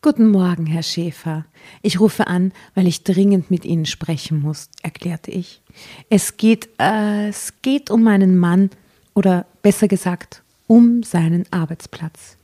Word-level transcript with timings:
Guten 0.00 0.30
Morgen, 0.30 0.66
Herr 0.66 0.84
Schäfer. 0.84 1.44
Ich 1.82 1.98
rufe 1.98 2.28
an, 2.28 2.52
weil 2.76 2.86
ich 2.86 3.02
dringend 3.02 3.50
mit 3.50 3.64
Ihnen 3.64 3.84
sprechen 3.84 4.40
muss, 4.40 4.68
erklärte 4.80 5.32
ich. 5.32 5.60
Es 6.08 6.36
geht, 6.36 6.68
äh, 6.78 7.28
es 7.28 7.54
geht 7.62 7.90
um 7.90 8.04
meinen 8.04 8.38
Mann 8.38 8.70
oder 9.14 9.44
besser 9.60 9.88
gesagt, 9.88 10.44
um 10.68 11.02
seinen 11.02 11.46
Arbeitsplatz. 11.50 12.36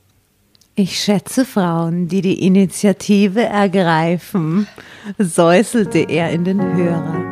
Ich 0.75 0.99
schätze 0.99 1.45
Frauen, 1.45 2.09
die 2.09 2.21
die 2.21 2.45
Initiative 2.45 3.43
ergreifen, 3.43 4.67
säuselte 5.17 5.99
er 5.99 6.31
in 6.31 6.43
den 6.43 6.59
Hörer. 6.59 7.23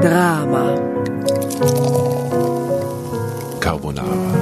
Drama. 0.00 0.80
Carbonara. 3.60 4.41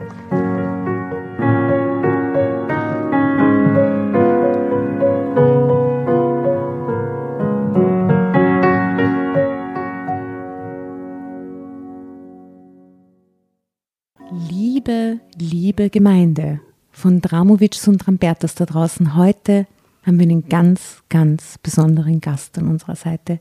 Liebe, 15.41 15.89
Gemeinde 15.89 16.59
von 16.91 17.19
Dramovic 17.19 17.75
und 17.87 18.07
Rambertas 18.07 18.53
da 18.53 18.65
draußen, 18.65 19.15
heute 19.15 19.65
haben 20.03 20.19
wir 20.19 20.23
einen 20.23 20.47
ganz, 20.47 21.01
ganz 21.09 21.57
besonderen 21.57 22.21
Gast 22.21 22.59
an 22.59 22.67
unserer 22.67 22.95
Seite. 22.95 23.39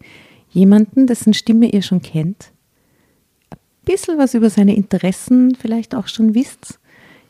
Jemanden, 0.48 1.06
dessen 1.06 1.34
Stimme 1.34 1.66
ihr 1.66 1.82
schon 1.82 2.00
kennt, 2.00 2.52
ein 3.50 3.58
bisschen 3.84 4.16
was 4.16 4.32
über 4.32 4.48
seine 4.48 4.74
Interessen 4.74 5.54
vielleicht 5.54 5.94
auch 5.94 6.08
schon 6.08 6.34
wisst. 6.34 6.80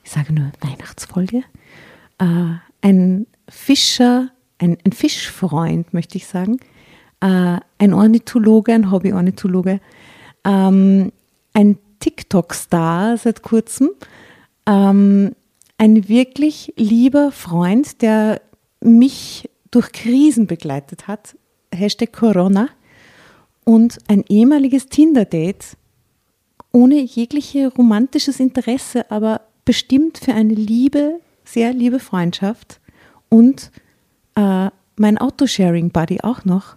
Ich 0.05 0.13
sage 0.13 0.33
nur 0.33 0.53
Weihnachtsfolge. 0.61 1.43
Äh, 2.19 2.55
ein 2.81 3.27
Fischer, 3.49 4.31
ein, 4.59 4.79
ein, 4.85 4.93
Fischfreund, 4.93 5.93
möchte 5.93 6.17
ich 6.17 6.29
sagen. 6.29 6.61
Äh, 7.21 7.59
ein 7.79 7.93
Ornithologe, 7.93 8.73
ein 8.73 8.93
Hobby-Ornithologe. 8.93 9.81
Ähm, 10.45 11.11
ein 11.55 11.77
TikTok-Star 11.99 13.17
seit 13.17 13.43
kurzem. 13.43 13.91
Ähm, 14.67 15.35
ein 15.79 16.09
wirklich 16.09 16.73
lieber 16.77 17.33
Freund, 17.33 18.03
der 18.03 18.43
mich 18.81 19.49
durch 19.71 19.93
Krisen 19.93 20.47
begleitet 20.47 21.09
hat. 21.09 21.37
Hashtag 21.75 22.13
Corona. 22.13 22.69
Und 23.65 23.99
ein 24.09 24.25
ehemaliges 24.29 24.87
Tinder-Date 24.87 25.77
ohne 26.73 27.01
jegliche 27.01 27.69
romantisches 27.69 28.41
Interesse, 28.41 29.11
aber 29.11 29.43
bestimmt 29.65 30.19
für 30.19 30.35
eine 30.35 30.55
liebe, 30.55 31.21
sehr 31.45 31.73
liebe 31.73 31.99
Freundschaft. 31.99 32.81
Und 33.29 33.71
äh, 34.35 34.71
mein 34.97 35.19
Autosharing-Buddy 35.19 36.21
auch 36.23 36.45
noch. 36.45 36.77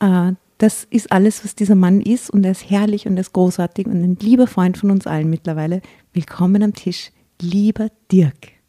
Äh, 0.00 0.32
das 0.62 0.86
ist 0.90 1.10
alles, 1.10 1.44
was 1.44 1.56
dieser 1.56 1.74
Mann 1.74 2.00
ist 2.00 2.30
und 2.30 2.44
er 2.44 2.52
ist 2.52 2.70
herrlich 2.70 3.08
und 3.08 3.16
er 3.16 3.22
ist 3.22 3.32
großartig 3.32 3.86
und 3.86 4.00
ein 4.00 4.16
lieber 4.20 4.46
Freund 4.46 4.78
von 4.78 4.92
uns 4.92 5.08
allen 5.08 5.28
mittlerweile. 5.28 5.82
Willkommen 6.12 6.62
am 6.62 6.72
Tisch, 6.72 7.10
lieber 7.40 7.88
Dirk. 8.12 8.61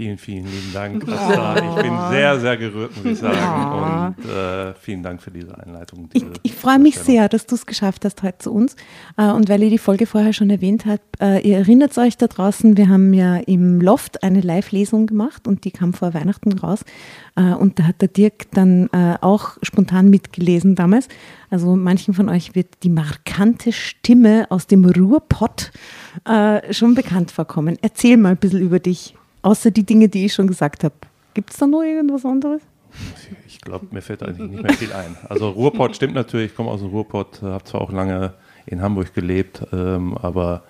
Vielen, 0.00 0.16
vielen 0.16 0.46
lieben 0.46 0.72
Dank. 0.72 1.02
Ich 1.02 1.82
bin 1.82 1.92
sehr, 2.08 2.40
sehr 2.40 2.56
gerührt, 2.56 2.96
muss 2.96 3.04
ich 3.04 3.18
sagen. 3.18 4.14
Und 4.16 4.30
äh, 4.30 4.72
vielen 4.80 5.02
Dank 5.02 5.20
für 5.20 5.30
diese 5.30 5.54
Einleitung. 5.58 6.08
Diese 6.08 6.24
ich, 6.24 6.52
ich 6.52 6.54
freue 6.54 6.78
mich 6.78 6.98
sehr, 6.98 7.28
dass 7.28 7.44
du 7.44 7.54
es 7.54 7.66
geschafft 7.66 8.06
hast 8.06 8.22
heute 8.22 8.38
zu 8.38 8.50
uns. 8.50 8.76
Äh, 9.18 9.30
und 9.30 9.50
weil 9.50 9.62
ihr 9.62 9.68
die 9.68 9.76
Folge 9.76 10.06
vorher 10.06 10.32
schon 10.32 10.48
erwähnt 10.48 10.86
habt, 10.86 11.20
äh, 11.20 11.40
ihr 11.40 11.58
erinnert 11.58 11.98
euch 11.98 12.16
da 12.16 12.28
draußen, 12.28 12.78
wir 12.78 12.88
haben 12.88 13.12
ja 13.12 13.36
im 13.36 13.82
Loft 13.82 14.22
eine 14.22 14.40
Live-Lesung 14.40 15.06
gemacht 15.06 15.46
und 15.46 15.66
die 15.66 15.70
kam 15.70 15.92
vor 15.92 16.14
Weihnachten 16.14 16.54
raus. 16.54 16.82
Äh, 17.36 17.52
und 17.52 17.78
da 17.78 17.82
hat 17.82 18.00
der 18.00 18.08
Dirk 18.08 18.50
dann 18.52 18.88
auch 19.20 19.58
spontan 19.60 20.08
mitgelesen 20.08 20.76
damals. 20.76 21.08
Also 21.50 21.76
manchen 21.76 22.14
von 22.14 22.30
euch 22.30 22.54
wird 22.54 22.68
die 22.84 22.88
markante 22.88 23.72
Stimme 23.72 24.46
aus 24.48 24.66
dem 24.66 24.84
Ruhrpott 24.84 25.72
schon 26.70 26.94
bekannt 26.94 27.30
vorkommen. 27.30 27.76
Erzähl 27.82 28.16
mal 28.16 28.30
ein 28.30 28.36
bisschen 28.36 28.60
über 28.60 28.78
dich. 28.78 29.14
Außer 29.42 29.70
die 29.70 29.84
Dinge, 29.84 30.08
die 30.08 30.26
ich 30.26 30.34
schon 30.34 30.46
gesagt 30.46 30.84
habe. 30.84 30.94
Gibt 31.34 31.50
es 31.50 31.56
da 31.56 31.66
noch 31.66 31.82
irgendwas 31.82 32.24
anderes? 32.24 32.62
Ich 33.46 33.60
glaube, 33.60 33.86
mir 33.90 34.02
fällt 34.02 34.22
eigentlich 34.22 34.50
nicht 34.50 34.62
mehr 34.62 34.72
viel 34.72 34.92
ein. 34.92 35.16
Also 35.28 35.50
Ruhrpott 35.50 35.94
stimmt 35.94 36.14
natürlich, 36.14 36.50
ich 36.50 36.56
komme 36.56 36.70
aus 36.70 36.80
dem 36.80 36.90
Ruhrpott, 36.90 37.40
habe 37.42 37.62
zwar 37.64 37.82
auch 37.82 37.92
lange 37.92 38.34
in 38.66 38.82
Hamburg 38.82 39.14
gelebt, 39.14 39.62
ähm, 39.72 40.16
aber 40.18 40.64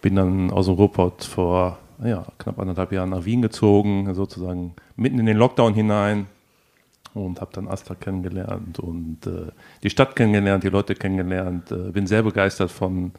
bin 0.00 0.16
dann 0.16 0.50
aus 0.50 0.66
dem 0.66 0.74
Ruhrpott 0.74 1.24
vor 1.24 1.78
ja, 2.04 2.26
knapp 2.38 2.58
anderthalb 2.58 2.92
Jahren 2.92 3.10
nach 3.10 3.24
Wien 3.24 3.42
gezogen, 3.42 4.12
sozusagen 4.14 4.74
mitten 4.96 5.18
in 5.18 5.26
den 5.26 5.36
Lockdown 5.36 5.74
hinein 5.74 6.26
und 7.14 7.40
habe 7.40 7.52
dann 7.52 7.68
Astra 7.68 7.94
kennengelernt 7.94 8.78
und 8.78 9.26
äh, 9.26 9.52
die 9.82 9.90
Stadt 9.90 10.16
kennengelernt, 10.16 10.64
die 10.64 10.68
Leute 10.68 10.94
kennengelernt, 10.94 11.70
äh, 11.70 11.90
bin 11.90 12.06
sehr 12.06 12.22
begeistert 12.22 12.70
von 12.70 13.12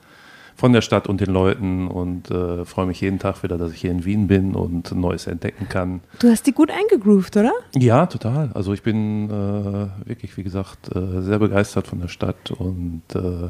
von 0.56 0.74
der 0.74 0.82
Stadt 0.82 1.08
und 1.08 1.22
den 1.22 1.32
Leuten 1.32 1.88
und 1.88 2.32
äh, 2.32 2.66
freue 2.66 2.86
mich 2.86 3.02
jeden 3.02 3.20
Tag 3.20 3.44
wieder, 3.44 3.58
dass 3.58 3.72
ich 3.72 3.82
hier 3.82 3.92
in 3.92 4.06
Wien 4.06 4.28
bin 4.28 4.56
und 4.56 4.92
Neues 4.94 5.28
entdecken 5.28 5.68
kann. 5.70 6.02
Du 6.20 6.30
hast 6.30 6.46
die 6.48 6.52
gut 6.52 6.72
eingegroovt, 6.72 7.38
oder? 7.38 7.54
Ja, 7.76 8.06
total. 8.06 8.52
Also 8.54 8.74
ich 8.74 8.84
bin 8.84 9.30
äh, 9.30 10.08
wirklich, 10.08 10.38
wie 10.38 10.44
gesagt, 10.44 10.96
äh, 10.96 11.22
sehr 11.22 11.40
begeistert 11.40 11.88
von 11.88 12.00
der 12.00 12.08
Stadt 12.08 12.52
und 12.52 13.04
äh, 13.16 13.50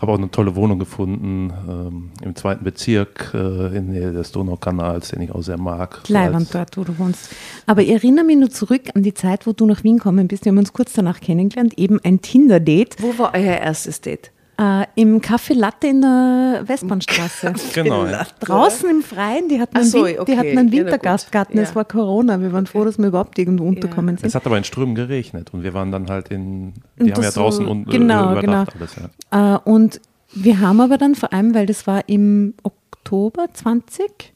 habe 0.00 0.12
auch 0.12 0.18
eine 0.18 0.30
tolle 0.30 0.54
Wohnung 0.54 0.78
gefunden 0.78 1.52
ähm, 1.68 2.10
im 2.22 2.36
zweiten 2.36 2.62
Bezirk 2.62 3.32
äh, 3.34 3.76
in 3.76 3.92
der 3.92 4.00
Nähe 4.00 4.12
des 4.12 4.30
Donaukanals, 4.30 5.10
den 5.10 5.22
ich 5.22 5.32
auch 5.32 5.42
sehr 5.42 5.58
mag. 5.58 6.00
Leiband 6.08 6.54
dort, 6.54 6.76
wo 6.76 6.84
du 6.84 6.96
wohnst. 6.98 7.30
Aber 7.66 7.82
ich 7.82 7.90
erinnere 7.90 8.24
mich 8.24 8.36
nur 8.36 8.50
zurück 8.50 8.82
an 8.94 9.02
die 9.02 9.14
Zeit, 9.14 9.46
wo 9.46 9.52
du 9.52 9.66
nach 9.66 9.82
Wien 9.82 9.96
gekommen 9.96 10.28
bist. 10.28 10.44
Wir 10.44 10.50
haben 10.50 10.58
uns 10.58 10.72
kurz 10.72 10.92
danach 10.92 11.20
kennengelernt, 11.20 11.76
eben 11.78 11.98
ein 12.04 12.20
Tinder-Date. 12.20 13.02
Wo 13.02 13.18
war 13.18 13.32
euer 13.34 13.56
erstes 13.56 14.00
Date? 14.00 14.30
Äh, 14.60 14.86
Im 14.96 15.20
Café 15.20 15.54
Latte 15.54 15.86
in 15.86 16.00
der 16.02 16.64
Westbahnstraße. 16.66 17.52
Genau. 17.74 18.06
Ja. 18.06 18.26
Draußen 18.40 18.90
im 18.90 19.02
Freien, 19.02 19.48
die 19.48 19.60
hatten 19.60 19.76
einen, 19.76 19.84
so, 19.86 20.04
Win- 20.04 20.18
okay. 20.18 20.32
die 20.32 20.38
hatten 20.38 20.58
einen 20.58 20.68
Ja, 20.72 20.78
Wintergastgarten, 20.84 21.54
gut. 21.54 21.62
es 21.62 21.68
Ja. 21.70 21.74
war 21.76 21.84
Corona, 21.84 22.40
wir 22.40 22.52
waren 22.52 22.66
froh, 22.66 22.84
dass 22.84 22.98
wir 22.98 23.06
überhaupt 23.06 23.38
irgendwo 23.38 23.64
unterkommen 23.68 24.16
Es 24.16 24.22
sind. 24.22 24.34
hat 24.34 24.44
aber 24.46 24.58
in 24.58 24.64
Strömen 24.64 24.96
geregnet 24.96 25.54
und 25.54 25.62
wir 25.62 25.74
waren 25.74 25.92
dann 25.92 26.08
halt 26.10 26.28
in, 26.30 26.72
Und 26.98 27.06
die 27.06 27.12
haben 27.12 27.20
ja 27.22 27.26
das 27.28 27.34
so- 27.34 27.42
draußen 27.42 27.66
und, 27.66 27.88
genau, 27.88 28.30
äh, 28.30 28.38
überdacht 28.40 28.72
alles. 28.76 28.96
Ja. 29.30 29.54
Äh, 29.54 29.58
und 29.64 30.00
wir 30.34 30.58
haben 30.60 30.80
aber 30.80 30.98
dann 30.98 31.14
vor 31.14 31.32
allem, 31.32 31.54
weil 31.54 31.66
das 31.66 31.86
war 31.86 32.08
im 32.08 32.54
Oktober 32.64 33.46
20, 33.52 34.34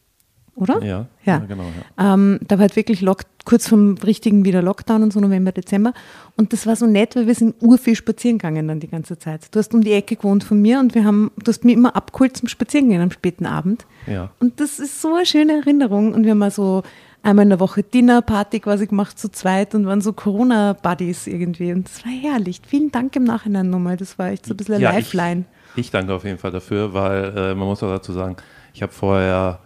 oder? 0.55 0.83
Ja, 0.83 1.07
Ja. 1.25 1.39
ja, 1.39 1.39
genau. 1.39 1.65
Ja. 1.99 2.15
Ähm, 2.15 2.39
da 2.47 2.57
war 2.57 2.63
halt 2.63 2.77
wirklich 2.77 3.01
Lock 3.01 3.23
kurz 3.45 3.69
vom 3.69 3.95
richtigen 4.05 4.45
wieder 4.45 4.63
Lockdown 4.63 5.03
und 5.03 5.13
so 5.13 5.21
November, 5.21 5.51
Dezember. 5.53 5.93
Und 6.37 6.53
das 6.53 6.67
war 6.67 6.77
so 6.77 6.87
nett, 6.87 7.17
weil 7.17 7.27
wir 7.27 7.35
sind 7.35 7.57
urviel 7.61 7.97
spazieren 7.97 8.39
gegangen 8.39 8.69
dann 8.69 8.79
die 8.81 8.89
ganze 8.89 9.19
Zeit. 9.19 9.55
Du 9.55 9.59
hast 9.59 9.75
um 9.75 9.83
die 9.83 9.93
Ecke 9.93 10.17
gewohnt 10.17 10.45
von 10.45 10.61
mir 10.61 10.79
und 10.79 10.95
wir 10.95 11.05
haben, 11.05 11.31
du 11.43 11.49
hast 11.51 11.65
mich 11.65 11.75
immer 11.75 11.97
abgeholt 11.97 12.37
zum 12.37 12.49
Spazierengehen 12.49 13.03
am 13.03 13.11
späten 13.11 13.47
Abend. 13.47 13.87
Ja. 14.07 14.31
Und 14.41 14.61
das 14.61 14.79
ist 14.79 15.01
so 15.01 15.15
eine 15.15 15.27
schöne 15.27 15.55
Erinnerung. 15.55 16.13
Und 16.13 16.25
wir 16.25 16.33
haben 16.33 16.39
mal 16.39 16.51
so 16.51 16.83
einmal 17.23 17.45
in 17.45 17.51
der 17.51 17.61
Woche 17.61 17.83
Dinnerparty 17.83 18.61
quasi 18.61 18.87
gemacht 18.87 19.19
zu 19.19 19.31
zweit 19.31 19.75
und 19.75 19.87
waren 19.87 20.01
so 20.01 20.13
Corona-Buddies 20.13 21.27
irgendwie. 21.27 21.73
Und 21.73 21.89
das 21.89 22.05
war 22.05 22.13
herrlich. 22.13 22.61
Vielen 22.67 22.93
Dank 22.93 23.17
im 23.17 23.25
Nachhinein 23.25 23.71
nochmal. 23.71 23.97
Das 23.97 24.19
war 24.19 24.29
echt 24.31 24.47
so 24.47 24.55
ein 24.55 24.57
bisschen 24.57 24.75
eine 24.75 24.85
Ja, 24.85 24.91
Lifeline. 24.93 25.45
Ich, 25.75 25.81
ich 25.87 25.91
danke 25.91 26.13
auf 26.15 26.25
jeden 26.25 26.39
Fall 26.39 26.51
dafür, 26.51 26.93
weil 26.95 27.25
äh, 27.37 27.55
man 27.55 27.67
muss 27.69 27.83
auch 27.83 27.91
dazu 27.91 28.13
sagen, 28.13 28.37
ich 28.75 28.83
habe 28.83 28.93
vorher 28.93 29.59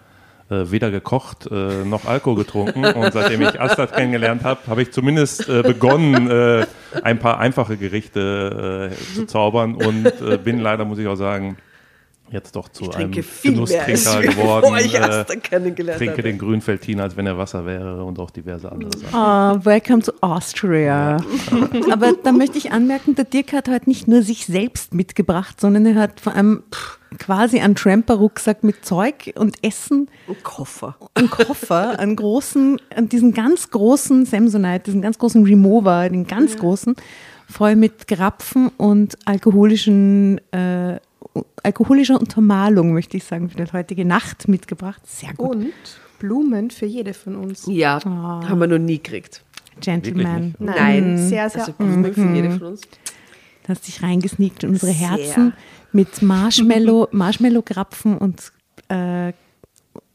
äh, 0.48 0.70
weder 0.70 0.90
gekocht 0.90 1.48
äh, 1.50 1.84
noch 1.84 2.04
Alkohol 2.04 2.36
getrunken. 2.36 2.84
Und 2.84 3.12
seitdem 3.12 3.42
ich 3.42 3.60
Astad 3.60 3.94
kennengelernt 3.94 4.44
habe, 4.44 4.60
habe 4.66 4.82
ich 4.82 4.92
zumindest 4.92 5.48
äh, 5.48 5.62
begonnen, 5.62 6.30
äh, 6.30 6.66
ein 7.02 7.18
paar 7.18 7.38
einfache 7.38 7.76
Gerichte 7.76 8.92
äh, 8.92 9.14
zu 9.14 9.26
zaubern. 9.26 9.74
Und 9.74 10.06
äh, 10.20 10.38
bin 10.38 10.60
leider, 10.60 10.84
muss 10.84 10.98
ich 10.98 11.06
auch 11.06 11.16
sagen, 11.16 11.56
jetzt 12.30 12.56
doch 12.56 12.68
zu 12.68 12.84
Ich 12.84 12.96
einem 12.96 13.12
Genusstrinker 13.12 14.20
geworden. 14.22 14.74
ich 14.84 14.94
Äh, 14.94 15.24
trinke 15.24 16.10
habe. 16.12 16.22
den 16.22 16.38
Grünfeldin, 16.38 17.00
als 17.00 17.16
wenn 17.16 17.26
er 17.26 17.38
Wasser 17.38 17.64
wäre 17.66 18.04
und 18.04 18.18
auch 18.18 18.30
diverse 18.30 18.70
andere 18.70 18.90
Sachen. 18.98 19.14
Ah, 19.14 19.58
welcome 19.64 20.02
to 20.02 20.12
Austria. 20.20 21.18
Aber 21.90 22.12
da 22.22 22.32
möchte 22.32 22.58
ich 22.58 22.72
anmerken, 22.72 23.14
der 23.14 23.24
Dirk 23.24 23.52
hat 23.52 23.68
heute 23.68 23.88
nicht 23.88 24.08
nur 24.08 24.22
sich 24.22 24.46
selbst 24.46 24.94
mitgebracht, 24.94 25.60
sondern 25.60 25.86
er 25.86 25.94
hat 25.96 26.20
vor 26.20 26.34
allem 26.34 26.62
quasi 27.18 27.60
einen 27.60 27.74
Tramper-Rucksack 27.76 28.62
mit 28.64 28.84
Zeug 28.84 29.32
und 29.36 29.56
Essen, 29.62 30.08
Ein 30.28 30.36
Koffer. 30.42 30.96
einen 31.14 31.30
Koffer, 31.30 31.98
einen 31.98 32.16
großen, 32.16 32.80
an 32.94 33.08
diesen 33.08 33.32
ganz 33.32 33.70
großen 33.70 34.26
Samsonite, 34.26 34.80
diesen 34.84 35.00
ganz 35.00 35.16
großen 35.18 35.44
Remover, 35.44 36.08
den 36.10 36.26
ganz 36.26 36.56
großen, 36.58 36.94
voll 37.48 37.76
mit 37.76 38.06
Grapfen 38.08 38.68
und 38.76 39.16
alkoholischen, 39.24 40.40
äh, 40.52 40.98
alkoholischer 41.62 42.18
Untermalung, 42.18 42.92
möchte 42.92 43.16
ich 43.16 43.24
sagen, 43.24 43.48
für 43.50 43.56
die 43.64 43.72
heutige 43.72 44.04
Nacht 44.04 44.48
mitgebracht. 44.48 45.00
Sehr 45.06 45.34
gut. 45.34 45.56
Und 45.56 45.72
Blumen 46.18 46.70
für 46.70 46.86
jede 46.86 47.12
von 47.14 47.36
uns. 47.36 47.64
Ja, 47.66 47.98
Ah. 48.04 48.48
haben 48.48 48.58
wir 48.60 48.66
noch 48.66 48.78
nie 48.78 48.98
gekriegt. 48.98 49.42
Gentleman. 49.80 50.54
Nein, 50.58 51.18
Sehr, 51.18 51.50
sehr. 51.50 51.60
Also 51.62 51.72
Blumen 51.72 52.14
für 52.14 52.32
jede 52.34 52.50
von 52.52 52.62
uns. 52.68 52.80
Du 52.82 53.68
hast 53.68 53.86
dich 53.86 54.02
reingesneakt 54.02 54.62
in 54.64 54.70
unsere 54.70 54.92
Sehr. 54.92 55.10
Herzen 55.10 55.52
mit 55.92 56.22
Marshmallow, 56.22 57.08
Marshmallow-Grapfen 57.12 58.16
und, 58.16 58.52
äh, 58.88 59.32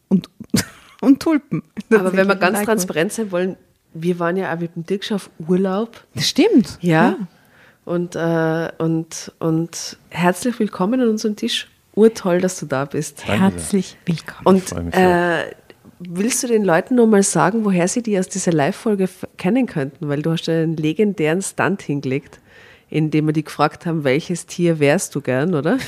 und, 0.08 0.30
und 1.02 1.20
Tulpen. 1.22 1.62
Aber 1.92 2.14
wenn 2.14 2.28
wir 2.28 2.36
ganz 2.36 2.58
Alkohol. 2.60 2.66
transparent 2.66 3.12
sein 3.14 3.32
wollen, 3.32 3.58
wir 3.94 4.18
waren 4.20 4.38
ja 4.38 4.54
auch 4.56 4.60
mit 4.60 4.76
dem 4.76 4.86
Dirk 4.86 5.12
auf 5.12 5.30
Urlaub. 5.48 6.06
Das 6.16 6.28
stimmt. 6.30 6.78
Ja. 6.82 7.18
Und, 7.86 8.16
äh, 8.16 8.69
und, 8.78 9.31
und 9.39 9.98
herzlich 10.10 10.60
willkommen 10.60 11.01
an 11.01 11.10
unserem 11.10 11.36
Tisch. 11.36 11.68
Urtoll, 11.94 12.39
dass 12.39 12.60
du 12.60 12.66
da 12.66 12.86
bist. 12.86 13.24
Danke 13.28 13.42
Herzlich 13.42 13.98
willkommen. 14.06 14.45
Und 14.45 14.69
sehr. 14.69 15.45
äh, 15.50 15.56
willst 16.00 16.42
du 16.44 16.48
den 16.48 16.63
Leuten 16.63 16.95
noch 16.95 17.07
mal 17.07 17.24
sagen, 17.24 17.66
woher 17.66 17.88
sie 17.88 18.01
die 18.01 18.18
aus 18.18 18.30
dieser 18.30 18.54
Live-Folge 18.54 19.10
kennen 19.38 19.66
könnten? 19.66 20.07
Weil 20.07 20.22
du 20.22 20.31
hast 20.31 20.48
einen 20.48 20.78
legendären 20.78 21.42
Stunt 21.42 21.81
hingelegt, 21.81 22.39
in 22.89 23.12
dem 23.12 23.25
wir 23.25 23.33
die 23.33 23.44
gefragt 23.44 23.86
haben, 23.86 24.04
welches 24.04 24.45
Tier 24.45 24.80
wärst 24.80 25.16
du 25.16 25.22
gern, 25.22 25.56
oder? 25.56 25.77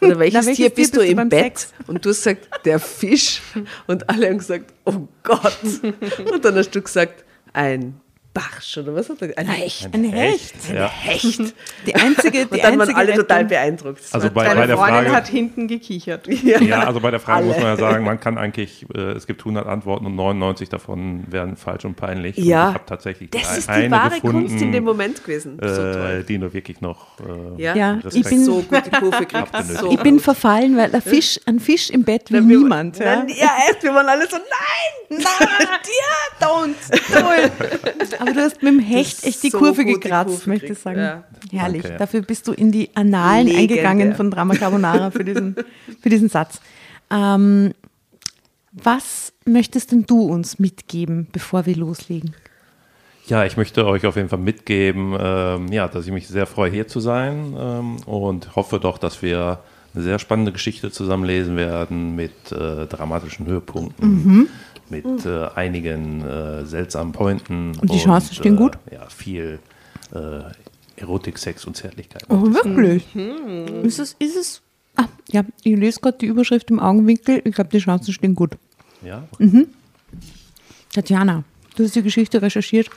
Oder 0.00 0.18
welches, 0.18 0.46
welches 0.46 0.56
Tier 0.56 0.66
Tier 0.66 0.74
bist 0.74 0.96
du 0.96 1.00
bist 1.00 1.12
du 1.12 1.22
im 1.22 1.28
Bett? 1.30 1.58
Sex? 1.58 1.72
Und 1.86 2.04
du 2.04 2.10
hast 2.10 2.18
gesagt, 2.18 2.66
der 2.66 2.78
Fisch. 2.78 3.40
Und 3.86 4.10
alle 4.10 4.28
haben 4.28 4.36
gesagt, 4.36 4.74
oh 4.84 5.08
Gott. 5.22 5.56
Und 6.32 6.44
dann 6.44 6.56
hast 6.56 6.74
du 6.74 6.82
gesagt, 6.82 7.24
ein 7.54 8.00
Barsch 8.34 8.78
oder 8.78 8.94
was 8.96 9.08
hat 9.08 9.22
er? 9.22 9.38
Ein 9.38 9.46
Hecht. 9.46 9.88
Ein 9.92 10.04
Hecht. 10.04 10.54
Ja. 10.74 10.88
Hecht. 10.90 11.54
Die 11.86 11.94
einzige, 11.94 12.46
die 12.46 12.54
Und 12.54 12.64
dann 12.64 12.78
waren 12.80 12.94
alle 12.94 13.08
Rettung. 13.12 13.22
total 13.28 13.44
beeindruckt. 13.44 14.00
Also 14.10 14.28
bei, 14.30 14.44
Deine 14.44 14.60
bei 14.60 14.66
der 14.66 14.76
Freundin 14.76 14.94
Frage, 15.04 15.12
hat 15.12 15.28
hinten 15.28 15.68
gekichert. 15.68 16.26
Ja, 16.44 16.80
also 16.84 17.00
bei 17.00 17.10
der 17.12 17.20
Frage 17.20 17.46
muss 17.46 17.56
man 17.56 17.64
ja 17.64 17.70
Alle. 17.72 17.80
sagen, 17.80 18.04
man 18.04 18.18
kann 18.20 18.36
eigentlich, 18.38 18.84
äh, 18.94 19.12
es 19.12 19.26
gibt 19.26 19.40
100 19.42 19.66
Antworten 19.66 20.06
und 20.06 20.16
99 20.16 20.68
davon 20.68 21.24
wären 21.28 21.56
falsch 21.56 21.84
und 21.84 21.94
peinlich. 21.94 22.36
Und 22.36 22.44
Ja. 22.44 22.70
ich 22.70 22.74
habe 22.74 22.84
tatsächlich 22.86 23.30
das 23.30 23.48
ein- 23.48 23.58
ist 23.58 23.68
die 23.68 23.72
eine 23.72 23.90
wahre 23.92 24.14
gefunden, 24.16 24.48
Kunst 24.48 24.62
in 24.62 24.72
dem 24.72 24.84
Moment 24.84 25.22
gewesen. 25.24 25.58
so 25.62 25.66
äh, 25.82 26.24
die 26.24 26.36
nur 26.38 26.52
wirklich 26.52 26.80
noch 26.80 27.06
äh, 27.20 27.62
Ja, 27.62 27.74
Ja, 27.76 27.98
ich 28.12 28.24
bin- 28.24 28.44
so 28.44 28.62
gut 28.62 28.82
die 28.86 28.90
Kurve. 28.90 29.16
Abgenutzt. 29.32 29.78
So 29.78 29.90
Ich 29.92 30.00
bin 30.00 30.18
verfallen, 30.18 30.76
weil 30.76 30.92
ein 30.94 31.02
Fisch, 31.02 31.38
ein 31.46 31.60
Fisch 31.60 31.88
im 31.90 32.02
Bett 32.02 32.30
wir- 32.32 32.40
niemand. 32.40 32.98
Ja? 32.98 33.16
Nein, 33.16 33.28
ja, 33.28 33.50
echt, 33.70 33.82
wir 33.82 33.94
waren 33.94 34.08
alle 34.08 34.26
so, 34.28 34.36
nein, 34.36 35.18
nein, 35.22 35.48
ja, 36.40 36.46
don't, 36.46 36.74
don't. 37.12 38.23
Aber 38.28 38.32
du 38.34 38.40
hast 38.40 38.62
mit 38.62 38.72
dem 38.72 38.80
Hecht 38.80 39.24
echt 39.24 39.42
die 39.42 39.50
so 39.50 39.58
Kurve 39.58 39.84
gekratzt, 39.84 40.46
möchte 40.46 40.72
ich 40.72 40.78
sagen. 40.78 40.98
ja. 41.00 41.24
Herrlich. 41.52 41.82
Danke, 41.82 41.92
ja. 41.94 41.98
Dafür 41.98 42.22
bist 42.22 42.48
du 42.48 42.52
in 42.52 42.72
die 42.72 42.90
Annalen 42.94 43.46
Legendär. 43.46 43.88
eingegangen 43.88 44.14
von 44.14 44.30
Drama 44.30 44.54
Carbonara 44.54 45.10
für 45.10 45.24
diesen, 45.24 45.54
für 46.02 46.08
diesen 46.08 46.28
Satz. 46.28 46.60
Ähm, 47.10 47.72
was 48.72 49.32
möchtest 49.44 49.92
denn 49.92 50.04
du 50.06 50.22
uns 50.22 50.58
mitgeben, 50.58 51.28
bevor 51.32 51.66
wir 51.66 51.76
loslegen? 51.76 52.34
Ja, 53.26 53.44
ich 53.46 53.56
möchte 53.56 53.86
euch 53.86 54.04
auf 54.04 54.16
jeden 54.16 54.28
Fall 54.28 54.38
mitgeben, 54.40 55.16
ähm, 55.18 55.68
ja, 55.68 55.88
dass 55.88 56.04
ich 56.06 56.12
mich 56.12 56.28
sehr 56.28 56.46
freue, 56.46 56.70
hier 56.70 56.88
zu 56.88 57.00
sein 57.00 57.54
ähm, 57.58 57.96
und 58.04 58.54
hoffe 58.56 58.78
doch, 58.80 58.98
dass 58.98 59.22
wir 59.22 59.60
eine 59.94 60.02
sehr 60.02 60.18
spannende 60.18 60.52
Geschichte 60.52 60.90
zusammen 60.90 61.24
lesen 61.24 61.56
werden 61.56 62.16
mit 62.16 62.52
äh, 62.52 62.86
dramatischen 62.86 63.46
Höhepunkten, 63.46 64.08
Mhm. 64.24 64.48
Mit 64.90 65.26
äh, 65.26 65.46
einigen 65.54 66.22
äh, 66.22 66.64
seltsamen 66.66 67.12
Pointen. 67.12 67.78
Und 67.80 67.92
die 67.92 67.98
Chancen 67.98 68.34
stehen 68.34 68.56
gut? 68.56 68.78
Äh, 68.90 68.96
ja, 68.96 69.08
viel 69.08 69.58
äh, 70.14 70.40
Erotik, 70.96 71.38
Sex 71.38 71.64
und 71.64 71.76
Zärtlichkeit. 71.76 72.24
Oh, 72.28 72.42
wirklich? 72.42 73.14
Ist 73.84 73.98
es, 73.98 74.14
ist 74.18 74.36
es, 74.36 74.62
ah, 74.96 75.06
ja, 75.30 75.44
ich 75.62 75.76
lese 75.76 76.00
gerade 76.00 76.18
die 76.18 76.26
Überschrift 76.26 76.70
im 76.70 76.78
Augenwinkel. 76.80 77.42
Ich 77.44 77.54
glaube, 77.54 77.70
die 77.70 77.78
Chancen 77.78 78.12
stehen 78.12 78.34
gut. 78.34 78.52
Ja, 79.02 79.24
Tatjana, 80.92 81.44
du 81.76 81.84
hast 81.84 81.96
die 81.96 82.02
Geschichte 82.02 82.40
recherchiert. 82.40 82.88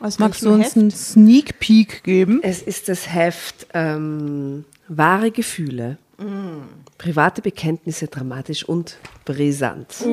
Aus 0.00 0.18
Magst 0.18 0.44
du 0.44 0.50
uns 0.50 0.76
einen 0.76 0.90
Sneak 0.90 1.60
Peek 1.60 2.02
geben? 2.02 2.40
Es 2.42 2.60
ist 2.60 2.88
das 2.88 3.12
Heft 3.14 3.68
ähm, 3.72 4.64
Wahre 4.88 5.30
Gefühle. 5.30 5.98
Private 6.98 7.42
Bekenntnisse, 7.42 8.06
dramatisch 8.06 8.64
und 8.64 8.98
brisant. 9.24 10.04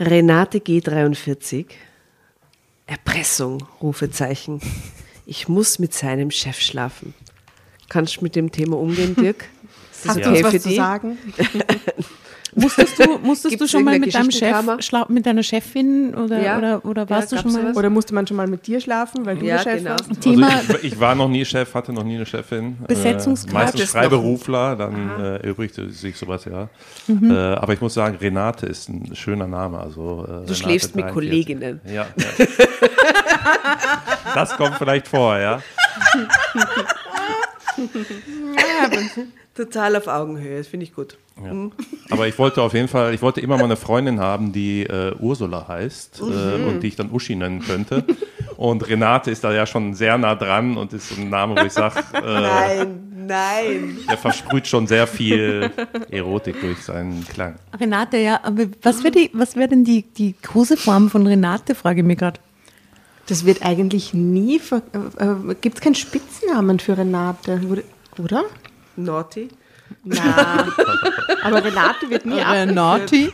Renate 0.00 0.60
G43. 0.60 1.66
Erpressung, 2.86 3.62
Rufezeichen. 3.82 4.58
Ich 5.26 5.46
muss 5.46 5.78
mit 5.78 5.92
seinem 5.92 6.30
Chef 6.30 6.58
schlafen. 6.58 7.12
Kannst 7.90 8.16
du 8.16 8.22
mit 8.22 8.34
dem 8.34 8.50
Thema 8.50 8.78
umgehen, 8.78 9.14
Dirk? 9.14 9.44
Ist 9.92 10.06
das 10.06 10.16
Hast 10.16 10.16
okay 10.16 10.24
du 10.24 10.30
uns 10.30 10.38
für 10.40 10.54
was 10.54 10.62
zu 10.62 10.74
sagen? 10.74 11.18
Musstest 12.54 12.98
du, 12.98 13.18
musstest 13.22 13.60
du 13.60 13.66
schon 13.68 13.84
mal 13.84 13.98
mit 13.98 14.14
deinem 14.14 14.30
Chef, 14.30 14.56
mit 15.08 15.26
deiner 15.26 15.42
Chefin 15.42 16.14
oder, 16.14 16.42
Ja. 16.42 16.58
oder, 16.58 16.84
oder 16.84 17.08
warst 17.10 17.32
Ja, 17.32 17.38
du 17.38 17.42
schon 17.44 17.52
mal? 17.52 17.60
sowas? 17.62 17.76
Oder 17.76 17.90
musste 17.90 18.14
man 18.14 18.26
schon 18.26 18.36
mal 18.36 18.46
mit 18.46 18.66
dir 18.66 18.80
schlafen, 18.80 19.24
weil 19.26 19.36
du 19.36 19.46
Ja, 19.46 19.58
Chef 19.58 19.78
genau. 19.78 19.90
warst? 19.90 20.20
Thema 20.20 20.48
Also 20.48 20.74
ich, 20.78 20.84
ich 20.92 21.00
war 21.00 21.14
noch 21.14 21.28
nie 21.28 21.44
Chef, 21.44 21.72
hatte 21.74 21.92
noch 21.92 22.04
nie 22.04 22.16
eine 22.16 22.26
Chefin. 22.26 22.76
Besetzungsgrad 22.86 23.52
Äh, 23.52 23.64
meistens 23.64 23.90
Freiberufler, 23.90 24.76
dann 24.76 25.10
äh, 25.20 25.36
erübrigt 25.38 25.74
sich 25.74 26.16
sowas 26.16 26.44
ja. 26.44 26.68
Mhm. 27.06 27.30
Äh, 27.30 27.34
aber 27.34 27.72
ich 27.72 27.80
muss 27.80 27.94
sagen, 27.94 28.16
Renate 28.20 28.66
ist 28.66 28.88
ein 28.88 29.14
schöner 29.14 29.46
Name. 29.46 29.78
Also, 29.78 30.26
äh, 30.28 30.46
Du 30.46 30.54
schläfst 30.54 30.94
mit 30.96 31.08
Kolleginnen. 31.08 31.80
Ja, 31.86 32.06
ja. 32.16 32.46
das 34.34 34.56
kommt 34.56 34.76
vielleicht 34.76 35.08
vor, 35.08 35.38
ja. 35.38 35.60
Total 39.54 39.96
auf 39.96 40.06
Augenhöhe, 40.06 40.58
das 40.58 40.68
finde 40.68 40.84
ich 40.84 40.94
gut. 40.94 41.16
Ja. 41.44 41.52
Aber 42.10 42.28
ich 42.28 42.38
wollte 42.38 42.60
auf 42.62 42.74
jeden 42.74 42.88
Fall, 42.88 43.14
ich 43.14 43.22
wollte 43.22 43.40
immer 43.40 43.56
mal 43.56 43.64
eine 43.64 43.76
Freundin 43.76 44.20
haben, 44.20 44.52
die 44.52 44.82
äh, 44.84 45.14
Ursula 45.18 45.66
heißt 45.68 46.20
äh, 46.20 46.64
und 46.68 46.80
die 46.82 46.88
ich 46.88 46.96
dann 46.96 47.10
Uschi 47.10 47.34
nennen 47.34 47.60
könnte. 47.60 48.04
Und 48.56 48.86
Renate 48.86 49.30
ist 49.30 49.42
da 49.42 49.52
ja 49.52 49.64
schon 49.66 49.94
sehr 49.94 50.18
nah 50.18 50.34
dran 50.34 50.76
und 50.76 50.92
ist 50.92 51.08
so 51.08 51.20
ein 51.20 51.30
Name, 51.30 51.56
wo 51.60 51.64
ich 51.64 51.72
sage, 51.72 51.98
äh, 52.12 52.20
Nein, 52.20 53.24
nein. 53.26 53.98
der 54.08 54.18
versprüht 54.18 54.66
schon 54.66 54.86
sehr 54.86 55.06
viel 55.06 55.70
Erotik 56.10 56.60
durch 56.60 56.78
seinen 56.82 57.24
Klang. 57.26 57.56
Renate, 57.78 58.18
ja, 58.18 58.40
aber 58.42 58.64
was 58.82 59.02
wäre 59.02 59.30
was 59.32 59.56
wär 59.56 59.66
denn 59.68 59.84
die, 59.84 60.02
die 60.02 60.34
Koseform 60.34 61.08
von 61.10 61.26
Renate, 61.26 61.74
frage 61.74 62.00
ich 62.02 62.06
mich 62.06 62.18
gerade. 62.18 62.38
Das 63.28 63.46
wird 63.46 63.62
eigentlich 63.64 64.12
nie. 64.12 64.58
ver- 64.58 64.82
Äh, 65.18 65.24
äh, 65.24 65.54
Gibt 65.60 65.76
es 65.78 65.80
keinen 65.80 65.94
Spitznamen 65.94 66.80
für 66.80 66.98
Renate? 66.98 67.60
Oder? 68.18 68.44
Naughty. 68.96 69.48
Na. 70.04 70.66
Aber 71.42 71.64
Renate 71.64 72.08
wird 72.10 72.26
nie 72.26 72.40
abgeführt. 72.40 73.32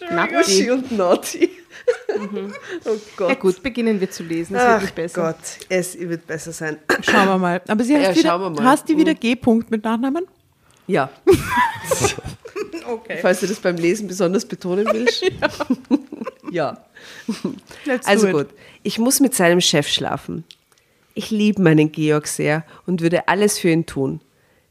Renati? 0.00 0.36
Uschi 0.40 0.70
und 0.70 0.92
Naughty. 0.92 1.50
Oh 2.84 2.96
Gott. 3.16 3.28
Ja 3.28 3.34
gut, 3.34 3.62
beginnen 3.62 4.00
wir 4.00 4.10
zu 4.10 4.22
lesen. 4.22 4.56
Es 4.56 4.62
wird 4.62 4.72
Ach 4.72 4.82
nicht 4.82 4.94
besser. 4.94 5.22
Gott, 5.22 5.66
es 5.68 5.98
wird 5.98 6.26
besser 6.26 6.52
sein. 6.52 6.78
Schauen 7.02 7.26
wir 7.26 7.38
mal. 7.38 7.62
Aber 7.66 7.84
sie 7.84 7.94
Ja, 7.94 8.14
wieder, 8.14 8.64
hast 8.64 8.88
die 8.88 8.96
wieder 8.96 9.14
G-Punkt 9.14 9.70
mit 9.70 9.84
Nachnamen? 9.84 10.26
Ja. 10.86 11.10
Okay. 12.86 13.18
Falls 13.22 13.38
du 13.38 13.46
das 13.46 13.60
beim 13.60 13.76
Lesen 13.76 14.08
besonders 14.08 14.44
betonen 14.44 14.84
willst. 14.92 15.22
ja. 16.50 16.84
Let's 17.84 18.06
Also 18.06 18.28
gut, 18.28 18.48
ich 18.82 18.98
muss 18.98 19.20
mit 19.20 19.32
seinem 19.34 19.60
Chef 19.60 19.86
schlafen. 19.86 20.44
Ich 21.20 21.30
liebe 21.30 21.60
meinen 21.60 21.92
Georg 21.92 22.26
sehr 22.26 22.64
und 22.86 23.02
würde 23.02 23.28
alles 23.28 23.58
für 23.58 23.68
ihn 23.68 23.84
tun. 23.84 24.22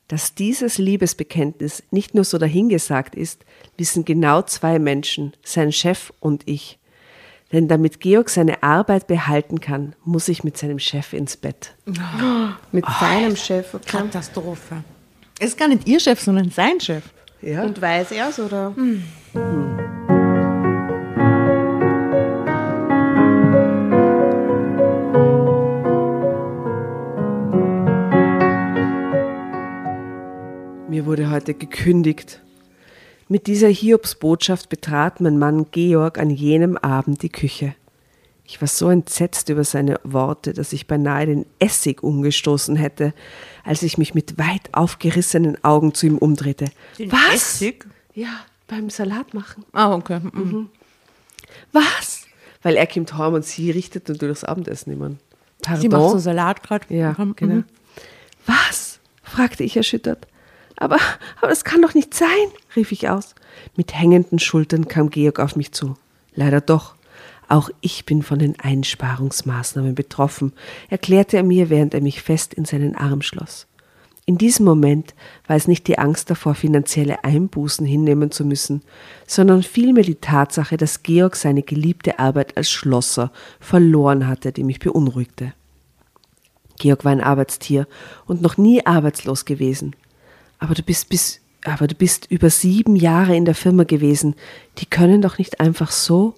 Dass 0.08 0.34
dieses 0.34 0.79
Liebesbekenntnis 0.79 1.84
nicht 1.91 2.15
nur 2.15 2.24
so 2.24 2.39
dahingesagt 2.39 3.13
ist, 3.13 3.46
wissen 3.77 4.03
genau 4.03 4.41
zwei 4.41 4.79
Menschen, 4.79 5.34
sein 5.44 5.72
Chef 5.72 6.12
und 6.20 6.48
ich. 6.48 6.79
Denn 7.51 7.68
damit 7.68 8.00
Georg 8.00 8.32
seine 8.32 8.63
Arbeit 8.63 9.06
behalten 9.06 9.60
kann, 9.60 9.96
muss 10.03 10.27
ich 10.27 10.44
mit 10.44 10.58
seinem 10.58 10.79
Chef 10.79 11.13
ins 11.13 11.38
Bett. 11.38 11.75
Mit 12.72 12.86
seinem 13.00 13.36
Chef. 13.36 13.72
Okay. 13.75 13.86
Katastrophe. 13.86 14.84
Es 15.39 15.50
ist 15.50 15.60
gar 15.60 15.68
nicht 15.68 15.88
ihr 15.88 16.00
Chef, 16.00 16.20
sondern 16.20 16.50
sein 16.50 16.79
Chef. 16.79 17.03
Ja? 17.44 17.62
Und 17.62 17.79
weiß 17.79 18.12
er 18.13 18.29
es 18.29 18.39
oder? 18.39 18.74
Mir 31.00 31.06
wurde 31.06 31.29
heute 31.32 31.53
gekündigt. 31.53 32.41
Mit 33.29 33.48
dieser 33.48 33.70
Hiobsbotschaft 33.70 34.68
betrat 34.68 35.22
mein 35.22 35.39
Mann 35.39 35.68
Georg 35.72 36.18
an 36.18 36.29
jenem 36.29 36.75
Abend 36.75 37.22
die 37.24 37.29
Küche. 37.29 37.74
Ich 38.44 38.60
war 38.60 38.68
so 38.68 38.89
entsetzt 38.89 39.48
über 39.48 39.63
seine 39.63 40.01
Worte, 40.03 40.51
dass 40.51 40.74
ich 40.74 40.88
beinahe 40.88 41.25
den 41.25 41.46
Essig 41.58 42.03
umgestoßen 42.03 42.75
hätte, 42.75 43.13
als 43.63 43.82
ich 43.82 43.98
mich 43.98 44.13
mit 44.13 44.38
weit 44.38 44.74
aufgerissenen 44.74 45.63
Augen 45.63 45.94
zu 45.94 46.06
ihm 46.06 46.18
umdrehte. 46.18 46.65
Was? 47.08 47.34
Essig? 47.34 47.88
Ja, 48.13 48.41
beim 48.68 48.89
Salat 48.89 49.34
machen. 49.34 49.63
Ah, 49.72 49.94
okay. 49.96 50.20
Mhm. 50.34 50.68
Was? 51.72 52.24
Weil 52.62 52.75
er 52.75 52.88
kommt 52.88 53.18
heim 53.18 53.36
und 53.36 53.46
sie 53.46 53.72
richtet 53.72 54.10
und 54.10 54.22
du 54.22 54.27
das 54.27 54.44
Abendessen 54.44 54.89
nehmen. 54.89 55.18
Pardon? 55.62 55.82
Sie 55.82 55.88
macht 55.88 56.10
so 56.12 56.18
Salat 56.18 56.62
gerade. 56.62 56.94
Ja, 56.94 57.15
Mhm. 57.18 57.36
genau. 57.38 57.63
Was? 58.46 59.00
fragte 59.24 59.63
ich 59.63 59.77
erschüttert. 59.77 60.27
Aber, 60.79 60.98
aber 61.38 61.50
das 61.50 61.65
kann 61.65 61.81
doch 61.81 61.93
nicht 61.93 62.13
sein, 62.13 62.27
rief 62.75 62.91
ich 62.93 63.09
aus. 63.09 63.36
Mit 63.75 63.93
hängenden 63.93 64.39
Schultern 64.39 64.88
kam 64.88 65.09
Georg 65.09 65.39
auf 65.39 65.55
mich 65.55 65.74
zu. 65.74 65.95
Leider 66.33 66.62
doch. 66.62 66.95
Auch 67.50 67.69
ich 67.81 68.05
bin 68.05 68.24
von 68.24 68.39
den 68.39 68.57
Einsparungsmaßnahmen 68.59 69.93
betroffen, 69.93 70.53
erklärte 70.89 71.36
er 71.38 71.43
mir, 71.43 71.69
während 71.69 71.93
er 71.93 72.01
mich 72.01 72.21
fest 72.21 72.53
in 72.53 72.63
seinen 72.63 72.95
Arm 72.95 73.21
schloss. 73.21 73.67
In 74.25 74.38
diesem 74.38 74.63
Moment 74.63 75.15
war 75.48 75.55
es 75.55 75.67
nicht 75.67 75.88
die 75.88 75.98
Angst 75.98 76.29
davor, 76.29 76.53
finanzielle 76.53 77.24
Einbußen 77.24 77.86
hinnehmen 77.86 78.31
zu 78.31 78.45
müssen, 78.45 78.83
sondern 79.25 79.63
vielmehr 79.63 80.03
die 80.03 80.15
Tatsache, 80.21 80.77
dass 80.77 81.03
Georg 81.03 81.36
seine 81.36 81.63
geliebte 81.63 82.19
Arbeit 82.19 82.55
als 82.55 82.69
Schlosser 82.69 83.31
verloren 83.59 84.27
hatte, 84.27 84.51
die 84.51 84.63
mich 84.63 84.79
beunruhigte. 84.79 85.53
Georg 86.77 87.03
war 87.03 87.12
ein 87.12 87.24
Arbeitstier 87.24 87.88
und 88.27 88.43
noch 88.43 88.57
nie 88.57 88.86
arbeitslos 88.86 89.45
gewesen. 89.45 89.95
Aber 90.60 90.75
du 90.75 90.84
bist 90.84 91.10
bis, 91.10 91.39
aber 91.63 91.88
du 91.88 91.96
bist 91.96 92.28
über 92.30 92.50
sieben 92.50 92.96
Jahre 92.96 93.36
in 93.36 93.46
der 93.46 93.56
Firma 93.56 93.84
gewesen. 93.84 94.36
Die 94.78 94.86
können 94.86 95.22
doch 95.22 95.38
nicht 95.38 95.60
einfach 95.60 95.92
so. 95.92 96.36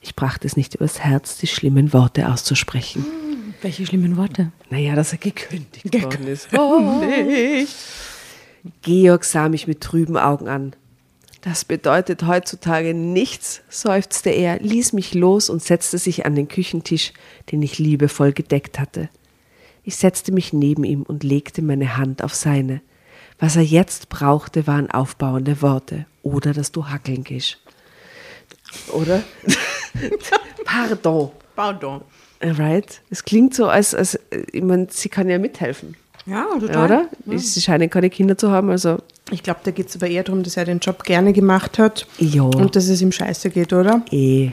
Ich 0.00 0.14
brachte 0.14 0.46
es 0.46 0.56
nicht 0.56 0.74
übers 0.74 1.00
Herz, 1.00 1.38
die 1.38 1.46
schlimmen 1.46 1.92
Worte 1.92 2.28
auszusprechen. 2.28 3.04
Welche 3.62 3.86
schlimmen 3.86 4.16
Worte. 4.16 4.52
Naja, 4.70 4.94
dass 4.94 5.12
er 5.12 5.18
gekündigt 5.18 5.92
worden 5.92 6.26
ist. 6.26 6.48
Oh. 6.56 7.02
Georg 8.82 9.24
sah 9.24 9.48
mich 9.48 9.66
mit 9.66 9.80
trüben 9.80 10.16
Augen 10.16 10.48
an. 10.48 10.74
Das 11.40 11.64
bedeutet 11.66 12.26
heutzutage 12.26 12.94
nichts, 12.94 13.60
seufzte 13.68 14.30
er, 14.30 14.60
ließ 14.60 14.94
mich 14.94 15.12
los 15.12 15.50
und 15.50 15.62
setzte 15.62 15.98
sich 15.98 16.24
an 16.24 16.34
den 16.34 16.48
Küchentisch, 16.48 17.12
den 17.52 17.60
ich 17.60 17.78
liebevoll 17.78 18.32
gedeckt 18.32 18.78
hatte. 18.78 19.10
Ich 19.82 19.96
setzte 19.96 20.32
mich 20.32 20.54
neben 20.54 20.84
ihm 20.84 21.02
und 21.02 21.22
legte 21.22 21.60
meine 21.60 21.98
Hand 21.98 22.22
auf 22.24 22.34
seine. 22.34 22.80
Was 23.38 23.56
er 23.56 23.62
jetzt 23.62 24.08
brauchte, 24.08 24.66
waren 24.66 24.90
aufbauende 24.90 25.60
Worte 25.60 26.06
oder 26.22 26.52
dass 26.52 26.72
du 26.72 26.86
hackeln 26.86 27.24
gehst. 27.24 27.58
Oder? 28.92 29.22
Pardon. 30.64 31.30
Pardon. 31.54 32.00
Right? 32.42 33.00
Es 33.10 33.24
klingt 33.24 33.54
so, 33.54 33.66
als, 33.68 33.94
als 33.94 34.18
ich 34.52 34.62
meine, 34.62 34.88
sie 34.90 35.08
kann 35.08 35.28
ja 35.30 35.38
mithelfen, 35.38 35.96
Ja, 36.26 36.46
total. 36.60 36.84
oder? 36.84 37.38
Sie 37.38 37.60
scheinen 37.62 37.88
keine 37.88 38.10
Kinder 38.10 38.36
zu 38.36 38.50
haben, 38.50 38.70
also 38.70 38.98
Ich 39.30 39.42
glaube, 39.42 39.60
da 39.64 39.70
geht 39.70 39.88
es 39.88 39.96
aber 39.96 40.08
eher 40.08 40.24
darum, 40.24 40.42
dass 40.42 40.56
er 40.56 40.64
den 40.66 40.78
Job 40.80 41.04
gerne 41.04 41.32
gemacht 41.32 41.78
hat 41.78 42.06
ja, 42.18 42.42
und 42.42 42.76
dass 42.76 42.88
es 42.88 43.00
ihm 43.00 43.12
scheiße 43.12 43.50
geht, 43.50 43.72
oder? 43.72 44.02
eh. 44.10 44.50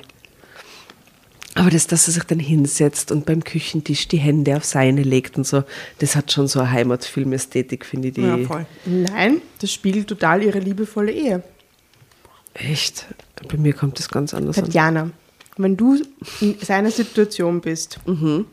Aber 1.55 1.69
das, 1.69 1.85
dass 1.87 2.07
er 2.07 2.13
sich 2.13 2.23
dann 2.23 2.39
hinsetzt 2.39 3.11
und 3.11 3.25
beim 3.25 3.43
Küchentisch 3.43 4.07
die 4.07 4.17
Hände 4.17 4.55
auf 4.55 4.63
seine 4.63 5.03
legt 5.03 5.37
und 5.37 5.45
so, 5.45 5.63
das 5.99 6.15
hat 6.15 6.31
schon 6.31 6.47
so 6.47 6.59
eine 6.59 6.71
Heimatfilmästhetik, 6.71 7.85
finde 7.85 8.07
ich. 8.07 8.13
Die 8.13 8.21
Ja, 8.21 8.37
voll. 8.37 8.65
Nein, 8.85 9.41
das 9.59 9.73
spiegelt 9.73 10.07
total 10.07 10.43
ihre 10.43 10.59
liebevolle 10.59 11.11
Ehe. 11.11 11.43
Echt? 12.53 13.05
Bei 13.49 13.57
mir 13.57 13.73
kommt 13.73 13.99
das 13.99 14.09
ganz 14.09 14.33
anders 14.33 14.57
an. 14.57 14.65
Tatjana, 14.65 15.11
wenn 15.57 15.75
du 15.77 16.01
in 16.39 16.57
seiner 16.59 16.91
Situation 16.91 17.59
bist, 17.61 17.99
Mhm. 18.05 18.45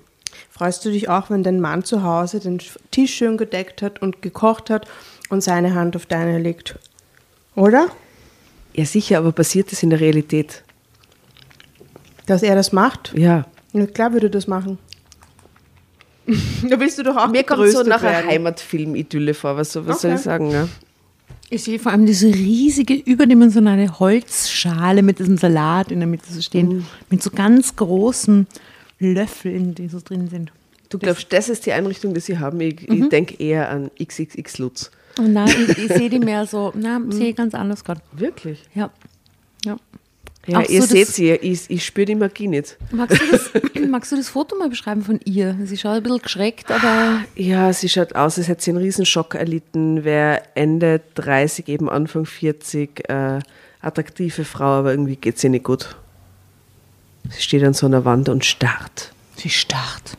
freust 0.51 0.85
du 0.85 0.91
dich 0.91 1.09
auch, 1.09 1.31
wenn 1.31 1.43
dein 1.43 1.61
Mann 1.61 1.85
zu 1.85 2.03
Hause 2.03 2.41
den 2.41 2.59
Tisch 2.91 3.15
schön 3.15 3.37
gedeckt 3.37 3.81
hat 3.83 4.03
und 4.03 4.23
gekocht 4.23 4.71
hat 4.71 4.87
und 5.29 5.41
seine 5.43 5.75
Hand 5.75 5.95
auf 5.95 6.07
deine 6.07 6.39
legt? 6.39 6.79
Oder? 7.55 7.89
Ja, 8.75 8.85
sicher, 8.85 9.19
aber 9.19 9.33
passiert 9.33 9.73
das 9.73 9.83
in 9.83 9.91
der 9.91 10.01
Realität? 10.01 10.63
Dass 12.29 12.43
er 12.45 12.55
das 12.55 12.73
macht? 12.73 13.13
Ja. 13.17 13.47
Ja, 13.73 13.87
klar 13.87 14.13
würde 14.13 14.31
das 14.31 14.47
machen. 14.47 14.79
da 16.69 16.79
willst 16.79 16.99
du 16.99 17.03
doch 17.03 17.17
auch 17.17 17.29
Mir 17.29 17.43
kommt 17.43 17.69
so 17.71 17.83
nach 17.83 18.03
einer. 18.03 18.27
Heimatfilm-Idylle 18.29 19.35
vor. 19.35 19.57
Was, 19.57 19.73
so- 19.73 19.87
was 19.87 20.03
soll 20.03 20.11
Okay. 20.13 20.19
ich 20.19 20.25
sagen? 20.25 20.51
Ja? 20.51 20.69
Ich 21.51 21.65
sehe 21.65 21.79
vor 21.79 21.93
allem 21.93 22.05
diese 22.05 22.27
riesige, 22.27 22.93
überdimensionale 22.95 23.99
Holzschale 23.99 25.03
mit 25.03 25.19
diesem 25.19 25.39
Salat 25.39 25.91
in 25.91 26.01
der 26.01 26.07
Mitte 26.07 26.31
so 26.31 26.43
stehen, 26.43 26.85
mit 27.09 27.23
so 27.23 27.31
ganz 27.31 27.75
großen 27.77 28.47
Löffeln, 28.99 29.75
die 29.75 29.89
so 29.89 29.99
drin 30.05 30.29
sind. 30.29 30.53
Du 30.91 30.99
glaubst, 30.99 31.33
das 31.33 31.49
ist 31.49 31.65
die 31.65 31.73
Einrichtung, 31.73 32.13
die 32.13 32.21
sie 32.21 32.39
haben? 32.39 32.61
Ich, 32.61 32.87
ich 32.89 33.09
denke 33.09 33.43
eher 33.43 33.71
an 33.71 33.91
XXX 34.03 34.59
Lutz. 34.59 34.91
Oh 35.19 35.23
nein, 35.23 35.49
ich, 35.69 35.79
ich 35.79 35.93
sehe 35.93 36.11
die 36.11 36.19
mehr 36.19 36.47
so, 36.47 36.73
na, 36.77 37.01
sehe 37.09 37.31
ich 37.31 37.37
ganz 37.37 37.55
anders 37.55 37.83
gerade. 37.85 38.03
Wirklich? 38.13 38.63
Ja. 38.75 38.91
ja. 39.65 39.77
Ja, 40.49 40.61
Auch 40.61 40.69
ihr 40.69 40.81
so 40.81 40.89
seht 40.89 41.09
sie, 41.09 41.31
ich, 41.31 41.69
ich 41.69 41.85
spüre 41.85 42.07
die 42.07 42.15
Magie 42.15 42.49
nicht. 42.49 42.79
Magst 42.91 43.21
du, 43.21 43.31
das, 43.31 43.51
magst 43.89 44.13
du 44.13 44.17
das 44.17 44.31
Foto 44.31 44.57
mal 44.57 44.71
beschreiben 44.71 45.03
von 45.03 45.21
ihr? 45.25 45.55
Sie 45.65 45.77
schaut 45.77 45.97
ein 45.97 46.03
bisschen 46.03 46.23
geschreckt, 46.23 46.71
aber 46.71 47.21
Ja, 47.37 47.71
sie 47.75 47.89
schaut 47.89 48.15
aus, 48.15 48.39
als 48.39 48.49
hätte 48.49 48.63
sie 48.63 48.71
einen 48.71 48.79
Riesenschock 48.81 49.35
erlitten, 49.35 50.05
wäre 50.05 50.41
Ende 50.55 51.03
30, 51.17 51.69
eben 51.69 51.91
Anfang 51.91 52.25
40, 52.25 53.09
äh, 53.11 53.41
attraktive 53.83 54.45
Frau, 54.45 54.79
aber 54.79 54.91
irgendwie 54.93 55.17
geht 55.17 55.39
sie 55.39 55.51
nicht 55.51 55.65
gut. 55.65 55.97
Sie 57.29 57.43
steht 57.43 57.63
an 57.63 57.75
so 57.75 57.85
einer 57.85 58.07
Wand 58.07 58.31
und 58.31 58.45
starrt. 58.47 59.13
sie 59.37 59.51
starrt. 59.51 60.17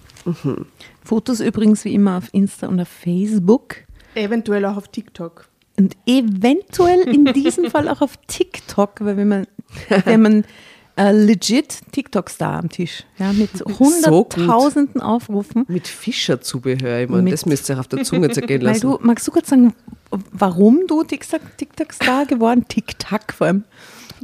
Fotos 1.03 1.39
übrigens 1.39 1.83
wie 1.85 1.95
immer 1.95 2.17
auf 2.17 2.25
Insta 2.33 2.67
und 2.67 2.79
auf 2.79 2.87
Facebook. 2.87 3.77
Eventuell 4.13 4.63
auch 4.65 4.77
auf 4.77 4.89
TikTok. 4.89 5.48
Und 5.79 5.95
eventuell 6.05 7.01
in 7.07 7.25
diesem 7.33 7.71
Fall 7.71 7.87
auch 7.87 8.01
auf 8.01 8.17
TikTok, 8.27 8.95
weil 8.99 9.15
wenn 9.17 9.27
man, 9.29 9.47
wenn 10.05 10.21
man 10.21 10.43
äh, 10.97 11.11
legit 11.13 11.79
TikTok-Star 11.93 12.59
am 12.59 12.69
Tisch. 12.69 13.05
Ja, 13.17 13.31
mit 13.31 13.57
So 13.57 13.65
hunderttausenden 13.79 15.01
Aufrufen. 15.01 15.63
Mit 15.69 15.87
Fischerzubehör, 15.87 16.99
ich 17.03 17.09
meine, 17.09 17.21
Mit- 17.23 17.33
das 17.33 17.45
müsst 17.45 17.69
ihr 17.69 17.79
auf 17.79 17.87
der 17.87 18.03
Zunge 18.03 18.29
zergehen 18.29 18.61
Weil 18.63 18.67
lassen. 18.73 18.81
du, 18.81 18.99
magst 19.01 19.25
du 19.25 19.31
kurz 19.31 19.47
sagen, 19.49 19.73
warum 20.11 20.81
du 20.87 21.01
TikTok- 21.03 21.55
TikTok-Star 21.57 22.25
geworden, 22.25 22.65
TikTok 22.67 23.31
vor 23.31 23.47
allem, 23.47 23.63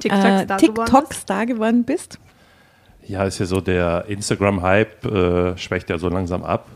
TikTok-Star 0.01 0.41
äh, 0.41 0.45
geworden 0.45 0.85
TikTok-Star 0.85 1.45
geworden 1.45 1.83
bist? 1.85 2.19
Ja, 3.07 3.23
ist 3.23 3.39
ja 3.39 3.45
so, 3.45 3.61
der 3.61 4.05
Instagram-Hype 4.09 5.05
äh, 5.05 5.57
schwächt 5.57 5.89
ja 5.89 5.97
so 5.97 6.09
langsam 6.09 6.43
ab. 6.43 6.67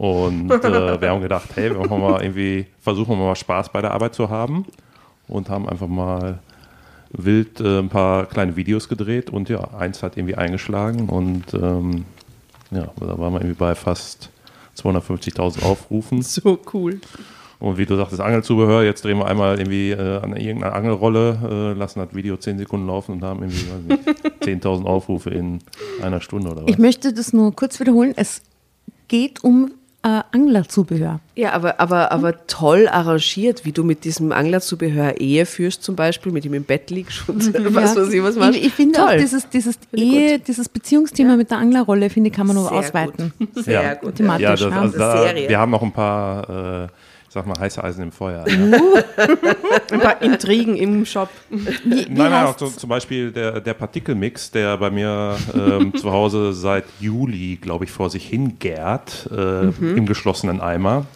Und 0.00 0.50
äh, 0.50 0.98
wir 0.98 1.10
haben 1.10 1.20
gedacht, 1.20 1.50
hey, 1.56 1.72
wir 1.72 1.78
machen 1.78 2.00
mal 2.00 2.22
irgendwie, 2.22 2.64
versuchen 2.80 3.18
wir 3.18 3.26
mal 3.26 3.36
Spaß 3.36 3.68
bei 3.68 3.82
der 3.82 3.90
Arbeit 3.90 4.14
zu 4.14 4.30
haben. 4.30 4.64
Und 5.28 5.50
haben 5.50 5.68
einfach 5.68 5.88
mal 5.88 6.38
wild 7.10 7.60
äh, 7.60 7.80
ein 7.80 7.90
paar 7.90 8.24
kleine 8.24 8.56
Videos 8.56 8.88
gedreht. 8.88 9.28
Und 9.28 9.50
ja, 9.50 9.62
eins 9.74 10.02
hat 10.02 10.16
irgendwie 10.16 10.36
eingeschlagen. 10.36 11.10
Und 11.10 11.52
ähm, 11.52 12.06
ja, 12.70 12.88
da 12.98 13.18
waren 13.18 13.34
wir 13.34 13.40
irgendwie 13.42 13.58
bei 13.58 13.74
fast 13.74 14.30
250.000 14.78 15.64
Aufrufen. 15.64 16.22
so 16.22 16.58
cool. 16.72 17.02
Und 17.58 17.76
wie 17.76 17.84
du 17.84 17.94
sagtest, 17.96 18.22
Angelzubehör, 18.22 18.82
jetzt 18.84 19.04
drehen 19.04 19.18
wir 19.18 19.26
einmal 19.26 19.58
irgendwie 19.58 19.90
äh, 19.90 20.22
an 20.22 20.34
irgendeiner 20.34 20.74
Angelrolle, 20.74 21.74
äh, 21.74 21.78
lassen 21.78 21.98
das 21.98 22.14
Video 22.14 22.38
10 22.38 22.56
Sekunden 22.56 22.86
laufen 22.86 23.16
und 23.16 23.22
haben 23.22 23.42
irgendwie 23.42 23.66
weiß 23.68 23.98
nicht, 23.98 24.64
10.000 24.64 24.86
Aufrufe 24.86 25.28
in 25.28 25.58
einer 26.00 26.22
Stunde 26.22 26.52
oder 26.52 26.62
was. 26.62 26.70
Ich 26.70 26.78
möchte 26.78 27.12
das 27.12 27.34
nur 27.34 27.54
kurz 27.54 27.78
wiederholen. 27.80 28.14
Es 28.16 28.40
geht 29.08 29.44
um 29.44 29.72
äh, 30.02 30.20
Anglerzubehör. 30.32 31.20
Ja, 31.36 31.52
aber, 31.52 31.78
aber, 31.80 32.10
aber 32.12 32.46
toll 32.46 32.88
arrangiert, 32.88 33.64
wie 33.66 33.72
du 33.72 33.84
mit 33.84 34.04
diesem 34.04 34.32
Anglerzubehör 34.32 35.20
Ehe 35.20 35.44
führst, 35.46 35.82
zum 35.82 35.94
Beispiel, 35.96 36.32
mit 36.32 36.44
ihm 36.46 36.54
im 36.54 36.64
Bett 36.64 36.90
liegst 36.90 37.28
und 37.28 37.52
was 37.74 37.94
Ja. 37.94 38.02
weiß 38.02 38.12
ich, 38.12 38.22
was 38.22 38.36
machst. 38.36 38.56
Ich, 38.58 38.66
ich 38.66 38.72
finde 38.72 38.98
toll. 38.98 39.08
auch 39.08 39.16
dieses, 39.18 39.48
dieses 39.50 39.76
ich 39.92 40.02
Ehe, 40.02 40.38
dieses 40.38 40.68
Beziehungsthema 40.68 41.36
mit 41.36 41.50
der 41.50 41.58
Anglerrolle, 41.58 42.08
finde 42.10 42.30
ich, 42.30 42.34
kann 42.36 42.46
man 42.46 42.56
nur 42.56 42.68
Sehr 42.68 42.78
ausweiten. 42.78 43.32
Gut. 43.38 43.64
Sehr 43.64 43.82
Ja. 43.82 43.94
gut. 43.94 44.14
Thematisch, 44.14 44.42
Ja, 44.42 44.50
das, 44.52 44.60
ja. 44.60 44.80
also 44.80 44.98
da, 44.98 45.22
Serie. 45.26 45.48
wir 45.48 45.58
haben 45.58 45.70
noch 45.70 45.82
ein 45.82 45.92
paar, 45.92 46.84
äh, 46.84 46.88
sag 47.32 47.46
mal, 47.46 47.58
heiße 47.58 47.82
Eisen 47.82 48.02
im 48.02 48.12
Feuer. 48.12 48.44
Ja. 49.90 49.96
Ein 49.96 50.00
paar 50.00 50.22
Intrigen 50.22 50.76
im 50.76 51.04
Shop. 51.06 51.28
Wie, 51.48 51.66
wie 51.66 51.94
Nein, 52.12 52.30
nein, 52.30 52.46
auch 52.46 52.58
so, 52.58 52.66
zum 52.68 52.88
Beispiel 52.88 53.32
der, 53.32 53.60
der 53.60 53.74
Partikelmix, 53.74 54.50
der 54.50 54.76
bei 54.76 54.90
mir 54.90 55.36
ähm, 55.54 55.94
zu 55.96 56.10
Hause 56.12 56.52
seit 56.52 56.84
Juli, 57.00 57.56
glaube 57.60 57.84
ich, 57.84 57.90
vor 57.90 58.10
sich 58.10 58.26
hingärt, 58.28 59.28
äh, 59.30 59.60
Mhm. 59.70 59.96
im 59.96 60.06
geschlossenen 60.06 60.60
Eimer. 60.60 61.06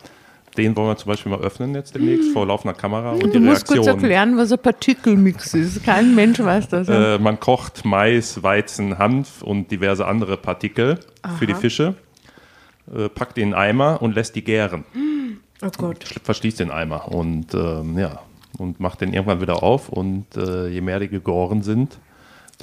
Den 0.57 0.77
wollen 0.77 0.89
wir 0.89 0.97
zum 0.97 1.09
Beispiel 1.11 1.31
mal 1.33 1.41
öffnen 1.41 1.75
jetzt 1.75 1.95
demnächst 1.97 2.31
vor 2.33 2.47
laufender 2.47 2.75
Kamera 2.75 3.11
und 3.13 3.25
die 3.25 3.31
Du 3.33 3.41
musst 3.41 3.67
kurz 3.67 3.79
Reaktion. 3.79 3.99
erklären, 4.01 4.37
was 4.37 4.53
ein 4.53 4.59
Partikelmix 4.61 5.53
ist. 5.55 5.85
Kein 5.85 6.15
Mensch 6.15 6.39
weiß 6.39 6.69
das. 6.69 6.89
Äh, 6.89 7.19
man 7.19 7.41
kocht 7.41 7.85
Mais, 7.85 8.41
Weizen, 8.43 8.99
Hanf 8.99 9.43
und 9.43 9.71
diverse 9.73 10.07
andere 10.07 10.37
Partikel 10.37 11.01
für 11.39 11.47
die 11.47 11.55
Fische, 11.55 11.95
äh, 12.95 13.09
packt 13.09 13.37
die 13.37 13.41
in 13.43 13.49
den 13.51 13.55
Eimer 13.55 14.01
und 14.01 14.15
lässt 14.15 14.37
die 14.37 14.45
gären. 14.45 14.85
Oh 15.63 15.69
Gott. 15.79 16.05
Verschließt 16.23 16.61
den 16.61 16.71
Eimer 16.71 17.09
und 17.13 17.55
ähm, 17.55 17.99
ja, 17.99 18.21
und 18.59 18.81
macht 18.81 19.01
den 19.01 19.13
irgendwann 19.15 19.41
wieder 19.41 19.63
auf 19.63 19.89
und 19.89 20.27
äh, 20.37 20.69
je 20.69 20.81
mehr 20.81 21.01
die 21.01 21.09
gegoren 21.09 21.63
sind, 21.63 21.99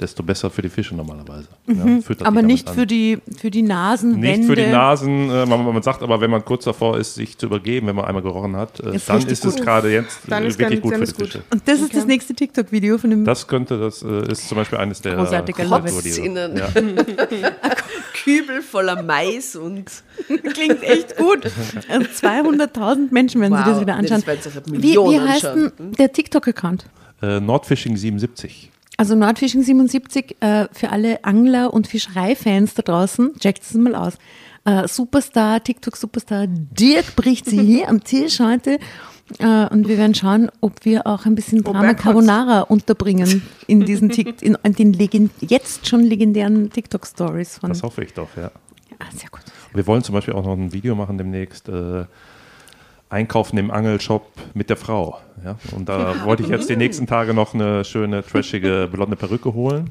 desto 0.00 0.22
besser 0.22 0.48
für 0.48 0.62
die 0.62 0.70
Fische 0.70 0.94
normalerweise. 0.94 1.48
Ja, 1.66 1.74
füttert 2.00 2.20
die 2.22 2.24
Aber 2.24 2.40
nicht 2.40 2.66
an. 2.68 2.74
für 2.74 2.86
die, 2.86 3.18
für 3.36 3.50
die 3.50 3.60
Nasenwände. 3.62 4.38
Nicht 4.38 4.46
für 4.48 4.56
die 4.56 4.66
Nasen, 4.68 5.28
äh, 5.30 5.44
man, 5.44 5.64
man 5.66 5.82
sagt 5.82 6.02
aber, 6.02 6.20
wenn 6.20 6.30
man 6.30 6.42
kurz 6.44 6.64
davor 6.64 6.96
ist, 6.98 7.14
sich 7.16 7.36
zu 7.36 7.46
übergeben, 7.46 7.88
wenn 7.88 7.96
man 7.96 8.06
einmal 8.06 8.22
gerochen 8.22 8.56
hat, 8.56 8.80
äh, 8.80 8.94
Ist 8.96 9.08
dann 9.10 9.20
ist 9.26 9.44
es 9.44 9.56
gerade 9.56 9.92
jetzt 9.92 10.20
Dann 10.28 10.44
äh, 10.44 10.46
ist 10.48 10.58
wirklich 10.58 10.80
ganz- 10.80 10.82
gut 10.82 10.92
dann 10.92 10.98
für 11.00 11.04
ist 11.04 11.16
die 11.18 11.22
gut. 11.22 11.32
Fische. 11.32 11.44
Und 11.52 11.68
das 11.68 11.80
ist 11.80 11.94
das 11.94 12.06
nächste 12.06 12.34
TikTok-Video 12.34 12.96
von 12.96 13.10
dem. 13.10 13.24
Das 13.26 13.46
könnte, 13.46 13.78
das 13.78 14.02
äh, 14.02 14.30
ist 14.32 14.48
zum 14.48 14.56
Beispiel 14.56 14.78
eines 14.78 15.02
der 15.02 15.16
Großartiger 15.16 15.68
Hauptvideos. 15.68 16.04
Kotzinnen. 16.16 16.56
Ja. 16.56 16.68
Kübel 18.14 18.62
voller 18.62 19.02
Mais 19.02 19.56
und 19.56 19.84
klingt 20.54 20.82
echt 20.82 21.16
gut. 21.16 21.44
Und 21.44 22.08
200.000 22.08 23.08
Menschen 23.12 23.40
werden 23.40 23.56
sich 23.56 23.64
Wow. 23.66 23.72
das 23.72 23.80
wieder 23.80 23.94
Nee, 23.94 24.00
anschauen. 24.12 24.22
das 24.26 24.54
werden 24.54 24.74
sich 24.80 24.82
wie, 24.82 24.94
wie 24.96 25.20
heißt 25.20 25.44
anschauen. 25.46 25.72
denn 25.78 25.92
der 25.92 26.12
TikTok-Account? 26.12 26.86
Äh, 27.22 27.40
Nordfishing 27.40 27.96
77. 27.96 28.70
Also 28.96 29.14
Nordfishing 29.14 29.62
77 29.62 30.36
äh, 30.40 30.66
für 30.72 30.90
alle 30.90 31.24
Angler- 31.24 31.72
und 31.72 31.86
Fischereifans 31.86 32.74
da 32.74 32.82
draußen. 32.82 33.32
Checkt 33.38 33.62
es 33.62 33.74
mal 33.74 33.94
aus. 33.94 34.14
Äh, 34.64 34.86
Superstar, 34.86 35.62
TikTok-Superstar 35.64 36.46
Dirk 36.48 37.16
bricht 37.16 37.46
sie 37.46 37.60
hier 37.60 37.88
am 37.88 38.04
Tisch 38.04 38.38
heute. 38.38 38.78
Äh, 39.38 39.68
und 39.68 39.88
wir 39.88 39.98
werden 39.98 40.14
schauen, 40.14 40.50
ob 40.60 40.84
wir 40.84 41.06
auch 41.06 41.26
ein 41.26 41.34
bisschen 41.34 41.62
Drama 41.62 41.88
kotzt. 41.88 42.02
Carbonara 42.02 42.60
unterbringen 42.62 43.42
in 43.66 43.84
diesen 43.84 44.10
Tik 44.10 44.42
in, 44.42 44.56
in 44.62 44.74
den 44.74 44.92
legend 44.92 45.32
jetzt 45.40 45.86
schon 45.86 46.02
legendären 46.02 46.70
TikTok-Stories 46.70 47.58
von. 47.58 47.70
Das 47.70 47.82
hoffe 47.82 48.04
ich 48.04 48.12
doch, 48.12 48.28
ja. 48.36 48.50
Ah, 48.98 49.06
sehr 49.14 49.30
gut. 49.30 49.42
Wir 49.72 49.86
wollen 49.86 50.02
zum 50.02 50.14
Beispiel 50.14 50.34
auch 50.34 50.44
noch 50.44 50.52
ein 50.52 50.72
Video 50.72 50.94
machen 50.94 51.18
demnächst. 51.18 51.68
Äh, 51.68 52.04
Einkaufen 53.12 53.58
im 53.58 53.70
Angelshop 53.70 54.26
mit 54.54 54.70
der 54.70 54.78
Frau. 54.78 55.18
Ja? 55.44 55.56
Und 55.76 55.86
da 55.90 56.24
wollte 56.24 56.44
ich 56.44 56.48
jetzt 56.48 56.70
die 56.70 56.76
nächsten 56.76 57.06
Tage 57.06 57.34
noch 57.34 57.52
eine 57.52 57.84
schöne, 57.84 58.24
trashige, 58.24 58.88
blonde 58.90 59.16
Perücke 59.16 59.52
holen. 59.52 59.90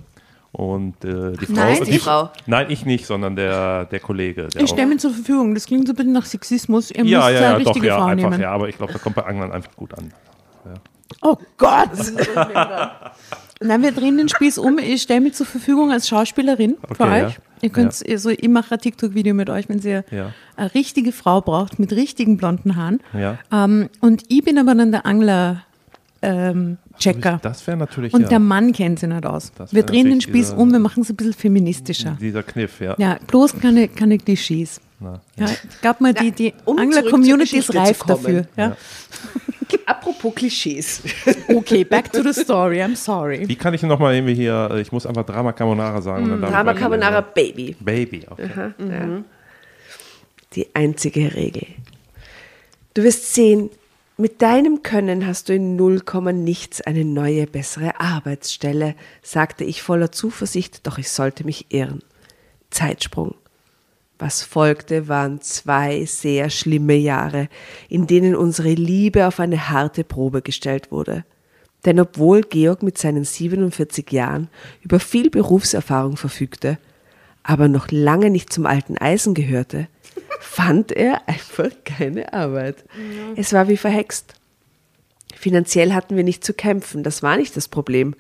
Und 0.54 1.06
äh, 1.06 1.32
die 1.38 1.46
Frau. 1.46 1.54
Nein, 1.54 1.84
die 1.86 2.00
Frau. 2.00 2.30
Nein, 2.46 2.66
ich 2.70 2.86
nicht, 2.86 3.06
sondern 3.06 3.36
der, 3.38 3.86
der 3.86 4.00
Kollege. 4.02 4.48
Der 4.50 4.62
Ich 4.62 4.70
stelle 4.70 4.88
mir 4.88 4.98
zur 4.98 5.12
Verfügung. 5.12 5.54
Das 5.54 5.66
klingt 5.66 5.88
so 5.88 5.94
ein 5.94 5.96
bisschen 5.96 6.12
nach 6.12 6.26
Sexismus. 6.26 6.92
Ihr 6.92 6.98
ja, 6.98 7.04
müsst 7.04 7.14
ja, 7.14 7.26
eine 7.28 7.36
ja, 7.40 7.52
doch, 7.60 7.60
richtige 7.68 7.88
ja, 7.88 7.98
Frau 7.98 8.06
einfach, 8.06 8.30
nehmen. 8.30 8.42
ja, 8.42 8.52
aber 8.52 8.68
ich 8.68 8.78
glaube, 8.78 8.92
da 8.92 9.00
kommt 9.00 9.16
bei 9.16 9.24
Anglern 9.26 9.52
einfach 9.52 9.76
gut 9.76 9.94
an. 9.98 10.12
Oh 11.22 11.38
Gott! 11.58 11.90
Nein, 13.64 13.82
wir 13.84 13.92
drehen 13.92 14.18
den 14.18 14.28
Spieß 14.30 14.58
um. 14.58 14.80
Ich 14.80 15.04
stelle 15.04 15.22
mich 15.22 15.34
zur 15.34 15.46
Verfügung 15.46 15.92
als 15.92 16.08
Schauspielerin 16.08 16.78
für 16.96 17.04
Okay, 17.04 17.26
euch. 17.26 17.34
ja. 17.34 17.42
Ihr 17.62 17.70
könnt, 17.70 18.02
also 18.10 18.30
ich 18.30 18.50
mache 18.50 18.74
ein 18.74 18.80
TikTok-Video 18.80 19.36
mit 19.36 19.50
euch, 19.50 19.70
wenn 19.70 19.80
ihr 19.82 20.04
Ja. 20.10 20.34
eine 20.56 20.74
richtige 20.74 21.12
Frau 21.12 21.42
braucht 21.42 21.78
mit 21.78 21.92
richtigen 21.92 22.38
blonden 22.38 22.76
Haaren. 22.76 23.02
Ja. 23.14 23.38
Ähm, 23.52 23.90
und 24.00 24.24
ich 24.30 24.44
bin 24.44 24.58
aber 24.58 24.74
dann 24.74 24.92
der 24.92 25.06
Angler. 25.06 25.64
Ähm, 26.24 26.78
Checker. 27.00 27.40
Das 27.42 27.66
wäre 27.66 27.78
natürlich 27.78 28.14
Und 28.14 28.22
ja, 28.24 28.28
der 28.30 28.40
Mann 28.40 28.74
kennt 28.74 29.00
sich 29.00 29.10
nicht 29.10 29.26
aus. 29.26 29.52
Wir 29.72 29.84
drehen 29.84 30.08
den 30.10 30.22
Spieß 30.22 30.50
dieser- 30.50 30.58
um, 30.58 30.72
wir 30.72 30.80
machen 30.80 31.02
es 31.02 31.10
ein 31.10 31.16
bisschen 31.16 31.34
feministischer. 31.34 32.16
dieser 32.22 32.44
Kniff, 32.44 32.80
ja. 32.80 32.96
Ja, 33.00 33.18
bloß 33.28 33.60
keine, 33.60 33.88
keine 33.88 34.18
Klischees. 34.20 34.80
Na, 35.00 35.20
Ja, 35.36 35.48
ich 35.48 35.82
glaube 35.82 36.04
mal, 36.04 36.14
die, 36.14 36.32
die 36.32 36.54
um 36.66 36.78
Angler-Community 36.78 37.58
ist 37.58 37.74
reif 37.76 38.04
dafür. 38.04 38.46
Ja. 38.56 38.76
apropos 39.86 40.34
Klischees. 40.36 41.02
Okay, 41.48 41.84
back 41.84 42.12
to 42.12 42.22
the 42.24 42.34
story. 42.34 42.82
I'm 42.82 42.96
sorry. 42.96 43.48
Wie 43.48 43.56
kann 43.56 43.74
ich 43.74 43.82
nochmal 43.84 44.16
irgendwie 44.16 44.36
hier, 44.36 44.70
äh, 44.72 44.82
ich 44.82 44.92
muss 44.92 45.06
einfach 45.06 45.26
Drama 45.26 45.52
Carbonara 45.54 46.02
sagen. 46.02 46.32
ich 46.42 46.50
Drama 46.50 46.74
Carbonara 46.74 47.22
Baby. 47.22 47.76
Baby, 47.80 48.26
okay. 48.30 48.50
Ja. 48.80 49.24
Die 50.54 50.68
einzige 50.74 51.34
Regel. 51.36 51.68
Du 52.94 53.04
wirst 53.04 53.34
sehen, 53.34 53.70
mit 54.22 54.44
deinem 54.44 54.84
Können 54.84 55.26
hast 55.26 55.50
du 55.50 55.56
in 55.56 55.76
0, 55.76 56.04
nichts 56.34 56.80
eine 56.80 57.04
neue, 57.04 57.48
bessere 57.48 58.00
Arbeitsstelle, 58.00 58.94
sagte 59.24 59.64
ich 59.64 59.82
voller 59.82 60.12
Zuversicht, 60.12 60.86
doch 60.86 61.00
ich 61.00 61.10
sollte 61.10 61.44
mich 61.44 61.74
irren. 61.74 62.04
Zeitsprung. 62.70 63.34
Was 64.20 64.44
folgte, 64.44 65.08
waren 65.08 65.42
zwei 65.42 66.06
sehr 66.06 66.52
schlimme 66.52 66.94
Jahre, 66.94 67.50
in 67.90 68.06
denen 68.06 68.36
unsere 68.36 68.76
Liebe 68.76 69.26
auf 69.26 69.40
eine 69.40 69.70
harte 69.70 70.04
Probe 70.04 70.44
gestellt 70.44 70.92
wurde. 70.92 71.26
Denn 71.86 72.00
obwohl 72.00 72.42
Georg 72.42 72.84
mit 72.84 73.00
seinen 73.00 73.24
47 73.24 74.12
Jahren 74.12 74.50
über 74.84 75.00
viel 75.00 75.32
Berufserfahrung 75.32 76.16
verfügte, 76.16 76.78
aber 77.42 77.68
noch 77.68 77.90
lange 77.90 78.30
nicht 78.30 78.54
zum 78.54 78.68
alten 78.68 79.00
Eisen 79.00 79.34
gehörte, 79.34 79.88
fand 80.42 80.92
er 80.92 81.28
einfach 81.30 81.70
keine 81.86 82.34
Arbeit. 82.34 82.84
Es 83.36 83.54
war 83.54 83.68
wie 83.68 83.78
verhext. 83.78 84.34
Finanziell 85.36 85.94
hatten 85.94 86.16
wir 86.16 86.24
nicht 86.24 86.44
zu 86.44 86.54
kämpfen, 86.54 87.04
das 87.04 87.24
war 87.24 87.38
nicht 87.38 87.56
das 87.56 87.68
Problem. 87.68 88.16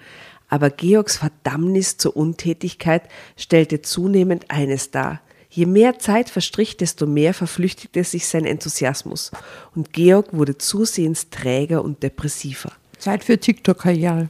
Aber 0.48 0.70
Georgs 0.70 1.18
Verdammnis 1.18 1.98
zur 1.98 2.16
Untätigkeit 2.16 3.04
stellte 3.38 3.82
zunehmend 3.82 4.46
eines 4.50 4.92
dar. 4.92 5.22
Je 5.50 5.66
mehr 5.66 6.00
Zeit 6.00 6.30
verstrich, 6.30 6.78
desto 6.78 7.08
mehr 7.08 7.34
verflüchtigte 7.34 8.04
sich 8.04 8.28
sein 8.28 8.46
Enthusiasmus. 8.46 9.32
Und 9.76 9.92
Georg 9.92 10.28
wurde 10.32 10.58
zusehends 10.58 11.30
träger 11.30 11.84
und 11.84 12.04
depressiver. 12.04 12.72
Zeit 12.98 13.24
für 13.24 13.38
TikTok-Karriere. 13.38 14.30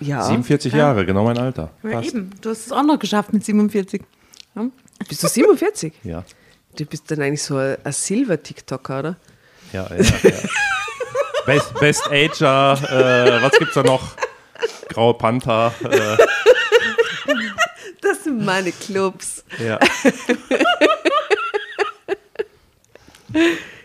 Ja. 0.00 0.22
47 0.22 0.72
Jahre, 0.72 1.04
genau 1.04 1.24
mein 1.24 1.38
Alter. 1.38 1.70
Ja, 1.82 2.00
eben. 2.02 2.30
Du 2.40 2.50
hast 2.50 2.66
es 2.66 2.72
auch 2.72 2.82
noch 2.82 2.98
geschafft 2.98 3.32
mit 3.32 3.44
47. 3.44 4.02
Ja? 4.54 4.66
Bist 5.08 5.22
du 5.22 5.28
47? 5.28 5.92
Ja. 6.04 6.24
Du 6.76 6.84
bist 6.86 7.10
dann 7.10 7.20
eigentlich 7.22 7.42
so 7.42 7.56
ein 7.56 7.76
ein 7.84 7.92
Silver-TikToker, 7.92 8.98
oder? 9.00 9.16
Ja, 9.72 9.88
ja, 9.94 10.02
ja. 10.22 10.30
Best, 11.46 11.74
Best 11.80 12.06
Ager, 12.10 12.72
äh, 12.90 13.42
was 13.42 13.52
gibt's 13.58 13.74
da 13.74 13.82
noch? 13.82 14.14
Graue 14.88 15.14
Panther, 15.14 15.72
äh, 15.84 16.16
Das 18.02 18.24
sind 18.24 18.44
meine 18.44 18.72
Clubs. 18.72 19.44
ja. 19.58 19.78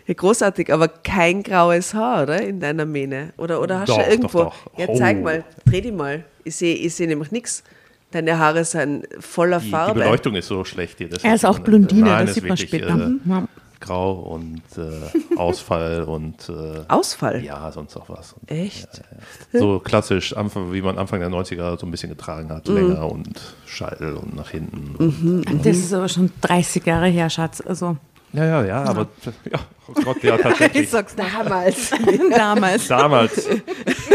Ja, 0.08 0.14
großartig, 0.14 0.72
aber 0.72 0.88
kein 0.88 1.42
graues 1.42 1.92
Haar, 1.94 2.24
oder? 2.24 2.40
In 2.40 2.60
deiner 2.60 2.84
Mähne. 2.84 3.32
Oder, 3.36 3.60
oder 3.60 3.80
hast 3.80 3.88
Doch, 3.88 3.96
du 3.98 4.02
doch, 4.04 4.10
irgendwo. 4.10 4.38
doch. 4.44 4.54
Ja, 4.76 4.86
Oh. 4.88 4.96
zeig 4.98 5.20
mal, 5.22 5.44
dreh 5.64 5.80
die 5.80 5.90
mal. 5.92 6.24
Ich 6.44 6.56
sehe 6.56 6.74
ich 6.76 6.94
seh 6.94 7.06
nämlich 7.08 7.30
nichts. 7.32 7.64
Deine 8.12 8.38
Haare 8.38 8.64
sind 8.64 9.06
voller 9.20 9.58
Die, 9.58 9.64
die 9.66 9.70
Farbe. 9.70 10.00
Beleuchtung 10.00 10.34
ist 10.36 10.46
so 10.48 10.64
schlecht 10.64 10.98
hier. 10.98 11.08
Er 11.22 11.34
ist 11.34 11.44
auch 11.44 11.58
Blondine, 11.58 12.02
Nein, 12.10 12.26
das 12.26 12.34
sieht 12.36 12.48
man 12.48 12.56
später. 12.56 12.88
Äh, 13.08 13.10
Ja. 13.28 13.48
grau 13.80 14.12
und 14.12 14.62
äh, 14.78 15.36
Ausfall 15.36 16.02
und 16.04 16.48
äh, 16.48 16.84
Ausfall? 16.88 17.44
ja, 17.44 17.70
sonst 17.72 17.96
auch 17.96 18.08
was. 18.08 18.32
Und 18.34 18.50
Echt? 18.50 18.88
So 19.52 19.80
klassisch, 19.80 20.34
Anfang, 20.36 20.72
wie 20.72 20.80
man 20.82 20.96
Anfang 20.98 21.20
der 21.20 21.28
90er 21.30 21.78
so 21.78 21.86
ein 21.86 21.90
bisschen 21.90 22.08
getragen 22.08 22.48
hat, 22.50 22.68
länger 22.68 23.10
und 23.10 23.38
Scheitel 23.66 24.14
und 24.14 24.34
nach 24.34 24.50
hinten. 24.50 25.42
Das 25.62 25.76
ist 25.76 25.92
aber 25.92 26.08
schon 26.08 26.30
30 26.40 26.86
Jahre 26.86 27.08
her, 27.08 27.28
Schatz. 27.28 27.60
Also 27.60 27.96
Ja, 28.36 28.44
ja, 28.44 28.64
ja, 28.66 28.82
aber 28.84 29.08
ja, 29.50 29.58
oh 29.88 29.92
Gott, 29.94 30.22
ja, 30.22 30.36
tatsächlich. 30.36 30.90
sag's 30.90 31.16
Damals, 31.16 31.90
damals. 32.30 32.86
Damals, 32.86 33.48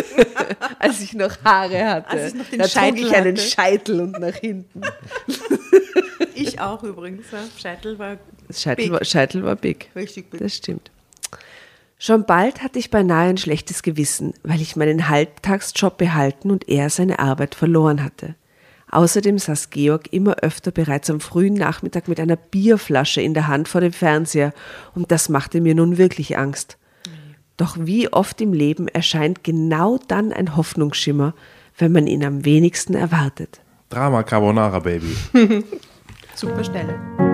als 0.79 1.01
ich 1.01 1.13
noch 1.13 1.43
Haare 1.43 1.83
hatte. 1.83 2.09
Als 2.09 2.27
ich 2.27 2.33
noch 2.35 2.45
den 2.45 2.59
da 2.59 2.65
trug 2.65 2.73
Scheitel 2.73 2.99
ich 2.99 3.15
einen 3.15 3.37
hatte. 3.37 3.47
Scheitel 3.47 4.01
und 4.01 4.19
nach 4.19 4.35
hinten. 4.35 4.81
Ich 6.35 6.59
auch 6.59 6.83
übrigens. 6.83 7.31
Ja. 7.31 7.39
Scheitel 7.59 7.97
war 7.97 8.17
Scheitel 8.51 8.83
Big. 8.83 8.91
war, 8.91 9.03
Scheitel 9.03 9.43
war 9.43 9.55
big. 9.55 9.89
richtig 9.95 10.29
big. 10.29 10.39
Das 10.39 10.55
stimmt. 10.55 10.91
Schon 11.97 12.25
bald 12.25 12.61
hatte 12.61 12.77
ich 12.77 12.91
beinahe 12.91 13.29
ein 13.29 13.37
schlechtes 13.37 13.81
Gewissen, 13.81 14.35
weil 14.43 14.61
ich 14.61 14.75
meinen 14.75 15.09
Halbtagsjob 15.09 15.97
behalten 15.97 16.51
und 16.51 16.69
er 16.69 16.91
seine 16.91 17.17
Arbeit 17.17 17.55
verloren 17.55 18.03
hatte. 18.03 18.35
Außerdem 18.91 19.39
saß 19.39 19.69
Georg 19.69 20.11
immer 20.11 20.35
öfter 20.41 20.71
bereits 20.71 21.09
am 21.09 21.21
frühen 21.21 21.53
Nachmittag 21.53 22.09
mit 22.09 22.19
einer 22.19 22.35
Bierflasche 22.35 23.21
in 23.21 23.33
der 23.33 23.47
Hand 23.47 23.69
vor 23.69 23.81
dem 23.81 23.93
Fernseher 23.93 24.53
und 24.93 25.11
das 25.11 25.29
machte 25.29 25.61
mir 25.61 25.75
nun 25.75 25.97
wirklich 25.97 26.37
Angst. 26.37 26.77
Doch 27.55 27.77
wie 27.79 28.11
oft 28.11 28.41
im 28.41 28.53
Leben 28.53 28.87
erscheint 28.87 29.43
genau 29.43 29.97
dann 30.07 30.33
ein 30.33 30.57
Hoffnungsschimmer, 30.57 31.33
wenn 31.77 31.91
man 31.91 32.07
ihn 32.07 32.25
am 32.25 32.43
wenigsten 32.43 32.95
erwartet. 32.95 33.61
Drama 33.89 34.23
Carbonara 34.23 34.79
Baby. 34.79 35.15
Super 36.35 36.63
Stelle. 36.63 37.30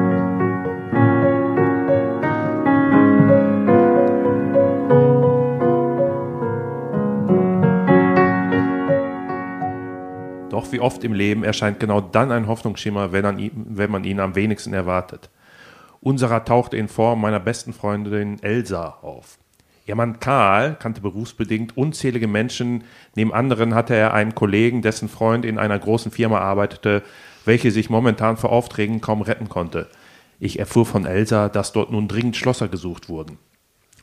Doch 10.57 10.71
wie 10.71 10.79
oft 10.79 11.03
im 11.03 11.13
Leben 11.13 11.43
erscheint 11.43 11.79
genau 11.79 12.01
dann 12.01 12.31
ein 12.31 12.47
Hoffnungsschimmer, 12.47 13.11
wenn, 13.11 13.37
ihm, 13.37 13.51
wenn 13.53 13.91
man 13.91 14.03
ihn 14.03 14.19
am 14.19 14.33
wenigsten 14.33 14.73
erwartet. 14.73 15.29
Unserer 16.01 16.45
tauchte 16.45 16.77
in 16.77 16.87
Form 16.87 17.21
meiner 17.21 17.39
besten 17.39 17.73
Freundin 17.73 18.41
Elsa 18.41 18.97
auf. 19.03 19.37
Ihr 19.85 19.93
Mann 19.93 20.19
Karl 20.19 20.75
kannte 20.79 20.99
berufsbedingt 20.99 21.77
unzählige 21.77 22.27
Menschen. 22.27 22.85
Neben 23.13 23.35
anderen 23.35 23.75
hatte 23.75 23.93
er 23.93 24.15
einen 24.15 24.33
Kollegen, 24.33 24.81
dessen 24.81 25.09
Freund 25.09 25.45
in 25.45 25.59
einer 25.59 25.77
großen 25.77 26.11
Firma 26.11 26.39
arbeitete, 26.39 27.03
welche 27.45 27.69
sich 27.69 27.91
momentan 27.91 28.35
vor 28.35 28.51
Aufträgen 28.51 28.99
kaum 28.99 29.21
retten 29.21 29.49
konnte. 29.49 29.87
Ich 30.39 30.57
erfuhr 30.57 30.87
von 30.87 31.05
Elsa, 31.05 31.49
dass 31.49 31.71
dort 31.71 31.91
nun 31.91 32.07
dringend 32.07 32.35
Schlosser 32.35 32.67
gesucht 32.67 33.09
wurden. 33.09 33.37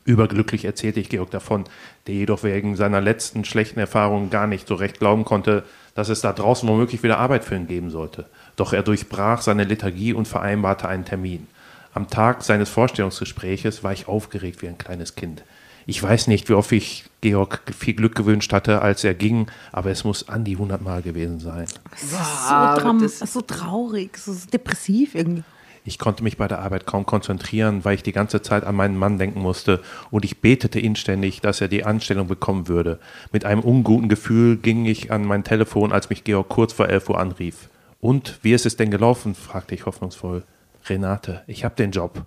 Überglücklich 0.05 0.67
erzählte 0.67 1.01
ich 1.01 1.09
Georg 1.09 1.31
davon, 1.31 1.65
der 2.07 2.15
jedoch 2.15 2.45
wegen 2.45 2.77
seiner 2.77 3.01
letzten 3.01 3.45
schlechten 3.45 3.81
Erfahrungen 3.81 4.31
gar 4.31 4.47
nicht 4.47 4.69
so 4.69 4.77
recht 4.77 5.01
glauben 5.01 5.25
konnte, 5.25 5.65
dass 5.95 6.09
es 6.09 6.21
da 6.21 6.33
draußen 6.33 6.69
womöglich 6.69 7.03
wieder 7.03 7.19
Arbeit 7.19 7.45
für 7.45 7.55
ihn 7.57 7.67
geben 7.67 7.91
sollte. 7.91 8.27
Doch 8.57 8.73
er 8.73 8.83
durchbrach 8.83 9.41
seine 9.43 9.65
Lethargie 9.65 10.13
und 10.13 10.27
vereinbarte 10.29 10.89
einen 10.89 11.05
Termin. 11.05 11.47
Am 11.93 12.09
Tag 12.11 12.43
seines 12.43 12.69
Vorstellungsgespräches 12.71 13.85
war 13.85 13.93
ich 13.93 14.09
aufgeregt 14.09 14.63
wie 14.63 14.69
ein 14.69 14.79
kleines 14.79 15.15
Kind. 15.15 15.45
Ich 15.87 16.03
weiß 16.03 16.29
nicht, 16.29 16.49
wie 16.49 16.55
oft 16.55 16.73
ich 16.73 17.05
Georg 17.21 17.61
viel 17.79 17.95
Glück 17.95 18.15
gewünscht 18.15 18.53
hatte, 18.55 18.81
als 18.81 19.05
er 19.05 19.15
ging, 19.15 19.49
aber 19.71 19.91
es 19.91 20.03
muss 20.03 20.29
an 20.29 20.43
die 20.45 20.57
hundertmal 20.57 21.03
gewesen 21.03 21.41
sein. 21.41 21.67
so, 21.97 22.17
Wow, 22.17 22.79
dram 22.79 23.03
das- 23.03 23.19
so 23.19 23.43
traurig, 23.43 24.17
so 24.17 24.35
depressiv 24.53 25.15
irgendwie. 25.15 25.45
Ich 25.87 25.99
konnte 25.99 26.25
mich 26.25 26.39
bei 26.39 26.49
der 26.49 26.61
Arbeit 26.61 26.87
kaum 26.87 27.05
konzentrieren, 27.05 27.85
weil 27.85 27.97
ich 27.97 28.03
die 28.03 28.13
ganze 28.13 28.41
Zeit 28.41 28.65
an 28.65 28.75
meinen 28.75 28.97
Mann 28.97 29.19
denken 29.19 29.41
musste 29.41 29.83
und 30.11 30.25
ich 30.25 30.41
betete 30.41 30.81
inständig, 30.81 31.43
dass 31.43 31.61
er 31.61 31.69
die 31.69 31.85
Anstellung 31.85 32.27
bekommen 32.27 32.69
würde. 32.69 32.99
Mit 33.33 33.45
einem 33.45 33.61
unguten 33.61 34.09
Gefühl 34.09 34.57
ging 34.57 34.87
ich 34.87 35.13
an 35.13 35.27
mein 35.27 35.45
Telefon, 35.45 35.93
als 35.93 36.09
mich 36.09 36.25
Georg 36.25 36.49
kurz 36.49 36.73
vor 36.73 36.89
11 36.89 37.11
Uhr 37.11 37.21
anrief. 37.21 37.69
Und 38.01 38.39
wie 38.41 38.55
ist 38.55 38.65
es 38.65 38.77
denn 38.77 38.91
gelaufen? 38.91 39.35
fragte 39.35 39.75
ich 39.75 39.85
hoffnungsvoll. 39.85 40.45
Renate, 40.87 41.43
ich 41.47 41.67
habe 41.67 41.75
den 41.75 41.91
Job. 41.91 42.25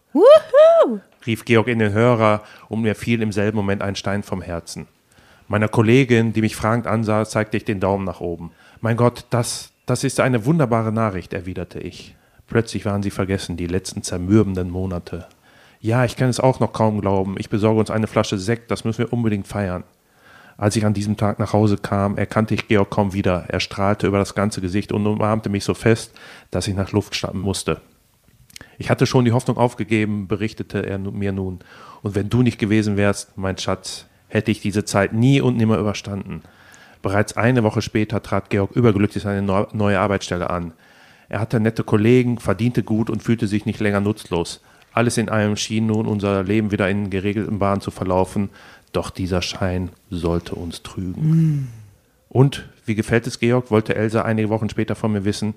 rief 1.26 1.43
Georg 1.46 1.67
in 1.67 1.80
den 1.80 1.93
Hörer 1.93 2.43
und 2.70 2.82
mir 2.82 2.93
fiel 2.93 3.24
im 3.24 3.32
selben 3.32 3.58
Moment 3.58 3.82
ein 3.82 3.96
Stein 3.96 4.22
vom 4.22 4.43
Herzen. 4.43 4.88
Meiner 5.48 5.67
Kollegin, 5.67 6.32
die 6.32 6.41
mich 6.41 6.56
fragend 6.56 6.86
ansah, 6.86 7.26
zeigte 7.26 7.58
ich 7.58 7.65
den 7.65 7.80
Daumen 7.80 8.06
nach 8.06 8.22
oben. 8.22 8.52
Mein 8.82 8.98
Gott, 8.98 9.26
das, 9.32 9.72
das 9.88 10.04
ist 10.04 10.20
eine 10.20 10.46
wunderbare 10.46 10.91
Nachricht, 10.91 11.34
erwiderte 11.34 11.80
ich. 11.80 12.16
Plötzlich 12.48 12.86
waren 12.86 13.04
sie 13.04 13.12
vergessen, 13.12 13.58
die 13.58 13.68
letzten 13.68 14.04
zermürbenden 14.04 14.70
Monate. 14.70 15.28
Ja, 15.80 16.06
ich 16.06 16.16
kann 16.16 16.30
es 16.30 16.40
auch 16.40 16.60
noch 16.60 16.74
kaum 16.74 17.02
glauben. 17.02 17.36
Ich 17.38 17.50
besorge 17.50 17.80
uns 17.80 17.92
eine 17.92 18.08
Flasche 18.08 18.38
Sekt, 18.38 18.72
das 18.72 18.84
müssen 18.84 19.00
wir 19.00 19.14
unbedingt 19.14 19.48
feiern. 19.48 19.84
Als 20.58 20.76
ich 20.76 20.86
an 20.86 20.96
diesem 20.96 21.18
Tag 21.18 21.38
nach 21.38 21.54
Hause 21.54 21.78
kam, 21.78 22.18
erkannte 22.18 22.56
ich 22.56 22.68
Georg 22.68 22.90
kaum 22.90 23.14
wieder. 23.14 23.46
Er 23.50 23.60
strahlte 23.60 24.08
über 24.08 24.18
das 24.18 24.34
ganze 24.34 24.60
Gesicht 24.60 24.92
und 24.92 25.06
umarmte 25.06 25.50
mich 25.50 25.64
so 25.64 25.76
fest, 25.76 26.14
dass 26.50 26.68
ich 26.68 26.76
nach 26.76 26.92
Luft 26.94 27.16
schnappen 27.16 27.42
musste. 27.42 27.80
Ich 28.80 28.90
hatte 28.90 29.06
schon 29.06 29.26
die 29.26 29.34
Hoffnung 29.34 29.58
aufgegeben, 29.58 30.28
berichtete 30.28 30.84
er 30.84 30.98
mir 30.98 31.32
nun. 31.32 31.60
Und 32.02 32.16
wenn 32.16 32.30
du 32.30 32.42
nicht 32.42 32.58
gewesen 32.58 32.98
wärst, 32.98 33.38
mein 33.38 33.58
Schatz, 33.58 34.08
hätte 34.30 34.50
ich 34.50 34.62
diese 34.62 34.84
Zeit 34.84 35.14
nie 35.14 35.42
und 35.42 35.58
nimmer 35.58 35.78
überstanden. 35.78 36.42
Bereits 37.04 37.38
eine 37.38 37.64
Woche 37.64 37.84
später 37.84 38.24
trat 38.24 38.50
Georg 38.50 38.72
überglücklich 38.72 39.22
seine 39.22 39.44
neu- 39.44 39.68
neue 39.74 40.00
Arbeitsstelle 40.00 40.50
an. 40.50 40.74
Er 41.30 41.40
hatte 41.40 41.60
nette 41.60 41.84
Kollegen, 41.84 42.40
verdiente 42.40 42.84
gut 42.84 43.10
und 43.10 43.24
fühlte 43.24 43.48
sich 43.48 43.66
nicht 43.66 43.80
länger 43.80 44.00
nutzlos. 44.02 44.62
Alles 44.94 45.18
in 45.18 45.30
allem 45.30 45.58
schien 45.58 45.86
nun 45.86 46.08
unser 46.08 46.44
Leben 46.44 46.72
wieder 46.72 46.90
in 46.90 47.10
geregelten 47.10 47.60
Bahnen 47.60 47.82
zu 47.82 47.92
verlaufen, 47.92 48.50
doch 48.94 49.10
dieser 49.10 49.42
Schein 49.42 49.90
sollte 50.10 50.56
uns 50.56 50.82
trügen. 50.82 51.68
Und 52.30 52.68
wie 52.86 52.96
gefällt 52.96 53.28
es 53.28 53.40
Georg? 53.40 53.70
wollte 53.70 53.96
Elsa 53.96 54.24
einige 54.24 54.50
Wochen 54.50 54.70
später 54.70 54.96
von 54.96 55.12
mir 55.12 55.26
wissen. 55.26 55.54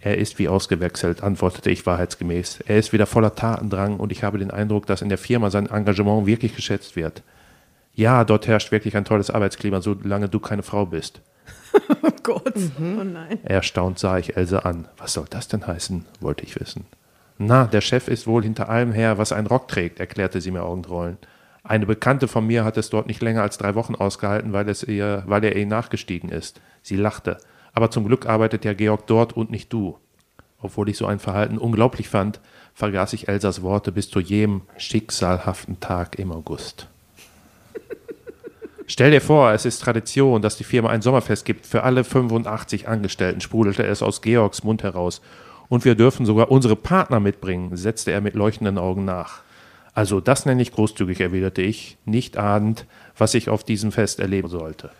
Er 0.00 0.18
ist 0.18 0.38
wie 0.38 0.48
ausgewechselt, 0.48 1.22
antwortete 1.22 1.70
ich 1.70 1.86
wahrheitsgemäß. 1.86 2.60
Er 2.66 2.78
ist 2.78 2.92
wieder 2.92 3.06
voller 3.06 3.34
Tatendrang 3.34 3.98
und 3.98 4.10
ich 4.10 4.24
habe 4.24 4.38
den 4.38 4.50
Eindruck, 4.50 4.86
dass 4.86 5.02
in 5.02 5.08
der 5.08 5.18
Firma 5.18 5.50
sein 5.50 5.70
Engagement 5.70 6.26
wirklich 6.26 6.56
geschätzt 6.56 6.96
wird. 6.96 7.22
Ja, 7.94 8.24
dort 8.24 8.46
herrscht 8.46 8.72
wirklich 8.72 8.96
ein 8.96 9.04
tolles 9.04 9.30
Arbeitsklima, 9.30 9.80
solange 9.80 10.28
du 10.28 10.40
keine 10.40 10.62
Frau 10.62 10.86
bist. 10.86 11.20
Oh 12.04 12.10
Gott. 12.22 12.54
Oh 12.80 13.04
nein. 13.04 13.38
Erstaunt 13.44 13.98
sah 13.98 14.18
ich 14.18 14.36
Else 14.36 14.64
an. 14.64 14.88
Was 14.96 15.12
soll 15.12 15.26
das 15.28 15.48
denn 15.48 15.66
heißen? 15.66 16.04
wollte 16.20 16.44
ich 16.44 16.58
wissen. 16.58 16.84
Na, 17.38 17.64
der 17.64 17.80
Chef 17.80 18.08
ist 18.08 18.26
wohl 18.26 18.42
hinter 18.42 18.68
allem 18.68 18.92
her, 18.92 19.18
was 19.18 19.32
ein 19.32 19.46
Rock 19.46 19.68
trägt, 19.68 19.98
erklärte 19.98 20.40
sie 20.40 20.50
mir 20.50 20.62
Augenrollen. 20.62 21.18
Eine 21.64 21.86
Bekannte 21.86 22.28
von 22.28 22.46
mir 22.46 22.64
hat 22.64 22.76
es 22.76 22.90
dort 22.90 23.06
nicht 23.06 23.22
länger 23.22 23.42
als 23.42 23.58
drei 23.58 23.74
Wochen 23.74 23.94
ausgehalten, 23.94 24.52
weil, 24.52 24.68
es 24.68 24.82
ihr, 24.82 25.22
weil 25.26 25.44
er 25.44 25.56
ihr 25.56 25.66
nachgestiegen 25.66 26.30
ist. 26.30 26.60
Sie 26.82 26.96
lachte. 26.96 27.38
Aber 27.72 27.90
zum 27.90 28.06
Glück 28.06 28.26
arbeitet 28.26 28.64
ja 28.64 28.74
Georg 28.74 29.06
dort 29.06 29.32
und 29.32 29.50
nicht 29.50 29.72
du. 29.72 29.98
Obwohl 30.60 30.88
ich 30.88 30.96
so 30.96 31.06
ein 31.06 31.18
Verhalten 31.18 31.58
unglaublich 31.58 32.08
fand, 32.08 32.40
vergaß 32.74 33.12
ich 33.14 33.28
Elsas 33.28 33.62
Worte 33.62 33.92
bis 33.92 34.08
zu 34.08 34.20
jedem 34.20 34.62
schicksalhaften 34.76 35.80
Tag 35.80 36.18
im 36.18 36.32
August. 36.32 36.88
Stell 38.92 39.10
dir 39.10 39.22
vor, 39.22 39.52
es 39.52 39.64
ist 39.64 39.78
Tradition, 39.78 40.42
dass 40.42 40.58
die 40.58 40.64
Firma 40.64 40.90
ein 40.90 41.00
Sommerfest 41.00 41.46
gibt 41.46 41.64
für 41.64 41.82
alle 41.82 42.04
85 42.04 42.88
Angestellten, 42.88 43.40
sprudelte 43.40 43.84
es 43.84 44.02
aus 44.02 44.20
Georgs 44.20 44.64
Mund 44.64 44.82
heraus. 44.82 45.22
Und 45.70 45.86
wir 45.86 45.94
dürfen 45.94 46.26
sogar 46.26 46.50
unsere 46.50 46.76
Partner 46.76 47.18
mitbringen, 47.18 47.74
setzte 47.74 48.10
er 48.12 48.20
mit 48.20 48.34
leuchtenden 48.34 48.76
Augen 48.76 49.06
nach. 49.06 49.40
Also 49.94 50.20
das 50.20 50.44
nenne 50.44 50.60
ich 50.60 50.72
großzügig, 50.72 51.22
erwiderte 51.22 51.62
ich, 51.62 51.96
nicht 52.04 52.36
ahnend, 52.36 52.84
was 53.16 53.32
ich 53.32 53.48
auf 53.48 53.64
diesem 53.64 53.92
Fest 53.92 54.20
erleben 54.20 54.48
sollte. 54.48 54.90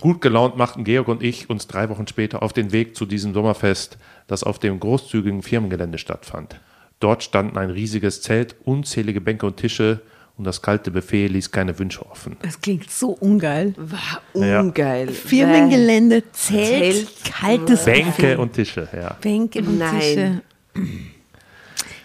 Gut 0.00 0.20
gelaunt 0.20 0.58
machten 0.58 0.84
Georg 0.84 1.08
und 1.08 1.22
ich 1.22 1.48
uns 1.48 1.66
drei 1.66 1.88
Wochen 1.88 2.08
später 2.08 2.42
auf 2.42 2.52
den 2.52 2.72
Weg 2.72 2.94
zu 2.94 3.06
diesem 3.06 3.32
Sommerfest, 3.32 3.96
das 4.26 4.44
auf 4.44 4.58
dem 4.58 4.78
großzügigen 4.78 5.40
Firmengelände 5.40 5.96
stattfand. 5.96 6.60
Dort 7.00 7.22
standen 7.22 7.56
ein 7.56 7.70
riesiges 7.70 8.20
Zelt, 8.20 8.54
unzählige 8.66 9.22
Bänke 9.22 9.46
und 9.46 9.56
Tische 9.56 10.02
und 10.38 10.44
das 10.44 10.62
kalte 10.62 10.90
Buffet 10.90 11.26
ließ 11.28 11.50
keine 11.50 11.78
Wünsche 11.78 12.04
offen. 12.08 12.36
Das 12.42 12.60
klingt 12.60 12.90
so 12.90 13.10
ungeil. 13.10 13.74
War 13.76 14.22
Ja. 14.42 14.60
ungeil. 14.60 15.08
Firmengelände, 15.08 16.22
Zelt, 16.32 17.08
Zelt. 17.08 17.08
kaltes 17.32 17.84
Bänke 17.84 18.10
Buffet. 18.12 18.36
und 18.36 18.52
Tische, 18.54 18.88
ja. 18.94 19.16
Bänke 19.20 19.58
und 19.60 19.78
Nein. 19.78 20.00
Tische. 20.00 20.42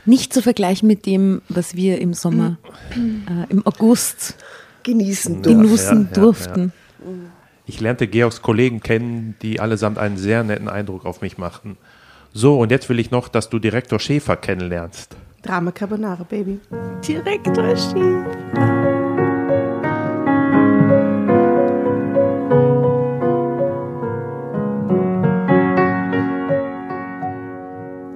Nicht 0.06 0.34
zu 0.34 0.42
vergleichen 0.42 0.88
mit 0.88 1.06
dem, 1.06 1.42
was 1.48 1.76
wir 1.76 2.02
im 2.02 2.14
Sommer, 2.14 2.58
äh, 2.96 3.50
im 3.52 3.66
August 3.66 4.36
Genießen 4.84 5.42
durften. 5.42 5.62
genussen 5.62 5.98
ja, 6.12 6.16
ja. 6.18 6.22
durften. 6.24 6.74
Ich 7.66 7.80
lernte 7.80 8.08
Georgs 8.08 8.42
Kollegen 8.42 8.82
kennen, 8.82 9.36
die 9.42 9.62
allesamt 9.62 9.98
einen 9.98 10.18
sehr 10.18 10.44
netten 10.44 10.68
Eindruck 10.68 11.06
auf 11.06 11.22
mich 11.22 11.38
machten. 11.38 11.78
So, 12.34 12.60
und 12.60 12.72
jetzt 12.72 12.90
will 12.90 13.00
ich 13.00 13.12
noch, 13.12 13.30
dass 13.30 13.50
du 13.50 13.60
Direktor 13.60 14.00
Schäfer 14.00 14.36
kennenlernst. 14.36 15.16
Drama 15.44 15.72
Carbonara, 15.72 16.24
Baby. 16.24 16.62
Direktor 17.06 17.76
Schiff. 17.76 18.24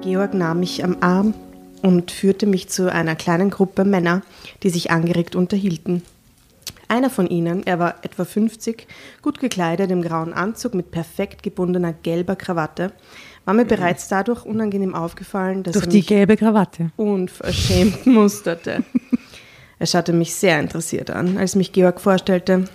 Georg 0.01 0.33
nahm 0.33 0.61
mich 0.61 0.85
am 0.85 0.97
Arm 1.01 1.33
und 1.81 2.11
führte 2.11 2.45
mich 2.45 2.69
zu 2.69 2.89
einer 2.89 3.15
kleinen 3.15 3.49
Gruppe 3.49 3.83
Männer, 3.83 4.21
die 4.63 4.69
sich 4.69 4.89
angeregt 4.89 5.35
unterhielten. 5.35 6.03
Einer 6.87 7.09
von 7.09 7.27
ihnen, 7.27 7.67
er 7.67 7.79
war 7.79 7.95
etwa 8.03 8.23
50, 8.23 8.87
gut 9.21 9.41
gekleidet 9.41 9.91
im 9.91 10.01
grauen 10.01 10.31
Anzug 10.31 10.73
mit 10.73 10.91
perfekt 10.91 11.43
gebundener 11.43 11.91
gelber 11.91 12.37
Krawatte, 12.37 12.93
war 13.47 13.53
mir 13.53 13.63
bereits 13.63 14.09
dadurch 14.09 14.43
unangenehm 14.45 14.93
aufgefallen, 14.93 15.63
dass 15.63 15.71
Durch 15.71 15.85
er 15.85 15.89
die 15.89 15.97
mich 15.99 16.07
gelbe 16.07 16.35
Krawatte. 16.35 16.91
unverschämt 16.97 18.05
musterte. 18.05 18.83
Er 19.79 19.87
schaute 19.87 20.11
mich 20.11 20.35
sehr 20.35 20.59
interessiert 20.59 21.09
an, 21.11 21.37
als 21.37 21.55
mich 21.55 21.71
Georg 21.71 22.01
vorstellte. 22.01 22.65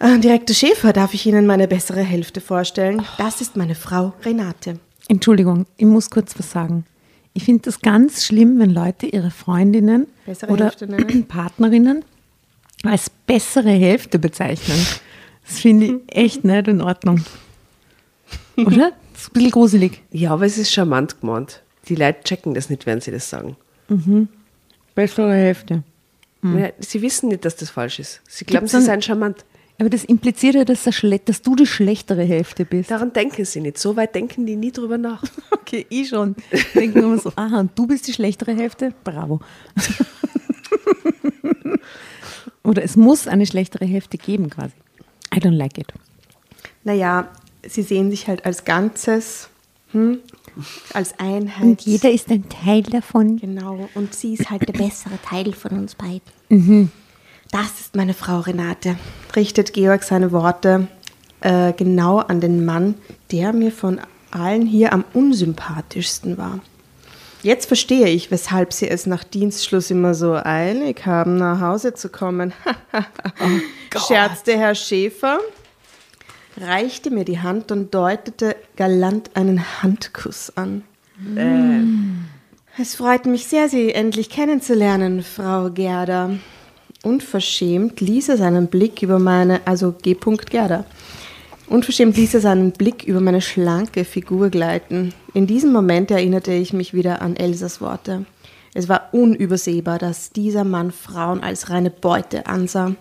Äh, 0.00 0.18
Direktor 0.18 0.56
Schäfer, 0.56 0.92
darf 0.92 1.14
ich 1.14 1.26
Ihnen 1.26 1.46
meine 1.46 1.68
bessere 1.68 2.02
Hälfte 2.02 2.40
vorstellen? 2.40 3.02
Das 3.18 3.40
ist 3.40 3.54
meine 3.56 3.76
Frau 3.76 4.14
Renate. 4.24 4.80
Entschuldigung, 5.06 5.66
ich 5.76 5.86
muss 5.86 6.10
kurz 6.10 6.36
was 6.36 6.50
sagen. 6.50 6.84
Ich 7.32 7.44
finde 7.44 7.62
das 7.62 7.80
ganz 7.80 8.24
schlimm, 8.24 8.58
wenn 8.58 8.70
Leute 8.70 9.06
ihre 9.06 9.30
Freundinnen 9.30 10.08
Bessere 10.26 10.50
oder 10.50 10.64
Hälfte 10.64 10.88
nennen? 10.88 11.24
Partnerinnen 11.28 12.04
als 12.82 13.10
bessere 13.28 13.70
Hälfte 13.70 14.18
bezeichnen. 14.18 14.84
Das 15.46 15.60
finde 15.60 15.86
ich 15.86 15.94
echt 16.08 16.42
nicht 16.44 16.66
in 16.66 16.80
Ordnung. 16.80 17.24
Oder? 18.56 18.90
Das 19.20 19.26
ist 19.26 19.32
ein 19.32 19.34
bisschen 19.34 19.50
gruselig. 19.50 20.02
Ja, 20.12 20.30
aber 20.30 20.46
es 20.46 20.56
ist 20.56 20.72
charmant 20.72 21.20
gemeint. 21.20 21.62
Die 21.88 21.94
Leute 21.94 22.24
checken 22.24 22.54
das 22.54 22.70
nicht, 22.70 22.86
wenn 22.86 23.02
sie 23.02 23.10
das 23.10 23.28
sagen. 23.28 23.54
Bessere 24.94 25.34
Hälfte. 25.34 25.82
Ja, 26.42 26.70
sie 26.78 27.02
wissen 27.02 27.28
nicht, 27.28 27.44
dass 27.44 27.54
das 27.54 27.68
falsch 27.68 27.98
ist. 27.98 28.22
Sie 28.26 28.46
glauben, 28.46 28.64
Gibt's 28.64 28.72
sie 28.72 28.80
seien 28.80 29.02
charmant. 29.02 29.44
Aber 29.78 29.90
das 29.90 30.04
impliziert 30.04 30.54
ja, 30.54 30.64
dass, 30.64 30.84
dass 30.84 31.42
du 31.42 31.54
die 31.54 31.66
schlechtere 31.66 32.22
Hälfte 32.22 32.64
bist. 32.64 32.90
Daran 32.90 33.12
denken 33.12 33.44
sie 33.44 33.60
nicht. 33.60 33.76
So 33.76 33.94
weit 33.94 34.14
denken 34.14 34.46
die 34.46 34.56
nie 34.56 34.72
drüber 34.72 34.96
nach. 34.96 35.22
Okay, 35.50 35.86
ich 35.88 36.08
schon. 36.08 36.34
Denken 36.74 36.98
immer 36.98 37.18
so, 37.18 37.32
aha, 37.36 37.60
und 37.60 37.78
du 37.78 37.86
bist 37.86 38.08
die 38.08 38.12
schlechtere 38.12 38.56
Hälfte? 38.56 38.92
Bravo. 39.04 39.38
Oder 42.64 42.82
es 42.82 42.96
muss 42.96 43.28
eine 43.28 43.46
schlechtere 43.46 43.84
Hälfte 43.84 44.18
geben 44.18 44.50
quasi. 44.50 44.74
I 45.32 45.38
don't 45.38 45.56
like 45.56 45.78
it. 45.78 45.92
Naja, 46.82 47.30
sie 47.68 47.82
sehen 47.82 48.10
sich 48.10 48.28
halt 48.28 48.44
als 48.44 48.64
Ganzes, 48.64 49.48
hm? 49.92 50.18
als 50.92 51.18
Einheit. 51.18 51.62
Und 51.62 51.82
jeder 51.82 52.10
ist 52.10 52.30
ein 52.30 52.48
Teil 52.48 52.82
davon. 52.82 53.38
Genau, 53.38 53.88
und 53.94 54.14
sie 54.14 54.34
ist 54.34 54.50
halt 54.50 54.68
der 54.68 54.72
bessere 54.72 55.18
Teil 55.22 55.52
von 55.52 55.72
uns 55.72 55.94
beiden. 55.94 56.22
Das 57.50 57.80
ist 57.80 57.96
meine 57.96 58.14
Frau 58.14 58.40
Renate, 58.40 58.96
richtet 59.34 59.72
Georg 59.72 60.04
seine 60.04 60.30
Worte 60.32 60.86
äh, 61.40 61.72
genau 61.72 62.18
an 62.18 62.40
den 62.40 62.64
Mann, 62.64 62.94
der 63.32 63.52
mir 63.52 63.72
von 63.72 64.00
allen 64.30 64.66
hier 64.66 64.92
am 64.92 65.04
unsympathischsten 65.14 66.38
war. 66.38 66.60
Jetzt 67.42 67.66
verstehe 67.66 68.08
ich, 68.08 68.30
weshalb 68.30 68.72
sie 68.72 68.88
es 68.88 69.06
nach 69.06 69.24
Dienstschluss 69.24 69.90
immer 69.90 70.14
so 70.14 70.34
eilig 70.34 71.06
haben, 71.06 71.36
nach 71.36 71.60
Hause 71.60 71.94
zu 71.94 72.10
kommen. 72.10 72.52
scherzte 74.06 74.58
Herr 74.58 74.74
Schäfer, 74.74 75.38
reichte 76.60 77.10
mir 77.10 77.24
die 77.24 77.40
Hand 77.40 77.72
und 77.72 77.94
deutete 77.94 78.56
galant 78.76 79.30
einen 79.34 79.82
Handkuss 79.82 80.52
an. 80.56 80.82
Es 82.78 82.94
freut 82.94 83.26
mich 83.26 83.46
sehr, 83.46 83.68
Sie 83.68 83.92
endlich 83.92 84.30
kennenzulernen, 84.30 85.22
Frau 85.22 85.70
Gerda. 85.70 86.30
Unverschämt 87.02 88.00
ließ 88.00 88.30
er 88.30 88.36
seinen 88.36 88.68
Blick 88.68 89.02
über 89.02 89.18
meine, 89.18 89.60
also 89.66 89.92
G. 89.92 90.16
Gerda. 90.50 90.84
Unverschämt 91.66 92.16
ließ 92.16 92.34
er 92.34 92.40
seinen 92.40 92.72
Blick 92.72 93.04
über 93.04 93.20
meine 93.20 93.40
schlanke 93.40 94.04
Figur 94.04 94.50
gleiten. 94.50 95.14
In 95.34 95.46
diesem 95.46 95.72
Moment 95.72 96.10
erinnerte 96.10 96.52
ich 96.52 96.72
mich 96.72 96.92
wieder 96.92 97.22
an 97.22 97.36
Elsas 97.36 97.80
Worte. 97.80 98.26
Es 98.74 98.88
war 98.88 99.08
unübersehbar, 99.12 99.98
dass 99.98 100.30
dieser 100.30 100.64
Mann 100.64 100.90
Frauen 100.90 101.40
als 101.42 101.70
reine 101.70 101.90
Beute 101.90 102.46
ansah. 102.46 102.94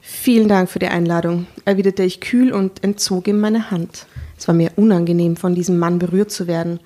Vielen 0.00 0.48
Dank 0.48 0.70
für 0.70 0.78
die 0.78 0.88
Einladung, 0.88 1.46
erwiderte 1.64 2.02
ich 2.02 2.20
kühl 2.20 2.52
und 2.52 2.82
entzog 2.82 3.28
ihm 3.28 3.40
meine 3.40 3.70
Hand. 3.70 4.06
Es 4.38 4.48
war 4.48 4.54
mir 4.54 4.72
unangenehm, 4.76 5.36
von 5.36 5.54
diesem 5.54 5.78
Mann 5.78 5.98
berührt 5.98 6.30
zu 6.30 6.46
werden. 6.46 6.80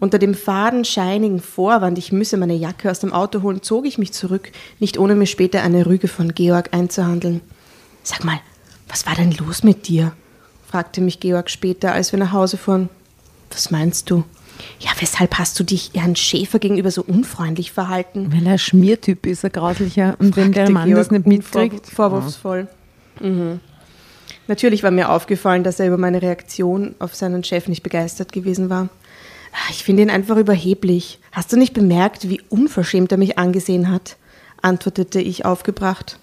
Unter 0.00 0.18
dem 0.18 0.34
fadenscheinigen 0.34 1.40
Vorwand, 1.40 1.98
ich 1.98 2.12
müsse 2.12 2.36
meine 2.36 2.54
Jacke 2.54 2.90
aus 2.90 3.00
dem 3.00 3.12
Auto 3.12 3.42
holen, 3.42 3.62
zog 3.62 3.86
ich 3.86 3.98
mich 3.98 4.12
zurück, 4.12 4.52
nicht 4.78 4.98
ohne 4.98 5.14
mir 5.14 5.26
später 5.26 5.62
eine 5.62 5.86
Rüge 5.86 6.06
von 6.06 6.34
Georg 6.34 6.68
einzuhandeln. 6.72 7.40
Sag 8.02 8.24
mal, 8.24 8.38
was 8.88 9.06
war 9.06 9.14
denn 9.14 9.32
los 9.32 9.62
mit 9.64 9.88
dir? 9.88 10.12
fragte 10.70 11.00
mich 11.00 11.18
Georg 11.18 11.48
später, 11.50 11.92
als 11.92 12.12
wir 12.12 12.18
nach 12.18 12.32
Hause 12.32 12.58
fuhren. 12.58 12.90
Was 13.50 13.70
meinst 13.70 14.10
du? 14.10 14.24
Ja, 14.80 14.90
weshalb 14.98 15.38
hast 15.38 15.58
du 15.58 15.64
dich 15.64 15.90
Herrn 15.94 16.16
Schäfer 16.16 16.58
gegenüber 16.58 16.90
so 16.90 17.02
unfreundlich 17.02 17.72
verhalten? 17.72 18.32
Weil 18.32 18.46
er 18.46 18.58
Schmiertyp 18.58 19.26
ist, 19.26 19.44
ein 19.44 19.52
grauslicher. 19.52 20.16
Und 20.18 20.36
wenn 20.36 20.52
der 20.52 20.70
Mann 20.70 20.90
das 20.90 21.08
Georg 21.08 21.26
nicht 21.28 21.42
unvor- 21.46 21.60
mitkriegt. 21.62 21.86
Vorwurfsvoll. 21.86 22.68
Mhm. 23.20 23.60
Natürlich 24.46 24.82
war 24.82 24.90
mir 24.90 25.10
aufgefallen, 25.10 25.62
dass 25.64 25.78
er 25.78 25.86
über 25.88 25.98
meine 25.98 26.22
Reaktion 26.22 26.94
auf 26.98 27.14
seinen 27.14 27.44
Chef 27.44 27.68
nicht 27.68 27.82
begeistert 27.82 28.32
gewesen 28.32 28.70
war. 28.70 28.88
Ah, 29.52 29.70
Ich 29.70 29.84
finde 29.84 30.02
ihn 30.02 30.10
einfach 30.10 30.36
überheblich. 30.36 31.18
Hast 31.32 31.52
du 31.52 31.56
nicht 31.56 31.74
bemerkt, 31.74 32.28
wie 32.28 32.40
unverschämt 32.48 33.12
er 33.12 33.18
mich 33.18 33.38
angesehen 33.38 33.90
hat? 33.90 34.16
antwortete 34.62 35.20
ich 35.20 35.44
aufgebracht. 35.44 36.18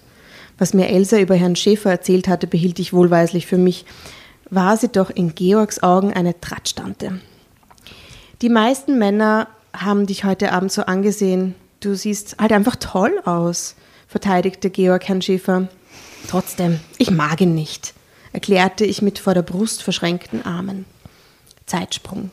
Was 0.58 0.74
mir 0.74 0.88
Elsa 0.88 1.18
über 1.18 1.34
Herrn 1.36 1.56
Schäfer 1.56 1.90
erzählt 1.90 2.28
hatte, 2.28 2.46
behielt 2.46 2.78
ich 2.78 2.92
wohlweislich 2.92 3.46
für 3.46 3.58
mich. 3.58 3.84
War 4.50 4.76
sie 4.76 4.88
doch 4.88 5.10
in 5.10 5.34
Georgs 5.34 5.82
Augen 5.82 6.12
eine 6.12 6.38
Tratstante. 6.40 7.20
Die 8.42 8.50
meisten 8.50 8.98
Männer 8.98 9.48
haben 9.72 10.06
dich 10.06 10.24
heute 10.24 10.52
Abend 10.52 10.70
so 10.70 10.82
angesehen. 10.82 11.54
Du 11.80 11.94
siehst 11.94 12.36
halt 12.38 12.52
einfach 12.52 12.76
toll 12.76 13.18
aus, 13.24 13.76
verteidigte 14.08 14.68
Georg 14.68 15.08
Herrn 15.08 15.22
Schäfer. 15.22 15.68
Trotzdem, 16.28 16.80
ich 16.98 17.10
mag 17.10 17.40
ihn 17.40 17.54
nicht, 17.54 17.94
erklärte 18.34 18.84
ich 18.84 19.00
mit 19.00 19.18
vor 19.18 19.32
der 19.32 19.40
Brust 19.40 19.82
verschränkten 19.82 20.44
Armen. 20.44 20.84
Zeitsprung. 21.64 22.30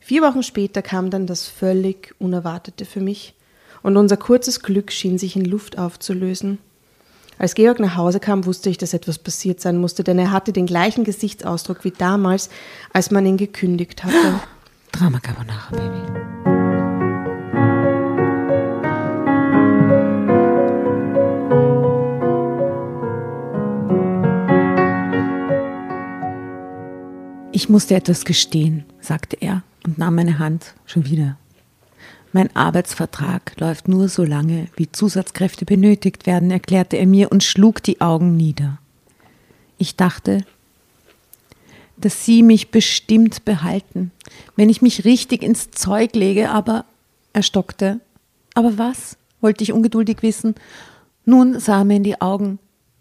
Vier 0.00 0.22
Wochen 0.22 0.42
später 0.42 0.82
kam 0.82 1.10
dann 1.10 1.28
das 1.28 1.46
völlig 1.46 2.16
Unerwartete 2.18 2.84
für 2.84 3.00
mich 3.00 3.34
und 3.84 3.96
unser 3.96 4.16
kurzes 4.16 4.60
Glück 4.60 4.90
schien 4.90 5.18
sich 5.18 5.36
in 5.36 5.44
Luft 5.44 5.78
aufzulösen. 5.78 6.58
Als 7.38 7.54
Georg 7.54 7.78
nach 7.78 7.96
Hause 7.96 8.18
kam, 8.18 8.44
wusste 8.44 8.70
ich, 8.70 8.78
dass 8.78 8.92
etwas 8.92 9.18
passiert 9.18 9.60
sein 9.60 9.78
musste, 9.78 10.02
denn 10.02 10.18
er 10.18 10.32
hatte 10.32 10.52
den 10.52 10.66
gleichen 10.66 11.04
Gesichtsausdruck 11.04 11.84
wie 11.84 11.92
damals, 11.92 12.50
als 12.92 13.12
man 13.12 13.24
ihn 13.24 13.36
gekündigt 13.36 14.02
hatte. 14.02 14.40
Drama 14.92 15.18
Carbonara, 15.20 15.70
Baby. 15.70 16.32
Ich 27.54 27.68
musste 27.68 27.94
etwas 27.94 28.24
gestehen, 28.24 28.84
sagte 29.00 29.36
er 29.40 29.62
und 29.84 29.98
nahm 29.98 30.14
meine 30.14 30.38
Hand 30.38 30.74
schon 30.86 31.06
wieder. 31.06 31.36
Mein 32.32 32.54
Arbeitsvertrag 32.56 33.52
läuft 33.60 33.88
nur 33.88 34.08
so 34.08 34.24
lange, 34.24 34.68
wie 34.76 34.90
Zusatzkräfte 34.90 35.64
benötigt 35.64 36.26
werden, 36.26 36.50
erklärte 36.50 36.96
er 36.96 37.06
mir 37.06 37.30
und 37.30 37.44
schlug 37.44 37.82
die 37.82 38.00
Augen 38.00 38.36
nieder. 38.36 38.78
Ich 39.76 39.96
dachte, 39.96 40.44
dass 42.04 42.24
sie 42.24 42.42
mich 42.42 42.70
bestimmt 42.70 43.44
behalten, 43.44 44.10
wenn 44.56 44.68
ich 44.68 44.82
mich 44.82 45.04
richtig 45.04 45.42
ins 45.42 45.70
Zeug 45.70 46.14
lege, 46.14 46.50
aber 46.50 46.84
er 47.32 47.42
stockte. 47.42 48.00
Aber 48.54 48.78
was? 48.78 49.16
wollte 49.40 49.64
ich 49.64 49.72
ungeduldig 49.72 50.18
wissen. 50.22 50.54
Nun 51.24 51.58
sah 51.58 51.78
er 51.78 51.84
mir 51.84 51.96
in 51.96 52.04
die 52.04 52.20
Augen. 52.20 52.58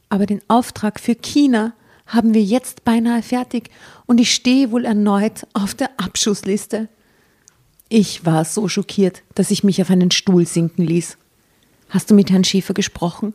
Aber 0.10 0.26
den 0.26 0.42
Auftrag 0.48 1.00
für 1.00 1.16
China 1.16 1.74
haben 2.08 2.34
wir 2.34 2.42
jetzt 2.42 2.84
beinahe 2.84 3.22
fertig 3.22 3.70
und 4.06 4.20
ich 4.20 4.34
stehe 4.34 4.72
wohl 4.72 4.86
erneut 4.86 5.48
auf 5.54 5.76
der 5.76 5.92
Abschussliste. 5.98 6.90
Ich 7.88 8.26
war 8.26 8.44
so 8.44 8.68
schockiert, 8.68 9.22
dass 9.36 9.52
ich 9.52 9.64
mich 9.64 9.82
auf 9.82 9.90
einen 9.90 10.12
Stuhl 10.12 10.46
sinken 10.46 10.86
ließ. 10.86 11.18
Hast 11.90 12.10
du 12.10 12.16
mit 12.16 12.32
Herrn 12.32 12.44
Schäfer 12.44 12.74
gesprochen? 12.74 13.34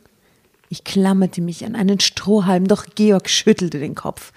Ich 0.68 0.83
klammerte 0.83 1.40
mich 1.40 1.64
an 1.64 1.76
einen 1.76 2.00
Strohhalm, 2.00 2.66
doch 2.66 2.87
Georg 2.94 3.29
schüttelte 3.29 3.79
den 3.79 3.94
Kopf. 3.94 4.33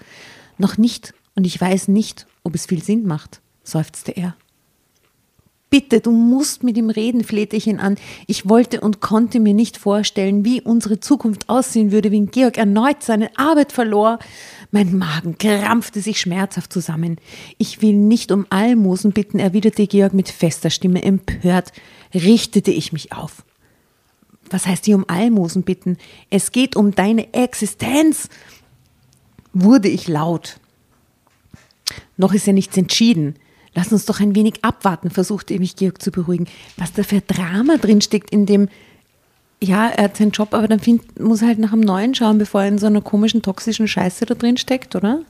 Noch 0.58 0.78
nicht, 0.78 1.12
und 1.40 1.46
ich 1.46 1.58
weiß 1.58 1.88
nicht, 1.88 2.26
ob 2.42 2.54
es 2.54 2.66
viel 2.66 2.82
Sinn 2.82 3.06
macht, 3.06 3.40
seufzte 3.64 4.12
er. 4.12 4.36
Bitte, 5.70 6.00
du 6.00 6.10
musst 6.10 6.62
mit 6.62 6.76
ihm 6.76 6.90
reden, 6.90 7.24
flehte 7.24 7.56
ich 7.56 7.66
ihn 7.66 7.80
an. 7.80 7.96
Ich 8.26 8.46
wollte 8.46 8.82
und 8.82 9.00
konnte 9.00 9.40
mir 9.40 9.54
nicht 9.54 9.78
vorstellen, 9.78 10.44
wie 10.44 10.60
unsere 10.60 11.00
Zukunft 11.00 11.48
aussehen 11.48 11.92
würde, 11.92 12.12
wenn 12.12 12.30
Georg 12.30 12.58
erneut 12.58 13.02
seine 13.02 13.30
Arbeit 13.38 13.72
verlor. 13.72 14.18
Mein 14.70 14.98
Magen 14.98 15.38
krampfte 15.38 16.02
sich 16.02 16.20
schmerzhaft 16.20 16.74
zusammen. 16.74 17.16
Ich 17.56 17.80
will 17.80 17.94
nicht 17.94 18.32
um 18.32 18.44
Almosen 18.50 19.12
bitten, 19.12 19.38
erwiderte 19.38 19.86
Georg 19.86 20.12
mit 20.12 20.28
fester 20.28 20.68
Stimme. 20.68 21.02
Empört 21.02 21.72
richtete 22.12 22.70
ich 22.70 22.92
mich 22.92 23.14
auf. 23.14 23.46
Was 24.50 24.66
heißt 24.66 24.84
hier 24.84 24.96
um 24.96 25.08
Almosen 25.08 25.62
bitten? 25.62 25.96
Es 26.28 26.52
geht 26.52 26.76
um 26.76 26.94
deine 26.94 27.32
Existenz. 27.32 28.28
Wurde 29.54 29.88
ich 29.88 30.06
laut. 30.06 30.60
Noch 32.20 32.34
ist 32.34 32.46
ja 32.46 32.52
nichts 32.52 32.76
entschieden. 32.76 33.34
Lass 33.74 33.92
uns 33.92 34.04
doch 34.04 34.20
ein 34.20 34.34
wenig 34.34 34.62
abwarten, 34.62 35.08
versuchte 35.08 35.58
mich 35.58 35.74
Georg 35.74 36.02
zu 36.02 36.10
beruhigen. 36.10 36.46
Was 36.76 36.92
da 36.92 37.02
für 37.02 37.22
Drama 37.22 37.78
drinsteckt 37.78 38.30
in 38.30 38.44
dem, 38.44 38.68
ja, 39.62 39.88
er 39.88 40.04
hat 40.04 40.18
seinen 40.18 40.32
Job, 40.32 40.52
aber 40.52 40.68
dann 40.68 40.80
find, 40.80 41.18
muss 41.18 41.40
er 41.40 41.48
halt 41.48 41.58
nach 41.58 41.72
einem 41.72 41.80
neuen 41.80 42.14
schauen, 42.14 42.36
bevor 42.36 42.60
er 42.60 42.68
in 42.68 42.76
so 42.76 42.86
einer 42.88 43.00
komischen, 43.00 43.40
toxischen 43.40 43.88
Scheiße 43.88 44.26
da 44.26 44.34
drin 44.34 44.58
steckt, 44.58 44.96
oder? 44.96 45.20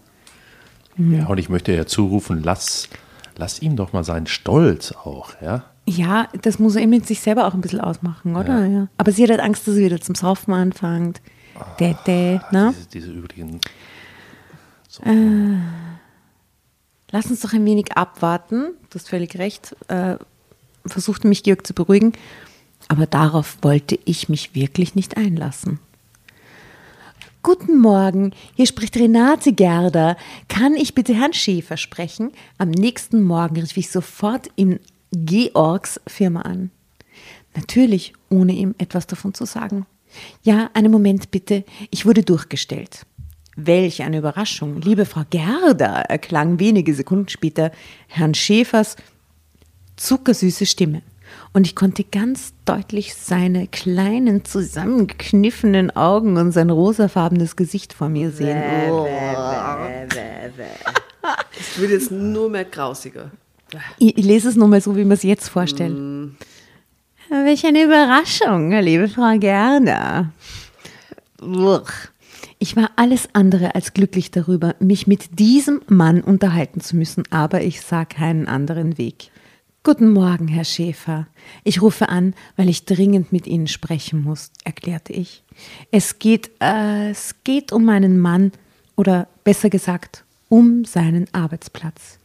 Ja, 0.97 1.27
und 1.27 1.39
ich 1.39 1.49
möchte 1.49 1.73
ja 1.73 1.87
zurufen, 1.87 2.43
lass, 2.43 2.89
lass 3.37 3.63
ihm 3.63 3.77
doch 3.77 3.93
mal 3.93 4.03
seinen 4.03 4.27
Stolz 4.27 4.91
auch, 4.91 5.35
ja. 5.41 5.65
Ja, 5.87 6.29
das 6.43 6.59
muss 6.59 6.75
er 6.75 6.89
mit 6.89 7.07
sich 7.07 7.21
selber 7.21 7.47
auch 7.47 7.55
ein 7.55 7.61
bisschen 7.61 7.81
ausmachen, 7.81 8.35
oder? 8.35 8.67
Ja. 8.67 8.89
Aber 8.97 9.13
sie 9.13 9.23
hat 9.23 9.31
halt 9.31 9.41
Angst, 9.41 9.69
dass 9.69 9.77
er 9.77 9.85
wieder 9.85 10.01
zum 10.01 10.17
Saufen 10.17 10.53
anfängt. 10.55 11.21
Dä, 11.79 11.95
dä, 12.05 12.41
ne? 12.51 12.75
Diese, 12.77 12.89
diese 12.89 13.13
übrigen. 13.13 13.61
So. 14.89 15.05
Lass 17.11 17.27
uns 17.27 17.41
doch 17.41 17.53
ein 17.53 17.65
wenig 17.65 17.93
abwarten. 17.97 18.73
Du 18.89 18.99
hast 18.99 19.09
völlig 19.09 19.37
recht. 19.39 19.77
Äh, 19.89 20.17
versuchte 20.87 21.29
mich 21.29 21.43
Georg 21.43 21.67
zu 21.67 21.75
beruhigen. 21.75 22.13
Aber 22.89 23.07
darauf 23.07 23.59
wollte 23.63 23.99
ich 24.05 24.29
mich 24.29 24.55
wirklich 24.55 24.95
nicht 24.95 25.17
einlassen. 25.17 25.79
Guten 27.43 27.79
Morgen, 27.79 28.35
hier 28.55 28.67
spricht 28.67 28.97
Renate 28.97 29.53
Gerder. 29.55 30.17
Kann 30.49 30.75
ich 30.75 30.95
bitte 30.95 31.15
Herrn 31.15 31.33
Schäfer 31.33 31.79
sprechen? 31.79 32.33
Am 32.59 32.71
nächsten 32.71 33.23
Morgen 33.23 33.57
rief 33.61 33.77
ich 33.79 33.91
sofort 33.91 34.51
in 34.57 34.79
Georgs 35.13 36.01
Firma 36.07 36.43
an. 36.43 36.71
Natürlich, 37.57 38.13
ohne 38.29 38.53
ihm 38.53 38.75
etwas 38.79 39.07
davon 39.07 39.33
zu 39.33 39.47
sagen. 39.47 39.87
Ja, 40.43 40.71
einen 40.75 40.93
Moment 40.93 41.31
bitte, 41.31 41.65
ich 41.91 42.05
wurde 42.05 42.23
durchgestellt. 42.23 43.07
Welch 43.57 44.03
eine 44.03 44.19
Überraschung. 44.19 44.81
Liebe 44.81 45.07
Frau 45.07 45.23
Gerda, 45.29 46.03
erklang 46.03 46.61
wenige 46.61 46.95
Sekunden 46.95 47.29
später 47.29 47.73
Herrn 48.09 48.35
Schäfers 48.35 48.97
zuckersüße 49.97 50.67
Stimme. 50.67 51.03
Und 51.53 51.67
ich 51.67 51.75
konnte 51.75 52.05
ganz 52.05 52.53
deutlich 52.65 53.15
seine 53.15 53.67
kleinen, 53.67 54.45
zusammengekniffenen 54.45 55.91
Augen 55.97 56.37
und 56.37 56.53
sein 56.53 56.71
rosafarbenes 56.71 57.57
Gesicht 57.57 57.93
vor 57.93 58.09
mir 58.09 58.31
sehen. 58.31 58.91
Oh. 58.91 59.07
Es 61.59 61.79
wird 61.81 61.91
jetzt 61.91 62.11
nur 62.11 62.49
mehr 62.49 62.65
grausiger. 62.65 63.31
Ich, 63.99 64.17
ich 64.17 64.25
lese 64.25 64.49
es 64.49 64.57
nur 64.57 64.69
mal 64.69 64.81
so, 64.81 64.97
wie 64.97 65.05
man 65.05 65.13
es 65.13 65.23
jetzt 65.23 65.49
vorstellt. 65.49 65.97
Welch 67.29 67.65
eine 67.65 67.85
Überraschung, 67.85 68.73
liebe 68.73 69.09
Frau 69.09 69.37
Gerda. 69.39 70.31
Uch. 71.41 71.91
Ich 72.63 72.77
war 72.77 72.91
alles 72.97 73.27
andere 73.33 73.75
als 73.75 73.95
glücklich 73.95 74.31
darüber, 74.31 74.75
mich 74.81 75.07
mit 75.07 75.39
diesem 75.39 75.81
Mann 75.89 76.21
unterhalten 76.21 76.83
zu 76.83 76.95
müssen, 76.95 77.25
aber 77.31 77.63
ich 77.63 77.81
sah 77.81 78.05
keinen 78.05 78.49
anderen 78.49 78.99
Weg. 78.99 79.31
Guten 79.83 80.11
Morgen, 80.11 80.47
Herr 80.47 80.67
Schäfer. 80.67 81.27
Ich 81.65 81.81
rufe 81.81 82.11
an, 82.11 82.35
weil 82.57 82.69
ich 82.69 82.85
dringend 82.85 83.33
mit 83.33 83.47
Ihnen 83.47 83.67
sprechen 83.67 84.23
muss, 84.23 84.51
erklärte 84.63 85.15
ich. 85.15 85.43
Es 85.91 86.19
geht, 86.19 86.51
äh, 86.61 87.09
es 87.09 87.35
geht 87.45 87.73
um 87.73 87.87
meinen 87.87 88.19
Mann 88.19 88.53
oder 88.95 89.27
besser 89.43 89.71
gesagt, 89.71 90.25
um 90.51 90.85
seinen 90.85 91.33
Arbeitsplatz. 91.33 92.19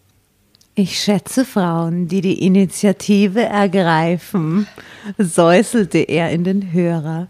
Ich 0.76 1.00
schätze 1.00 1.45
Frauen, 1.45 2.10
die 2.10 2.19
die 2.19 2.45
Initiative 2.45 3.43
ergreifen, 3.43 4.67
säuselte 5.17 6.00
er 6.00 6.32
in 6.32 6.43
den 6.43 6.74
Hörer. 6.74 7.30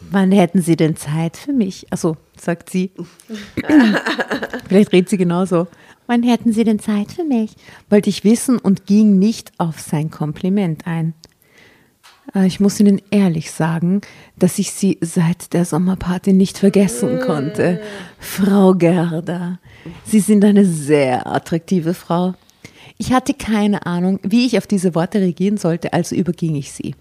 Wann 0.00 0.32
hätten 0.32 0.60
Sie 0.60 0.76
denn 0.76 0.96
Zeit 0.96 1.38
für 1.38 1.54
mich? 1.54 1.86
Also, 1.90 2.18
sagt 2.40 2.70
sie. 2.70 2.92
Vielleicht 4.68 4.92
redet 4.92 5.08
sie 5.08 5.16
genauso. 5.16 5.66
Wann 6.06 6.22
hätten 6.22 6.52
Sie 6.52 6.62
denn 6.62 6.78
Zeit 6.78 7.10
für 7.10 7.24
mich? 7.24 7.56
Wollte 7.90 8.10
ich 8.10 8.22
wissen 8.22 8.58
und 8.58 8.86
ging 8.86 9.18
nicht 9.18 9.52
auf 9.58 9.80
sein 9.80 10.10
Kompliment 10.10 10.86
ein. 10.86 11.14
Äh, 12.34 12.46
Ich 12.46 12.60
muss 12.60 12.78
Ihnen 12.78 13.02
ehrlich 13.10 13.50
sagen, 13.50 14.02
dass 14.38 14.58
ich 14.60 14.70
Sie 14.70 14.98
seit 15.00 15.52
der 15.52 15.64
Sommerparty 15.64 16.32
nicht 16.32 16.58
vergessen 16.58 17.18
konnte. 17.20 17.80
Frau 18.20 18.74
Gerda, 18.74 19.58
Sie 20.04 20.20
sind 20.20 20.44
eine 20.44 20.64
sehr 20.64 21.26
attraktive 21.26 21.92
Frau. 21.92 22.34
Ich 22.98 23.12
hatte 23.12 23.34
keine 23.34 23.84
Ahnung, 23.84 24.20
wie 24.22 24.46
ich 24.46 24.56
auf 24.58 24.66
diese 24.66 24.94
Worte 24.94 25.18
reagieren 25.18 25.58
sollte, 25.58 25.92
also 25.92 26.14
überging 26.14 26.54
ich 26.54 26.70
sie. 26.72 26.94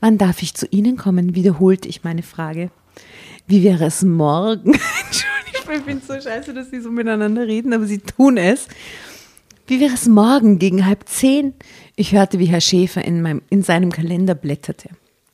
Wann 0.00 0.18
darf 0.18 0.42
ich 0.42 0.54
zu 0.54 0.66
Ihnen 0.66 0.96
kommen? 0.96 1.34
wiederholte 1.34 1.88
ich 1.88 2.04
meine 2.04 2.22
Frage. 2.22 2.70
Wie 3.46 3.62
wäre 3.62 3.84
es 3.84 4.02
morgen? 4.02 4.72
Entschuldigung, 5.04 5.74
ich 5.76 5.82
finde 5.82 6.02
es 6.02 6.06
so 6.06 6.28
scheiße, 6.28 6.54
dass 6.54 6.70
sie 6.70 6.80
so 6.80 6.90
miteinander 6.90 7.46
reden, 7.46 7.72
aber 7.72 7.86
sie 7.86 7.98
tun 7.98 8.36
es. 8.36 8.68
Wie 9.66 9.80
wäre 9.80 9.94
es 9.94 10.06
morgen 10.06 10.58
gegen 10.58 10.86
halb 10.86 11.08
zehn? 11.08 11.54
Ich 11.96 12.12
hörte, 12.12 12.38
wie 12.38 12.46
Herr 12.46 12.60
Schäfer 12.60 13.04
in, 13.04 13.22
meinem, 13.22 13.42
in 13.50 13.62
seinem 13.62 13.90
Kalender 13.90 14.34
blätterte. 14.34 14.90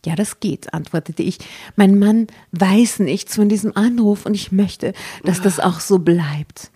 Ja, 0.07 0.15
das 0.15 0.41
geht, 0.41 0.73
antwortete 0.73 1.23
ich. 1.23 1.39
Mein 1.77 1.99
Mann 1.99 2.29
weiß 2.53 3.01
nichts 3.01 3.35
von 3.35 3.49
diesem 3.49 3.77
Anruf 3.77 4.25
und 4.25 4.35
ich 4.35 4.51
möchte, 4.51 4.93
dass 5.25 5.43
das 5.43 5.61
auch 5.61 5.81
so 5.81 5.99
bleibt. 5.99 6.71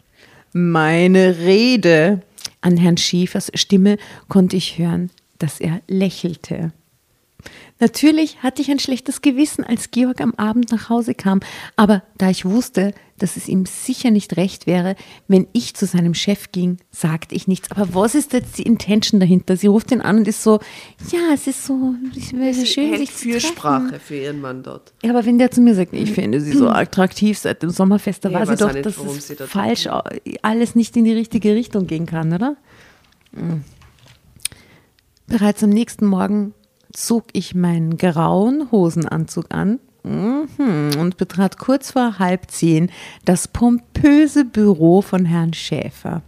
Meine 0.52 1.38
Rede. 1.38 2.22
An 2.60 2.76
Herrn 2.76 2.96
Schäfers 2.96 3.50
Stimme 3.54 3.98
konnte 4.28 4.56
ich 4.56 4.78
hören, 4.78 5.10
dass 5.38 5.60
er 5.60 5.80
lächelte. 5.86 6.72
Natürlich 7.84 8.42
hatte 8.42 8.62
ich 8.62 8.70
ein 8.70 8.78
schlechtes 8.78 9.20
Gewissen, 9.20 9.62
als 9.62 9.90
Georg 9.90 10.22
am 10.22 10.32
Abend 10.36 10.72
nach 10.72 10.88
Hause 10.88 11.14
kam, 11.14 11.40
aber 11.76 12.02
da 12.16 12.30
ich 12.30 12.46
wusste, 12.46 12.94
dass 13.18 13.36
es 13.36 13.46
ihm 13.46 13.66
sicher 13.66 14.10
nicht 14.10 14.38
recht 14.38 14.66
wäre, 14.66 14.96
wenn 15.28 15.48
ich 15.52 15.74
zu 15.74 15.84
seinem 15.84 16.14
Chef 16.14 16.50
ging, 16.50 16.78
sagte 16.90 17.34
ich 17.34 17.46
nichts. 17.46 17.70
Aber 17.70 17.94
was 17.94 18.14
ist 18.14 18.32
jetzt 18.32 18.56
die 18.56 18.62
Intention 18.62 19.20
dahinter? 19.20 19.58
Sie 19.58 19.66
ruft 19.66 19.92
ihn 19.92 20.00
an 20.00 20.16
und 20.16 20.26
ist 20.28 20.42
so, 20.42 20.60
ja, 21.12 21.34
es 21.34 21.46
ist 21.46 21.66
so, 21.66 21.94
es 22.16 22.32
wäre 22.32 22.54
Sie 22.54 22.64
schön, 22.66 22.88
hält 22.88 23.00
sich 23.00 23.14
zu 23.14 23.28
Fürsprache 23.28 23.88
treffen. 23.88 24.00
für 24.02 24.16
ihren 24.16 24.40
Mann 24.40 24.62
dort. 24.62 24.94
Ja, 25.02 25.10
aber 25.10 25.26
wenn 25.26 25.38
der 25.38 25.50
zu 25.50 25.60
mir 25.60 25.74
sagt, 25.74 25.92
ich 25.92 26.10
finde 26.10 26.40
sie 26.40 26.52
so 26.52 26.70
attraktiv 26.70 27.36
seit 27.36 27.62
dem 27.62 27.68
Sommerfest, 27.68 28.24
da 28.24 28.30
Ja, 28.30 28.44
ich 28.44 28.48
weiß 28.48 28.62
auch 28.62 28.68
doch, 28.68 28.72
nicht, 28.74 28.86
dass 28.86 28.96
es 28.96 29.26
sie 29.28 29.36
dort 29.36 29.50
falsch, 29.50 29.88
alles 30.40 30.74
nicht 30.74 30.96
in 30.96 31.04
die 31.04 31.12
richtige 31.12 31.54
Richtung 31.54 31.86
gehen 31.86 32.06
kann, 32.06 32.32
oder? 32.32 32.56
Mhm. 33.32 33.62
Bereits 35.26 35.62
am 35.62 35.68
nächsten 35.68 36.06
Morgen 36.06 36.54
zog 36.96 37.24
ich 37.32 37.54
meinen 37.54 37.96
grauen 37.96 38.70
Hosenanzug 38.70 39.46
an 39.50 39.80
mhm, 40.02 40.90
und 40.98 41.16
betrat 41.16 41.58
kurz 41.58 41.90
vor 41.90 42.18
halb 42.18 42.50
zehn 42.50 42.90
das 43.24 43.48
pompöse 43.48 44.44
Büro 44.44 45.02
von 45.02 45.24
Herrn 45.24 45.52
Schäfer. 45.52 46.22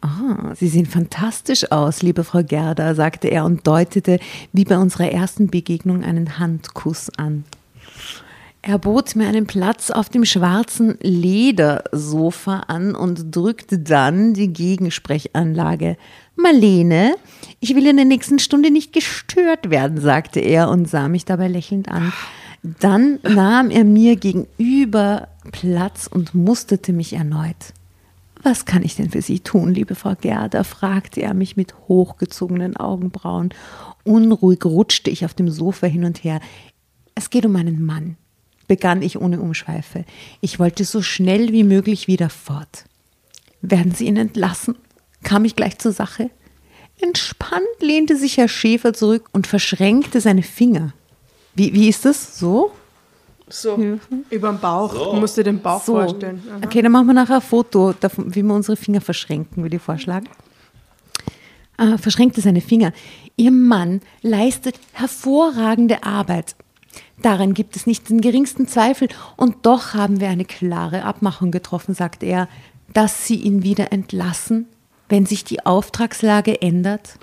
Ah, 0.00 0.54
Sie 0.54 0.68
sehen 0.68 0.84
fantastisch 0.86 1.72
aus, 1.72 2.02
liebe 2.02 2.24
Frau 2.24 2.42
Gerda, 2.42 2.94
sagte 2.94 3.28
er 3.28 3.46
und 3.46 3.66
deutete 3.66 4.18
wie 4.52 4.64
bei 4.64 4.76
unserer 4.76 5.10
ersten 5.10 5.48
Begegnung 5.48 6.04
einen 6.04 6.38
Handkuss 6.38 7.10
an. 7.16 7.44
Er 8.66 8.78
bot 8.78 9.14
mir 9.14 9.28
einen 9.28 9.46
Platz 9.46 9.90
auf 9.90 10.08
dem 10.08 10.24
schwarzen 10.24 10.96
Ledersofa 11.00 12.60
an 12.60 12.94
und 12.94 13.36
drückte 13.36 13.78
dann 13.78 14.32
die 14.32 14.52
Gegensprechanlage. 14.52 15.98
Marlene, 16.36 17.16
ich 17.60 17.74
will 17.74 17.86
in 17.86 17.96
der 17.96 18.04
nächsten 18.04 18.38
Stunde 18.38 18.70
nicht 18.70 18.92
gestört 18.92 19.70
werden, 19.70 20.00
sagte 20.00 20.40
er 20.40 20.68
und 20.68 20.88
sah 20.88 21.08
mich 21.08 21.24
dabei 21.24 21.48
lächelnd 21.48 21.88
an. 21.88 22.12
Dann 22.62 23.20
nahm 23.22 23.70
er 23.70 23.84
mir 23.84 24.16
gegenüber 24.16 25.28
Platz 25.52 26.06
und 26.06 26.34
musterte 26.34 26.92
mich 26.92 27.12
erneut. 27.12 27.74
Was 28.42 28.64
kann 28.64 28.82
ich 28.82 28.96
denn 28.96 29.10
für 29.10 29.22
Sie 29.22 29.40
tun, 29.40 29.72
liebe 29.72 29.94
Frau 29.94 30.14
Gerda? 30.20 30.64
fragte 30.64 31.22
er 31.22 31.34
mich 31.34 31.56
mit 31.56 31.74
hochgezogenen 31.88 32.76
Augenbrauen. 32.76 33.50
Unruhig 34.04 34.64
rutschte 34.64 35.10
ich 35.10 35.24
auf 35.24 35.34
dem 35.34 35.48
Sofa 35.50 35.86
hin 35.86 36.04
und 36.04 36.24
her. 36.24 36.40
Es 37.14 37.30
geht 37.30 37.46
um 37.46 37.52
meinen 37.52 37.84
Mann, 37.84 38.16
begann 38.66 39.02
ich 39.02 39.20
ohne 39.20 39.40
Umschweife. 39.40 40.04
Ich 40.40 40.58
wollte 40.58 40.84
so 40.84 41.00
schnell 41.00 41.52
wie 41.52 41.64
möglich 41.64 42.06
wieder 42.06 42.28
fort. 42.28 42.84
Werden 43.62 43.92
Sie 43.92 44.06
ihn 44.06 44.16
entlassen? 44.16 44.74
Kam 45.24 45.44
ich 45.44 45.56
gleich 45.56 45.78
zur 45.78 45.92
Sache. 45.92 46.30
Entspannt 47.00 47.66
lehnte 47.80 48.16
sich 48.16 48.36
Herr 48.36 48.48
Schäfer 48.48 48.92
zurück 48.92 49.28
und 49.32 49.46
verschränkte 49.46 50.20
seine 50.20 50.42
Finger. 50.42 50.92
Wie, 51.54 51.72
wie 51.74 51.88
ist 51.88 52.04
das? 52.04 52.38
So? 52.38 52.72
So, 53.48 53.98
über 54.30 54.52
den 54.52 54.58
Bauch. 54.58 54.94
Du 54.94 55.20
musst 55.20 55.36
dir 55.36 55.44
den 55.44 55.60
Bauch 55.60 55.82
So. 55.82 55.94
vorstellen. 55.94 56.42
Aha. 56.48 56.60
Okay, 56.64 56.80
dann 56.80 56.92
machen 56.92 57.06
wir 57.08 57.14
nachher 57.14 57.36
ein 57.36 57.42
Foto, 57.42 57.92
davon, 57.92 58.34
wie 58.34 58.42
wir 58.42 58.54
unsere 58.54 58.76
Finger 58.76 59.00
verschränken, 59.00 59.62
würde 59.62 59.76
ich 59.76 59.82
vorschlagen. 59.82 60.28
Ah, 61.76 61.98
verschränkte 61.98 62.40
seine 62.40 62.60
Finger. 62.60 62.92
Ihr 63.36 63.50
Mann 63.50 64.00
leistet 64.22 64.76
hervorragende 64.92 66.04
Arbeit. 66.04 66.54
Daran 67.20 67.52
gibt 67.52 67.76
es 67.76 67.86
nicht 67.86 68.08
den 68.08 68.20
geringsten 68.20 68.66
Zweifel. 68.66 69.08
Und 69.36 69.66
doch 69.66 69.92
haben 69.94 70.20
wir 70.20 70.28
eine 70.28 70.44
klare 70.44 71.04
Abmachung 71.04 71.50
getroffen, 71.50 71.94
sagte 71.94 72.26
er, 72.26 72.48
dass 72.92 73.26
Sie 73.26 73.36
ihn 73.36 73.62
wieder 73.62 73.92
entlassen, 73.92 74.66
wenn 75.08 75.26
sich 75.26 75.44
die 75.44 75.64
Auftragslage 75.64 76.60
ändert. 76.62 77.18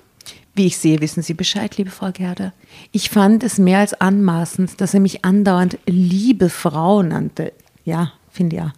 Wie 0.54 0.66
ich 0.66 0.76
sehe, 0.76 1.00
wissen 1.00 1.22
Sie 1.22 1.34
Bescheid, 1.34 1.76
liebe 1.78 1.90
Frau 1.90 2.10
Gerda. 2.12 2.52
Ich 2.90 3.10
fand 3.10 3.42
es 3.42 3.58
mehr 3.58 3.78
als 3.78 3.94
anmaßend, 3.94 4.80
dass 4.80 4.94
er 4.94 5.00
mich 5.00 5.24
andauernd 5.24 5.78
liebe 5.86 6.50
Frau 6.50 7.02
nannte. 7.02 7.52
Ja, 7.84 8.12
finde 8.30 8.56
ja. 8.56 8.72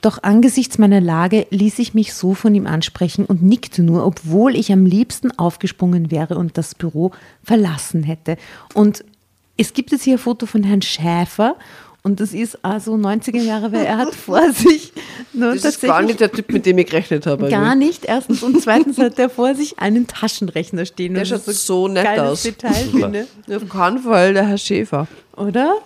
Doch 0.00 0.22
angesichts 0.22 0.78
meiner 0.78 1.00
Lage 1.00 1.46
ließ 1.50 1.78
ich 1.78 1.92
mich 1.92 2.14
so 2.14 2.32
von 2.32 2.54
ihm 2.54 2.66
ansprechen 2.66 3.26
und 3.26 3.42
nickte 3.42 3.82
nur, 3.82 4.06
obwohl 4.06 4.56
ich 4.56 4.72
am 4.72 4.86
liebsten 4.86 5.30
aufgesprungen 5.38 6.10
wäre 6.10 6.38
und 6.38 6.56
das 6.56 6.74
Büro 6.74 7.12
verlassen 7.42 8.02
hätte. 8.02 8.38
Und 8.72 9.04
es 9.58 9.74
gibt 9.74 9.92
jetzt 9.92 10.04
hier 10.04 10.14
ein 10.14 10.18
Foto 10.18 10.46
von 10.46 10.62
Herrn 10.62 10.80
Schäfer 10.80 11.56
und 12.02 12.20
das 12.20 12.32
ist 12.32 12.64
also 12.64 12.94
90er 12.94 13.42
Jahre, 13.42 13.72
weil 13.72 13.84
er 13.84 13.98
hat 13.98 14.14
vor 14.14 14.52
sich 14.52 14.92
nur 15.32 15.54
Das 15.54 15.64
ist 15.64 15.82
gar 15.82 16.02
nicht 16.02 16.20
der 16.20 16.32
Typ, 16.32 16.50
mit 16.52 16.64
dem 16.64 16.78
ich 16.78 16.86
gerechnet 16.86 17.26
habe. 17.26 17.48
Gar 17.48 17.74
nicht, 17.74 18.06
erstens. 18.06 18.42
Und 18.42 18.60
zweitens 18.62 18.98
hat 18.98 19.18
er 19.18 19.28
vor 19.28 19.54
sich 19.54 19.78
einen 19.78 20.06
Taschenrechner 20.06 20.86
stehen. 20.86 21.14
Der 21.14 21.24
schaut 21.24 21.46
das 21.46 21.48
ist 21.48 21.66
so 21.66 21.88
nett 21.88 22.18
aus. 22.18 22.42
Detail, 22.42 22.72
finde. 22.90 23.26
Auf 23.54 23.68
keinen 23.68 23.98
Fall 23.98 24.32
der 24.32 24.46
Herr 24.46 24.58
Schäfer. 24.58 25.06
Oder? 25.36 25.76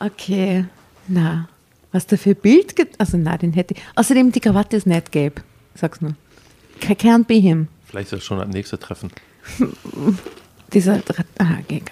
Okay. 0.00 0.64
Na, 1.06 1.48
was 1.92 2.06
da 2.06 2.16
für 2.16 2.30
ein 2.30 2.36
Bild 2.36 2.74
gibt. 2.74 2.98
Also, 2.98 3.18
na, 3.18 3.36
den 3.36 3.52
hätte 3.52 3.74
ich. 3.74 3.80
Außerdem, 3.96 4.32
die 4.32 4.40
Krawatte 4.40 4.76
ist 4.76 4.86
nicht 4.86 5.12
gelb. 5.12 5.42
Sag's 5.74 6.00
nur. 6.00 6.14
Can't 6.80 7.24
be 7.24 7.34
him. 7.34 7.68
Vielleicht 7.86 8.06
ist 8.06 8.18
das 8.18 8.24
schon 8.24 8.38
das 8.38 8.48
nächste 8.48 8.78
Treffen. 8.78 9.10
Dieser. 10.72 11.02
Ah, 11.38 11.58
okay. 11.62 11.82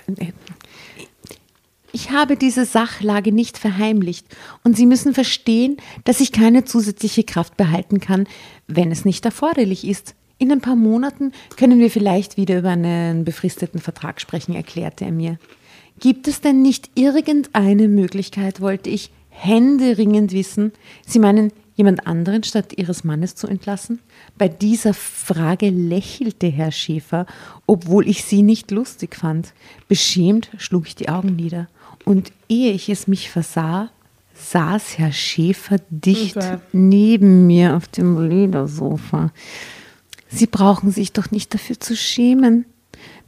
Ich 1.95 2.11
habe 2.11 2.37
diese 2.37 2.65
Sachlage 2.65 3.33
nicht 3.33 3.59
verheimlicht 3.59 4.27
und 4.65 4.79
Sie 4.79 4.87
müssen 4.87 5.13
verstehen, 5.13 5.77
dass 6.05 6.21
ich 6.21 6.33
keine 6.33 6.65
zusätzliche 6.65 7.23
Kraft 7.23 7.59
behalten 7.59 8.01
kann, 8.01 8.27
wenn 8.67 8.91
es 8.91 9.05
nicht 9.05 9.27
erforderlich 9.27 9.87
ist. 9.87 10.15
In 10.39 10.51
ein 10.51 10.63
paar 10.63 10.75
Monaten 10.75 11.33
können 11.57 11.79
wir 11.79 11.91
vielleicht 11.91 12.39
wieder 12.39 12.59
über 12.59 12.71
einen 12.71 13.27
befristeten 13.27 13.79
Vertrag 13.79 14.23
sprechen, 14.23 14.55
erklärte 14.55 15.05
er 15.05 15.13
mir. 15.13 15.39
Gibt 16.01 16.29
es 16.29 16.41
denn 16.41 16.63
nicht 16.63 16.91
irgendeine 16.95 17.89
Möglichkeit, 17.89 18.63
wollte 18.63 18.89
ich 18.89 19.11
händeringend 19.29 20.33
wissen? 20.33 20.73
Sie 21.07 21.19
meinen, 21.19 21.53
jemand 21.75 22.07
anderen 22.07 22.43
statt 22.43 22.73
Ihres 22.75 23.05
Mannes 23.05 23.35
zu 23.35 23.47
entlassen? 23.47 23.99
Bei 24.39 24.49
dieser 24.49 24.95
Frage 24.95 25.69
lächelte 25.69 26.47
Herr 26.47 26.73
Schäfer, 26.73 27.27
obwohl 27.67 28.09
ich 28.09 28.25
sie 28.25 28.43
nicht 28.43 28.71
lustig 28.71 29.15
fand. 29.15 29.53
Beschämt 29.89 30.51
schlug 30.57 30.87
ich 30.87 30.97
die 30.97 31.11
Augen 31.11 31.37
nieder. 31.37 31.69
Und 32.05 32.33
ehe 32.49 32.73
ich 32.73 32.89
es 32.89 33.07
mich 33.07 33.31
versah, 33.31 33.91
saß 34.35 34.99
Herr 34.99 35.13
Schäfer 35.13 35.77
dicht 35.91 36.37
Okay. 36.37 36.59
neben 36.73 37.47
mir 37.47 37.77
auf 37.77 37.87
dem 37.89 38.29
Ledersofa. 38.29 39.31
Sie 40.29 40.47
brauchen 40.47 40.91
sich 40.91 41.13
doch 41.13 41.31
nicht 41.31 41.53
dafür 41.55 41.79
zu 41.79 41.95
schämen, 41.97 42.65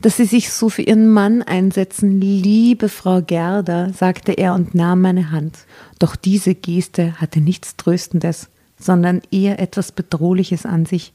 dass 0.01 0.17
Sie 0.19 0.25
sich 0.25 0.51
so 0.51 0.69
für 0.69 0.83
Ihren 0.83 1.09
Mann 1.09 1.43
einsetzen, 1.43 2.21
liebe 2.21 2.89
Frau 2.89 3.23
Gerda, 3.23 3.93
sagte 3.93 4.33
er 4.33 4.55
und 4.55 4.75
nahm 4.75 5.01
meine 5.03 5.31
Hand. 5.31 5.59
Doch 5.99 6.17
diese 6.17 6.55
Geste 6.55 7.21
hatte 7.21 7.41
nichts 7.41 7.77
Tröstendes, 7.77 8.49
sondern 8.79 9.23
eher 9.31 9.59
etwas 9.61 9.93
Bedrohliches 9.93 10.67
an 10.67 10.85
sich. 10.87 11.13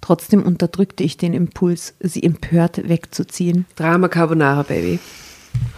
Trotzdem 0.00 0.42
unterdrückte 0.42 1.04
ich 1.04 1.16
den 1.18 1.34
Impuls, 1.34 1.94
sie 2.00 2.22
empört 2.22 2.88
wegzuziehen. 2.88 3.66
Drama 3.76 4.08
Carbonara, 4.08 4.62
Baby. 4.62 4.98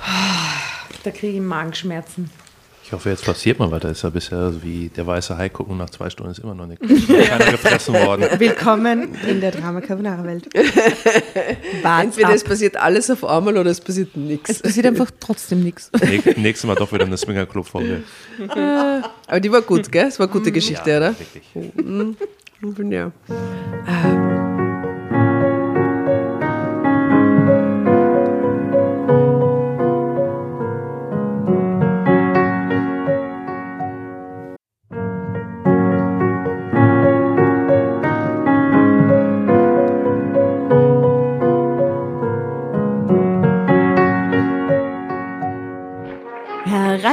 Da 1.04 1.10
kriege 1.10 1.34
ich 1.38 1.40
Magenschmerzen. 1.42 2.30
Ich 2.84 2.92
hoffe, 2.92 3.10
jetzt 3.10 3.24
passiert 3.24 3.58
mal 3.58 3.70
was. 3.70 3.80
Da 3.80 3.88
ist 3.90 4.02
ja 4.02 4.10
bisher 4.10 4.52
so 4.52 4.62
wie 4.62 4.88
der 4.88 5.06
weiße 5.06 5.36
Hai 5.38 5.48
gucken, 5.48 5.78
nach 5.78 5.88
zwei 5.90 6.10
Stunden 6.10 6.30
ist 6.32 6.38
immer 6.40 6.54
noch 6.54 6.66
nichts. 6.66 6.84
Keiner 7.06 7.50
gefressen 7.52 7.94
worden. 7.94 8.26
Willkommen 8.38 9.14
in 9.26 9.40
der 9.40 9.50
Drama 9.52 9.80
Carbonara 9.80 10.22
Welt. 10.24 10.48
Entweder 11.84 12.28
ab. 12.28 12.34
es 12.34 12.44
passiert 12.44 12.76
alles 12.76 13.10
auf 13.10 13.24
einmal 13.24 13.56
oder 13.56 13.70
es 13.70 13.80
passiert 13.80 14.16
nichts. 14.16 14.50
Es 14.50 14.60
passiert 14.62 14.86
einfach 14.86 15.10
trotzdem 15.20 15.62
nichts. 15.62 15.90
Näch- 16.02 16.36
Nächstes 16.36 16.66
Mal 16.68 16.74
doch 16.74 16.92
wieder 16.92 17.04
eine 17.06 17.16
Swingerclub-Folge. 17.16 18.02
Aber 18.48 19.40
die 19.40 19.50
war 19.50 19.62
gut, 19.62 19.90
gell? 19.90 20.06
Es 20.08 20.18
war 20.18 20.26
eine 20.26 20.32
gute 20.32 20.52
Geschichte, 20.52 20.96
oder? 20.96 21.14
wirklich. 21.18 22.92
Ja. 22.92 23.10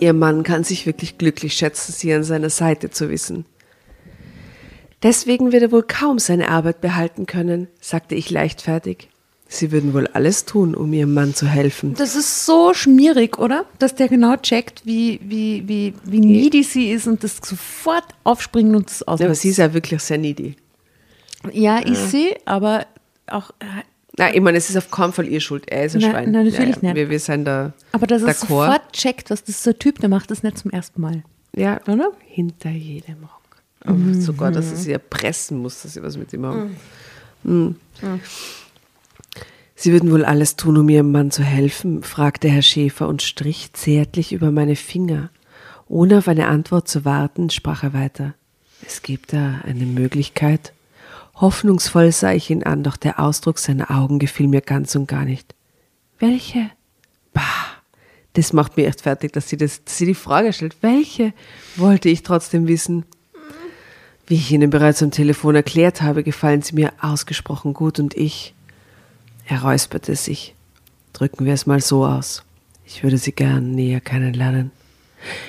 Ihr 0.00 0.12
Mann 0.12 0.42
kann 0.42 0.64
sich 0.64 0.86
wirklich 0.86 1.18
glücklich 1.18 1.54
schätzen, 1.54 1.92
sie 1.92 2.12
an 2.12 2.24
seiner 2.24 2.50
Seite 2.50 2.90
zu 2.90 3.08
wissen. 3.10 3.44
Deswegen 5.02 5.52
wird 5.52 5.62
er 5.62 5.72
wohl 5.72 5.84
kaum 5.84 6.18
seine 6.18 6.48
Arbeit 6.48 6.80
behalten 6.80 7.26
können, 7.26 7.68
sagte 7.80 8.14
ich 8.14 8.30
leichtfertig. 8.30 9.08
Sie 9.50 9.72
würden 9.72 9.94
wohl 9.94 10.06
alles 10.08 10.44
tun, 10.44 10.74
um 10.74 10.92
ihrem 10.92 11.14
Mann 11.14 11.34
zu 11.34 11.46
helfen. 11.46 11.94
Das 11.94 12.16
ist 12.16 12.44
so 12.44 12.74
schmierig, 12.74 13.38
oder? 13.38 13.64
Dass 13.78 13.94
der 13.94 14.08
genau 14.08 14.36
checkt, 14.36 14.84
wie, 14.84 15.20
wie, 15.22 15.66
wie, 15.66 15.94
wie 16.04 16.20
needy 16.20 16.62
sie 16.62 16.90
ist 16.90 17.06
und 17.06 17.24
das 17.24 17.38
sofort 17.42 18.04
aufspringen 18.24 18.74
und 18.76 18.86
das 18.90 19.00
Ja, 19.00 19.06
aber 19.06 19.14
ausnutzt. 19.22 19.40
sie 19.42 19.48
ist 19.50 19.56
ja 19.56 19.72
wirklich 19.72 20.02
sehr 20.02 20.18
needy. 20.18 20.56
Ja, 21.52 21.80
ich 21.82 21.96
sehe, 21.96 22.36
aber 22.44 22.86
auch, 23.26 23.50
äh, 23.60 23.64
Nein, 24.18 24.34
ich 24.34 24.40
meine, 24.40 24.58
es 24.58 24.68
ist 24.68 24.76
auf 24.76 24.90
keinen 24.90 25.12
Fall 25.12 25.28
ihr 25.28 25.40
Schuld. 25.40 25.68
Er 25.70 25.84
ist 25.84 25.94
ein 25.94 26.00
Nein, 26.00 26.10
Schwein. 26.10 26.30
nein, 26.32 26.44
natürlich 26.46 26.82
nicht. 26.82 26.94
Wir, 26.94 27.08
wir 27.08 27.20
sind 27.20 27.44
da. 27.44 27.72
aber 27.92 28.06
dass 28.06 28.22
er 28.22 28.34
sofort 28.34 28.92
checkt, 28.92 29.30
was 29.30 29.42
das 29.44 29.56
ist 29.56 29.62
so 29.62 29.70
ein 29.70 29.78
Typ, 29.78 30.00
der 30.00 30.08
macht 30.08 30.30
das 30.30 30.42
nicht 30.42 30.58
zum 30.58 30.70
ersten 30.70 31.00
Mal. 31.00 31.22
Ja, 31.54 31.80
Oder? 31.86 32.12
hinter 32.26 32.70
jedem 32.70 33.22
Rock. 33.22 33.62
Und 33.84 34.20
sogar, 34.20 34.50
dass 34.50 34.70
er 34.70 34.76
sie 34.76 34.92
erpressen 34.92 35.58
muss, 35.58 35.82
dass 35.82 35.94
sie 35.94 36.02
was 36.02 36.16
mit 36.16 36.32
ihm 36.32 36.44
haben. 36.44 36.76
Mhm. 37.44 37.76
Sie 39.76 39.92
würden 39.92 40.10
wohl 40.10 40.24
alles 40.24 40.56
tun, 40.56 40.76
um 40.76 40.88
ihrem 40.88 41.12
Mann 41.12 41.30
zu 41.30 41.42
helfen, 41.44 42.02
fragte 42.02 42.48
Herr 42.48 42.62
Schäfer 42.62 43.06
und 43.08 43.22
strich 43.22 43.72
zärtlich 43.72 44.32
über 44.32 44.50
meine 44.50 44.74
Finger. 44.74 45.30
Ohne 45.86 46.18
auf 46.18 46.28
eine 46.28 46.48
Antwort 46.48 46.88
zu 46.88 47.04
warten, 47.04 47.50
sprach 47.50 47.84
er 47.84 47.92
weiter. 47.94 48.34
Es 48.84 49.02
gibt 49.02 49.32
da 49.32 49.60
eine 49.64 49.86
Möglichkeit. 49.86 50.72
Hoffnungsvoll 51.40 52.10
sah 52.12 52.32
ich 52.32 52.50
ihn 52.50 52.64
an, 52.64 52.82
doch 52.82 52.96
der 52.96 53.20
Ausdruck 53.20 53.58
seiner 53.58 53.90
Augen 53.90 54.18
gefiel 54.18 54.48
mir 54.48 54.60
ganz 54.60 54.94
und 54.96 55.06
gar 55.06 55.24
nicht. 55.24 55.54
Welche? 56.18 56.70
Bah, 57.32 57.42
das 58.32 58.52
macht 58.52 58.76
mich 58.76 58.86
echt 58.86 59.02
fertig, 59.02 59.32
dass 59.32 59.48
sie, 59.48 59.56
das, 59.56 59.84
dass 59.84 59.98
sie 59.98 60.06
die 60.06 60.14
Frage 60.14 60.52
stellt. 60.52 60.76
Welche? 60.80 61.32
Wollte 61.76 62.08
ich 62.08 62.22
trotzdem 62.22 62.66
wissen. 62.66 63.04
Wie 64.26 64.34
ich 64.34 64.52
Ihnen 64.52 64.68
bereits 64.68 65.02
am 65.02 65.10
Telefon 65.10 65.54
erklärt 65.54 66.02
habe, 66.02 66.22
gefallen 66.22 66.60
Sie 66.60 66.74
mir 66.74 66.92
ausgesprochen 67.00 67.72
gut 67.72 67.98
und 67.98 68.14
ich. 68.14 68.54
Er 69.46 69.62
räusperte 69.62 70.16
sich. 70.16 70.54
Drücken 71.14 71.46
wir 71.46 71.54
es 71.54 71.66
mal 71.66 71.80
so 71.80 72.04
aus. 72.04 72.42
Ich 72.84 73.02
würde 73.02 73.16
Sie 73.16 73.32
gern 73.32 73.70
näher 73.70 74.00
kennenlernen. 74.00 74.70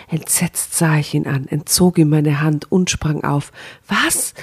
Entsetzt 0.07 0.75
sah 0.75 0.97
ich 0.97 1.13
ihn 1.13 1.27
an, 1.27 1.47
entzog 1.47 1.97
ihm 1.97 2.09
meine 2.09 2.41
Hand 2.41 2.71
und 2.71 2.89
sprang 2.89 3.23
auf. 3.23 3.51
Was? 3.87 4.33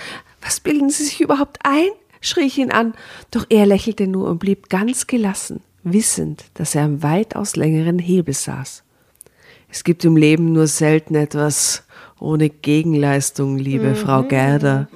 Was 0.46 0.60
bilden 0.60 0.90
Sie 0.90 1.04
sich 1.04 1.20
überhaupt 1.20 1.58
ein? 1.64 1.88
schrie 2.20 2.46
ich 2.46 2.58
ihn 2.58 2.70
an, 2.70 2.94
doch 3.30 3.46
er 3.50 3.66
lächelte 3.66 4.06
nur 4.06 4.28
und 4.28 4.38
blieb 4.38 4.68
ganz 4.68 5.06
gelassen, 5.06 5.60
wissend, 5.82 6.44
dass 6.54 6.74
er 6.74 6.84
am 6.84 7.02
weitaus 7.02 7.56
längeren 7.56 7.98
Hebel 7.98 8.32
saß. 8.34 8.82
Es 9.68 9.84
gibt 9.84 10.04
im 10.04 10.16
Leben 10.16 10.52
nur 10.52 10.66
selten 10.66 11.14
etwas 11.14 11.82
ohne 12.18 12.48
Gegenleistung, 12.48 13.58
liebe 13.58 13.94
Frau 13.94 14.22
Gerder. 14.22 14.88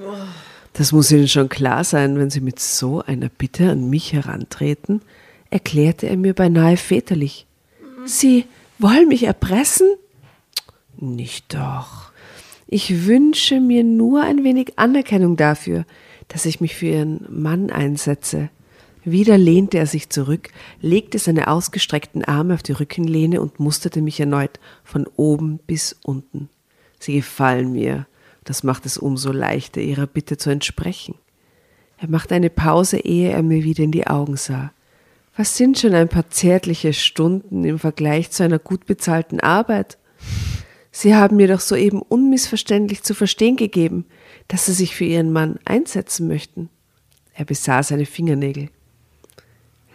Das 0.73 0.93
muss 0.93 1.11
Ihnen 1.11 1.29
schon 1.29 1.49
klar 1.49 1.85
sein, 1.85 2.17
wenn 2.17 2.31
Sie 2.31 2.41
mit 2.41 2.59
so 2.59 3.03
einer 3.03 3.29
Bitte 3.29 3.71
an 3.71 3.91
mich 3.91 4.13
herantreten, 4.13 5.03
erklärte 5.51 6.09
er 6.09 6.17
mir 6.17 6.35
beinahe 6.35 6.77
väterlich. 6.77 7.47
Sie 8.07 8.47
wollen 8.79 9.09
mich 9.09 9.25
erpressen? 9.25 9.89
Nicht 10.97 11.55
doch. 11.55 12.10
Ich 12.73 13.05
wünsche 13.05 13.59
mir 13.59 13.83
nur 13.83 14.23
ein 14.23 14.45
wenig 14.45 14.79
Anerkennung 14.79 15.37
dafür, 15.37 15.85
dass 16.29 16.47
ich 16.47 16.61
mich 16.61 16.77
für 16.77 16.87
Ihren 16.87 17.27
Mann 17.29 17.69
einsetze. 17.69 18.49
Wieder 19.03 19.37
lehnte 19.37 19.79
er 19.79 19.87
sich 19.87 20.09
zurück, 20.09 20.51
legte 20.81 21.19
seine 21.19 21.49
ausgestreckten 21.49 22.25
Arme 22.25 22.55
auf 22.55 22.63
die 22.63 22.71
Rückenlehne 22.71 23.41
und 23.41 23.59
musterte 23.59 24.01
mich 24.01 24.21
erneut 24.21 24.61
von 24.85 25.09
oben 25.17 25.59
bis 25.67 25.97
unten. 26.05 26.49
Sie 27.01 27.15
gefallen 27.15 27.73
mir, 27.73 28.07
das 28.45 28.63
macht 28.63 28.87
es 28.87 28.99
umso 28.99 29.33
leichter, 29.33 29.81
ihrer 29.81 30.07
Bitte 30.07 30.37
zu 30.37 30.51
entsprechen. 30.51 31.17
Er 31.99 32.09
machte 32.09 32.37
eine 32.37 32.51
Pause, 32.51 32.99
ehe 32.99 33.33
er 33.33 33.43
mir 33.43 33.65
wieder 33.65 33.83
in 33.83 33.91
die 33.91 34.07
Augen 34.07 34.37
sah. 34.37 34.71
Was 35.37 35.57
sind 35.57 35.77
schon 35.77 35.95
ein 35.95 36.09
paar 36.09 36.31
zärtliche 36.31 36.93
Stunden 36.93 37.65
im 37.65 37.81
Vergleich 37.81 38.31
zu 38.31 38.45
einer 38.45 38.61
gut 38.61 38.87
bezahlten 38.87 39.41
Arbeit? 39.41 39.99
Sie 40.93 41.15
haben 41.15 41.37
mir 41.37 41.49
doch 41.49 41.61
soeben 41.61 42.03
unmissverständlich 42.03 43.03
zu 43.03 43.15
verstehen 43.15 43.57
gegeben, 43.57 44.07
dass 44.49 44.67
Sie 44.67 44.73
sich 44.73 44.97
für 44.97 45.05
Ihren 45.05 45.33
Mann 45.33 45.59
einsetzen 45.65 46.27
möchten. 46.27 46.69
Er 47.35 47.45
besah 47.45 47.83
seine 47.83 48.07
Fingernägel. 48.07 48.71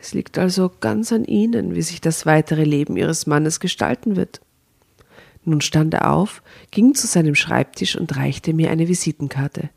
Es 0.02 0.14
liegt 0.14 0.38
also 0.38 0.72
ganz 0.80 1.12
an 1.12 1.26
Ihnen, 1.26 1.76
wie 1.76 1.82
sich 1.82 2.00
das 2.00 2.26
weitere 2.26 2.64
Leben 2.64 2.96
Ihres 2.96 3.28
Mannes 3.28 3.60
gestalten 3.60 4.16
wird. 4.16 4.40
Nun 5.44 5.62
stand 5.62 5.94
er 5.94 6.12
auf, 6.12 6.42
ging 6.72 6.96
zu 6.96 7.08
seinem 7.08 7.36
Schreibtisch 7.36 7.96
und 7.96 8.16
reichte 8.16 8.54
mir 8.54 8.72
eine 8.72 8.88
Visitenkarte. 8.88 9.70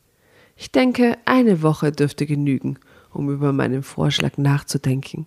Ich 0.57 0.71
denke, 0.71 1.19
eine 1.25 1.63
Woche 1.63 1.93
dürfte 1.93 2.27
genügen, 2.27 2.79
um 3.13 3.31
über 3.31 3.53
meinen 3.53 3.83
Vorschlag 3.83 4.39
nachzudenken. 4.39 5.27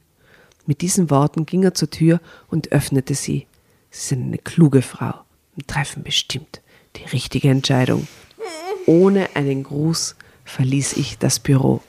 Mit 0.66 0.82
diesen 0.82 1.10
Worten 1.10 1.46
ging 1.46 1.64
er 1.64 1.74
zur 1.74 1.90
Tür 1.90 2.22
und 2.48 2.72
öffnete 2.72 3.14
sie. 3.14 3.46
Sie 3.90 4.10
sind 4.10 4.24
eine 4.24 4.38
kluge 4.38 4.82
Frau 4.82 5.22
und 5.56 5.68
treffen 5.68 6.04
bestimmt 6.04 6.62
die 6.96 7.06
richtige 7.06 7.50
Entscheidung. 7.50 8.08
Ohne 8.86 9.30
einen 9.36 9.64
Gruß 9.64 10.16
verließ 10.46 10.94
ich 10.94 11.18
das 11.18 11.40
Büro. 11.40 11.82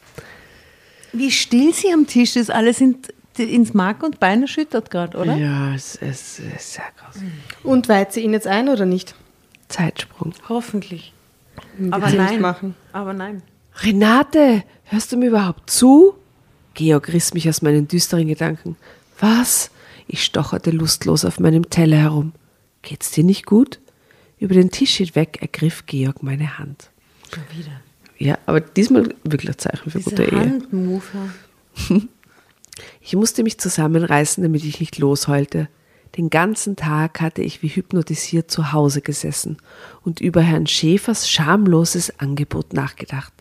Wie 1.12 1.30
still 1.30 1.74
sie 1.74 1.92
am 1.92 2.06
Tisch 2.06 2.36
ist, 2.36 2.50
alle 2.50 2.72
sind 2.72 3.12
ins 3.38 3.74
Mark 3.74 4.02
und 4.02 4.20
Bein 4.20 4.42
erschüttert 4.42 4.90
gerade, 4.90 5.16
oder? 5.16 5.36
Ja, 5.36 5.74
es, 5.74 5.96
es, 5.96 6.38
es 6.38 6.54
ist 6.54 6.72
sehr 6.74 6.84
groß. 6.98 7.22
Und 7.62 7.88
weiht 7.88 8.12
sie 8.12 8.20
ihn 8.20 8.32
jetzt 8.32 8.46
ein 8.46 8.68
oder 8.68 8.86
nicht? 8.86 9.14
Zeitsprung. 9.68 10.34
Hoffentlich. 10.48 11.12
Aber 11.90 12.10
nein. 12.10 12.30
Nicht 12.30 12.40
machen. 12.40 12.74
Aber 12.92 13.12
nein. 13.12 13.42
Renate, 13.76 14.64
hörst 14.84 15.12
du 15.12 15.16
mir 15.16 15.28
überhaupt 15.28 15.70
zu? 15.70 16.14
Georg 16.74 17.12
riss 17.12 17.34
mich 17.34 17.48
aus 17.48 17.62
meinen 17.62 17.88
düsteren 17.88 18.28
Gedanken. 18.28 18.76
Was? 19.18 19.70
Ich 20.06 20.24
stocherte 20.24 20.70
lustlos 20.70 21.24
auf 21.24 21.40
meinem 21.40 21.70
Teller 21.70 21.96
herum. 21.96 22.32
Geht's 22.82 23.10
dir 23.12 23.24
nicht 23.24 23.46
gut? 23.46 23.80
Über 24.38 24.54
den 24.54 24.70
Tisch 24.70 24.96
hinweg 24.96 25.38
ergriff 25.40 25.86
Georg 25.86 26.22
meine 26.22 26.58
Hand. 26.58 26.90
Schon 27.32 27.44
wieder. 27.56 27.80
Ja, 28.18 28.38
aber 28.46 28.60
diesmal 28.60 29.14
wirklich 29.24 29.50
ein 29.50 29.58
Zeichen 29.58 29.90
für 29.90 30.00
gute 30.00 30.26
Dieser 30.26 30.44
Ehe. 30.44 32.08
Ich 33.00 33.14
musste 33.14 33.42
mich 33.42 33.58
zusammenreißen, 33.58 34.42
damit 34.42 34.64
ich 34.64 34.80
nicht 34.80 34.98
losheulte. 34.98 35.68
Den 36.16 36.30
ganzen 36.30 36.76
Tag 36.76 37.20
hatte 37.20 37.42
ich 37.42 37.62
wie 37.62 37.68
hypnotisiert 37.68 38.50
zu 38.50 38.72
Hause 38.72 39.00
gesessen 39.00 39.56
und 40.02 40.20
über 40.20 40.40
Herrn 40.40 40.66
Schäfers 40.66 41.28
schamloses 41.28 42.18
Angebot 42.18 42.72
nachgedacht. 42.72 43.32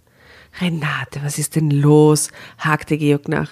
Renate, 0.60 1.22
was 1.24 1.38
ist 1.38 1.56
denn 1.56 1.70
los? 1.70 2.30
hakte 2.58 2.98
Georg 2.98 3.28
nach. 3.28 3.52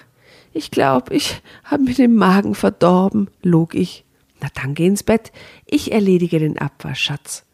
Ich 0.53 0.71
glaube, 0.71 1.13
ich 1.13 1.41
habe 1.63 1.83
mir 1.83 1.93
den 1.93 2.15
Magen 2.15 2.55
verdorben, 2.55 3.29
log 3.41 3.75
ich. 3.75 4.05
Na 4.41 4.49
dann 4.53 4.75
geh 4.75 4.87
ins 4.87 5.03
Bett. 5.03 5.31
Ich 5.65 5.91
erledige 5.91 6.39
den 6.39 6.57
Abwasch, 6.57 7.01
Schatz. 7.01 7.45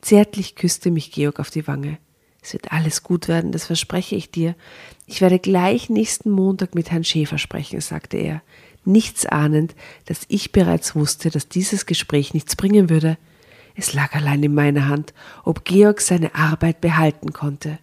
Zärtlich 0.00 0.54
küsste 0.54 0.90
mich 0.90 1.12
Georg 1.12 1.40
auf 1.40 1.50
die 1.50 1.66
Wange. 1.66 1.98
Es 2.42 2.52
wird 2.52 2.72
alles 2.72 3.02
gut 3.02 3.26
werden, 3.26 3.52
das 3.52 3.64
verspreche 3.64 4.16
ich 4.16 4.30
dir. 4.30 4.54
Ich 5.06 5.22
werde 5.22 5.38
gleich 5.38 5.88
nächsten 5.88 6.30
Montag 6.30 6.74
mit 6.74 6.90
Herrn 6.90 7.04
Schäfer 7.04 7.38
sprechen, 7.38 7.80
sagte 7.80 8.18
er, 8.18 8.42
nichts 8.84 9.24
ahnend, 9.24 9.74
dass 10.04 10.26
ich 10.28 10.52
bereits 10.52 10.94
wusste, 10.94 11.30
dass 11.30 11.48
dieses 11.48 11.86
Gespräch 11.86 12.34
nichts 12.34 12.54
bringen 12.54 12.90
würde. 12.90 13.16
Es 13.74 13.94
lag 13.94 14.14
allein 14.14 14.42
in 14.42 14.54
meiner 14.54 14.88
Hand, 14.88 15.14
ob 15.42 15.64
Georg 15.64 16.02
seine 16.02 16.34
Arbeit 16.34 16.82
behalten 16.82 17.32
konnte. 17.32 17.78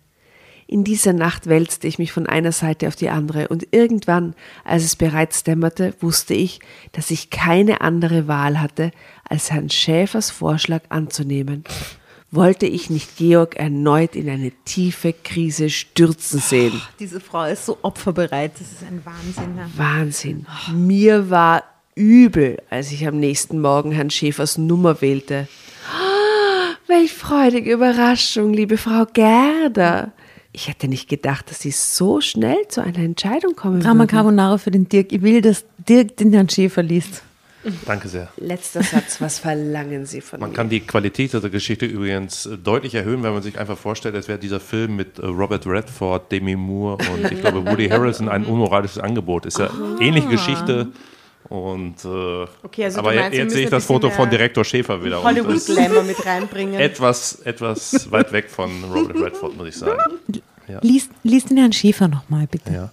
In 0.71 0.85
dieser 0.85 1.11
Nacht 1.11 1.47
wälzte 1.47 1.85
ich 1.85 1.99
mich 1.99 2.13
von 2.13 2.27
einer 2.27 2.53
Seite 2.53 2.87
auf 2.87 2.95
die 2.95 3.09
andere, 3.09 3.49
und 3.49 3.67
irgendwann, 3.71 4.35
als 4.63 4.85
es 4.85 4.95
bereits 4.95 5.43
dämmerte, 5.43 5.93
wusste 5.99 6.33
ich, 6.33 6.61
dass 6.93 7.11
ich 7.11 7.29
keine 7.29 7.81
andere 7.81 8.29
Wahl 8.29 8.61
hatte, 8.61 8.91
als 9.27 9.51
Herrn 9.51 9.69
Schäfers 9.69 10.31
Vorschlag 10.31 10.83
anzunehmen. 10.87 11.65
Wollte 12.31 12.67
ich 12.67 12.89
nicht 12.89 13.17
Georg 13.17 13.57
erneut 13.57 14.15
in 14.15 14.29
eine 14.29 14.51
tiefe 14.63 15.11
Krise 15.11 15.69
stürzen 15.69 16.39
sehen. 16.39 16.81
Diese 17.01 17.19
Frau 17.19 17.43
ist 17.43 17.65
so 17.65 17.77
opferbereit. 17.81 18.53
Das 18.53 18.71
ist 18.71 18.83
ein 18.83 19.01
Wahnsinn. 19.03 19.57
Ja. 19.57 19.69
Wahnsinn. 19.75 20.45
Mir 20.73 21.29
war 21.29 21.65
übel, 21.95 22.59
als 22.69 22.93
ich 22.93 23.05
am 23.05 23.19
nächsten 23.19 23.59
Morgen 23.59 23.91
Herrn 23.91 24.09
Schäfers 24.09 24.57
Nummer 24.57 25.01
wählte. 25.01 25.49
Ah, 25.93 26.75
Welch 26.87 27.11
freudige 27.11 27.73
Überraschung, 27.73 28.53
liebe 28.53 28.77
Frau 28.77 29.05
Gerda. 29.11 30.13
Ich 30.53 30.67
hätte 30.67 30.87
nicht 30.87 31.07
gedacht, 31.07 31.49
dass 31.49 31.61
Sie 31.61 31.71
so 31.71 32.19
schnell 32.19 32.67
zu 32.67 32.81
einer 32.81 32.99
Entscheidung 32.99 33.55
kommen 33.55 33.79
Drama 33.79 34.01
würden. 34.01 34.09
Carbonara 34.09 34.57
für 34.57 34.71
den 34.71 34.89
Dirk. 34.89 35.11
Ich 35.13 35.21
will, 35.21 35.41
dass 35.41 35.63
Dirk 35.87 36.17
den 36.17 36.33
Herrn 36.33 36.49
Schäfer 36.49 36.83
liest. 36.83 37.23
Danke 37.85 38.07
sehr. 38.07 38.27
Letzter 38.37 38.81
Satz, 38.81 39.21
was 39.21 39.37
verlangen 39.37 40.05
Sie 40.07 40.19
von 40.21 40.39
Man 40.39 40.49
mir? 40.49 40.55
kann 40.55 40.69
die 40.69 40.79
Qualität 40.79 41.31
dieser 41.31 41.49
Geschichte 41.49 41.85
übrigens 41.85 42.47
äh, 42.47 42.57
deutlich 42.57 42.95
erhöhen, 42.95 43.21
wenn 43.21 43.33
man 43.33 43.43
sich 43.43 43.59
einfach 43.59 43.77
vorstellt, 43.77 44.15
es 44.15 44.27
wäre 44.27 44.39
dieser 44.39 44.59
Film 44.59 44.95
mit 44.95 45.19
äh, 45.19 45.27
Robert 45.27 45.67
Redford, 45.67 46.31
Demi 46.31 46.55
Moore 46.55 46.97
und 47.13 47.31
ich 47.31 47.39
glaube 47.39 47.63
Woody 47.65 47.87
Harrelson 47.87 48.29
ein 48.29 48.45
unmoralisches 48.45 48.97
Angebot. 48.97 49.45
Ist 49.45 49.59
ja 49.59 49.69
ähnliche 49.99 50.27
Geschichte. 50.27 50.87
Und, 51.51 52.05
äh, 52.05 52.45
Okay, 52.63 52.85
also 52.85 53.01
du 53.01 53.07
aber 53.07 53.13
meinst, 53.13 53.37
jetzt 53.37 53.51
sehe 53.51 53.65
ich 53.65 53.69
das 53.69 53.83
Foto 53.85 54.09
von 54.09 54.29
Direktor 54.29 54.63
Schäfer 54.63 55.03
wieder. 55.03 55.19
und 55.19 55.25
Hollywood 55.25 55.65
Glamour 55.65 56.03
mit 56.03 56.25
reinbringen. 56.25 56.79
etwas, 56.79 57.41
etwas 57.41 58.09
weit 58.09 58.31
weg 58.31 58.49
von 58.49 58.71
Robert 58.85 59.17
Redford, 59.17 59.57
muss 59.57 59.67
ich 59.67 59.75
sagen. 59.75 59.99
Lies, 60.79 61.09
lies 61.23 61.43
den 61.43 61.57
Herrn 61.57 61.73
Schäfer 61.73 62.07
nochmal, 62.07 62.47
bitte. 62.49 62.71
Ja. 62.71 62.89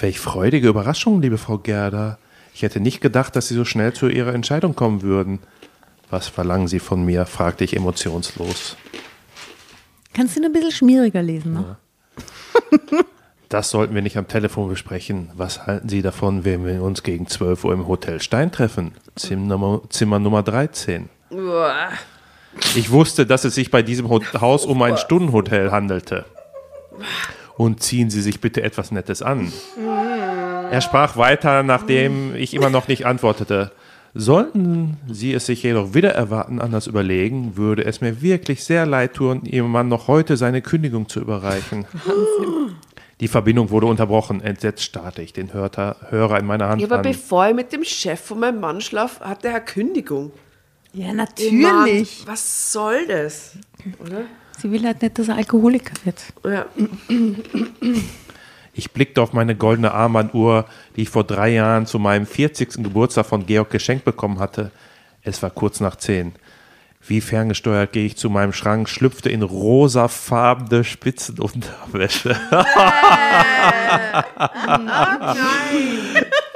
Welch 0.00 0.18
freudige 0.18 0.66
Überraschung, 0.66 1.22
liebe 1.22 1.38
Frau 1.38 1.58
Gerda. 1.58 2.18
Ich 2.52 2.62
hätte 2.62 2.80
nicht 2.80 3.00
gedacht, 3.00 3.36
dass 3.36 3.46
Sie 3.46 3.54
so 3.54 3.64
schnell 3.64 3.92
zu 3.92 4.08
Ihrer 4.08 4.34
Entscheidung 4.34 4.74
kommen 4.74 5.02
würden. 5.02 5.38
Was 6.10 6.26
verlangen 6.26 6.66
Sie 6.66 6.80
von 6.80 7.04
mir? 7.04 7.26
fragte 7.26 7.62
ich 7.62 7.76
emotionslos. 7.76 8.76
Kannst 10.14 10.34
du 10.34 10.40
ihn 10.40 10.46
ein 10.46 10.52
bisschen 10.52 10.72
schmieriger 10.72 11.22
lesen 11.22 11.52
noch? 11.52 11.76
Das 13.48 13.70
sollten 13.70 13.94
wir 13.94 14.02
nicht 14.02 14.18
am 14.18 14.28
Telefon 14.28 14.68
besprechen. 14.68 15.30
Was 15.34 15.66
halten 15.66 15.88
Sie 15.88 16.02
davon, 16.02 16.44
wenn 16.44 16.66
wir 16.66 16.82
uns 16.82 17.02
gegen 17.02 17.26
12 17.26 17.64
Uhr 17.64 17.72
im 17.72 17.88
Hotel 17.88 18.20
Stein 18.20 18.52
treffen? 18.52 18.92
Zimmer, 19.14 19.80
Zimmer 19.88 20.18
Nummer 20.18 20.42
13. 20.42 21.08
Ich 22.74 22.90
wusste, 22.90 23.24
dass 23.24 23.44
es 23.44 23.54
sich 23.54 23.70
bei 23.70 23.82
diesem 23.82 24.10
Haus 24.10 24.66
um 24.66 24.82
ein 24.82 24.98
Stundenhotel 24.98 25.70
handelte. 25.70 26.26
Und 27.56 27.82
ziehen 27.82 28.10
Sie 28.10 28.20
sich 28.20 28.40
bitte 28.40 28.62
etwas 28.62 28.90
Nettes 28.90 29.22
an. 29.22 29.50
Er 30.70 30.80
sprach 30.82 31.16
weiter, 31.16 31.62
nachdem 31.62 32.34
ich 32.36 32.52
immer 32.52 32.70
noch 32.70 32.86
nicht 32.86 33.06
antwortete. 33.06 33.72
Sollten 34.14 34.96
Sie 35.10 35.32
es 35.32 35.46
sich 35.46 35.62
jedoch 35.62 35.94
wieder 35.94 36.10
erwarten, 36.10 36.60
anders 36.60 36.86
überlegen, 36.86 37.56
würde 37.56 37.84
es 37.84 38.00
mir 38.00 38.20
wirklich 38.20 38.64
sehr 38.64 38.84
leid 38.84 39.14
tun, 39.14 39.44
Ihrem 39.44 39.70
Mann 39.70 39.88
noch 39.88 40.08
heute 40.08 40.36
seine 40.36 40.60
Kündigung 40.60 41.08
zu 41.08 41.20
überreichen. 41.20 41.86
Die 43.20 43.28
Verbindung 43.28 43.70
wurde 43.70 43.86
unterbrochen. 43.86 44.40
Entsetzt 44.40 44.84
starrte 44.84 45.22
ich 45.22 45.32
den 45.32 45.52
Hörter, 45.52 45.96
Hörer 46.10 46.38
in 46.38 46.46
meiner 46.46 46.68
Hand 46.68 46.80
Ja, 46.80 46.86
aber 46.86 46.98
an. 46.98 47.02
bevor 47.02 47.48
ich 47.48 47.54
mit 47.54 47.72
dem 47.72 47.84
Chef 47.84 48.20
von 48.20 48.38
meinem 48.38 48.60
Mann 48.60 48.80
schlaf, 48.80 49.20
hatte 49.20 49.48
er 49.48 49.60
Kündigung. 49.60 50.32
Ja, 50.92 51.12
Mann, 51.12 52.06
was 52.26 52.72
soll 52.72 53.06
das? 53.06 53.52
Oder? 54.00 54.22
Sie 54.58 54.70
will 54.70 54.84
halt 54.84 55.02
nicht, 55.02 55.18
dass 55.18 55.28
er 55.28 55.36
Alkoholiker 55.36 55.92
wird. 56.04 56.22
Ja. 56.44 56.66
Ich 58.72 58.92
blickte 58.92 59.20
auf 59.22 59.32
meine 59.32 59.56
goldene 59.56 59.92
Armbanduhr, 59.92 60.66
die 60.96 61.02
ich 61.02 61.08
vor 61.10 61.24
drei 61.24 61.50
Jahren 61.50 61.86
zu 61.86 61.98
meinem 61.98 62.26
40. 62.26 62.82
Geburtstag 62.82 63.26
von 63.26 63.44
Georg 63.44 63.70
geschenkt 63.70 64.04
bekommen 64.04 64.38
hatte. 64.38 64.70
Es 65.22 65.42
war 65.42 65.50
kurz 65.50 65.80
nach 65.80 65.96
zehn. 65.96 66.32
Wie 67.08 67.20
ferngesteuert 67.22 67.92
gehe 67.92 68.04
ich 68.06 68.16
zu 68.16 68.28
meinem 68.28 68.52
Schrank, 68.52 68.88
schlüpfte 68.88 69.30
in 69.30 69.42
rosafarbene 69.42 70.84
Spitzenunterwäsche. 70.84 72.36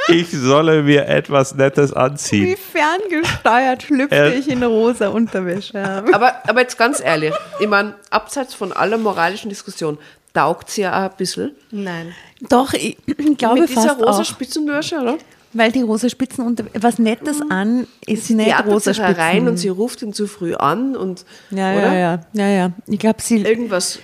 Ich 0.08 0.30
solle 0.32 0.82
mir 0.82 1.06
etwas 1.06 1.54
Nettes 1.54 1.92
Wie 1.92 1.96
anziehen. 1.96 2.56
ferngesteuert 2.56 3.84
schlüpfte 3.84 4.16
Äh. 4.16 4.34
ich 4.38 4.48
in 4.50 4.62
rosa 4.64 5.08
Unterwäsche. 5.08 5.80
Aber, 6.12 6.34
aber 6.46 6.60
jetzt 6.60 6.76
ganz 6.76 7.00
ehrlich, 7.00 7.32
ich 7.60 7.68
meine, 7.68 7.94
abseits 8.10 8.52
von 8.52 8.72
aller 8.72 8.98
moralischen 8.98 9.48
Diskussion, 9.48 9.98
taugt 10.34 10.70
sie 10.70 10.82
ja 10.82 10.90
auch 11.06 11.10
ein 11.10 11.16
bisschen. 11.16 11.52
Nein. 11.70 12.12
Doch, 12.48 12.72
ich 12.74 12.96
glaube 13.38 13.60
Mit 13.60 13.70
dieser 13.70 13.90
fast 13.90 14.00
rosa 14.00 14.20
auch. 14.22 14.24
Spitzenwäsche, 14.24 14.96
oder? 14.96 15.18
Weil 15.54 15.70
die 15.70 15.82
rosa 15.82 16.08
Spitzen 16.08 16.46
unter 16.46 16.64
was 16.74 16.98
Nettes 16.98 17.42
an 17.50 17.86
ist 18.06 18.26
Sie 18.26 18.34
nicht 18.34 18.54
rosa 18.66 18.94
Spitzen. 18.94 19.48
und 19.48 19.58
sie 19.58 19.68
ruft 19.68 20.00
ihn 20.02 20.12
zu 20.12 20.26
früh 20.26 20.54
an 20.54 20.96
und 20.96 21.24
ja, 21.50 21.72
oder? 21.74 21.92
ja, 21.92 21.94
ja, 21.94 22.20
ja, 22.32 22.48
ja. 22.48 22.72
Ich 22.86 22.98
glaube, 22.98 23.20
sie 23.20 23.42
irgendwas 23.42 23.98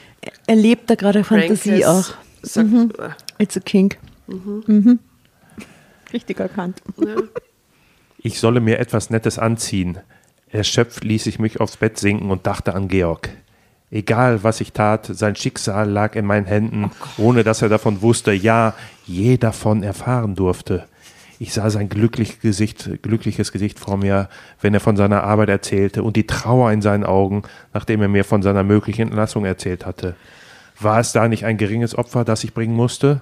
erlebt 0.46 0.90
da 0.90 0.94
gerade 0.94 1.24
Fantasie 1.24 1.86
auch. 1.86 2.06
Sagt, 2.42 2.68
äh, 2.98 3.42
It's 3.42 3.56
a 3.56 3.60
kink. 3.60 3.98
Mhm. 4.26 4.98
Richtig 6.12 6.38
erkannt. 6.40 6.82
Ich 8.18 8.40
solle 8.40 8.60
mir 8.60 8.78
etwas 8.78 9.10
Nettes 9.10 9.38
anziehen. 9.38 9.98
Erschöpft 10.50 11.04
ließ 11.04 11.26
ich 11.26 11.38
mich 11.38 11.60
aufs 11.60 11.76
Bett 11.76 11.98
sinken 11.98 12.30
und 12.30 12.46
dachte 12.46 12.74
an 12.74 12.88
Georg. 12.88 13.28
Egal, 13.90 14.42
was 14.44 14.60
ich 14.60 14.72
tat, 14.72 15.06
sein 15.10 15.34
Schicksal 15.34 15.88
lag 15.88 16.14
in 16.14 16.26
meinen 16.26 16.46
Händen, 16.46 16.90
ohne 17.16 17.42
dass 17.42 17.62
er 17.62 17.70
davon 17.70 18.02
wusste, 18.02 18.32
ja, 18.32 18.74
je 19.06 19.38
davon 19.38 19.82
erfahren 19.82 20.34
durfte. 20.34 20.86
Ich 21.40 21.52
sah 21.52 21.70
sein 21.70 21.88
glücklich 21.88 22.40
Gesicht, 22.40 23.02
glückliches 23.02 23.52
Gesicht 23.52 23.78
vor 23.78 23.96
mir, 23.96 24.28
wenn 24.60 24.74
er 24.74 24.80
von 24.80 24.96
seiner 24.96 25.22
Arbeit 25.22 25.48
erzählte 25.48 26.02
und 26.02 26.16
die 26.16 26.26
Trauer 26.26 26.72
in 26.72 26.82
seinen 26.82 27.04
Augen, 27.04 27.42
nachdem 27.72 28.02
er 28.02 28.08
mir 28.08 28.24
von 28.24 28.42
seiner 28.42 28.64
möglichen 28.64 29.02
Entlassung 29.02 29.44
erzählt 29.44 29.86
hatte. 29.86 30.16
War 30.80 30.98
es 30.98 31.12
da 31.12 31.28
nicht 31.28 31.44
ein 31.44 31.56
geringes 31.56 31.96
Opfer, 31.96 32.24
das 32.24 32.42
ich 32.42 32.54
bringen 32.54 32.74
musste? 32.74 33.20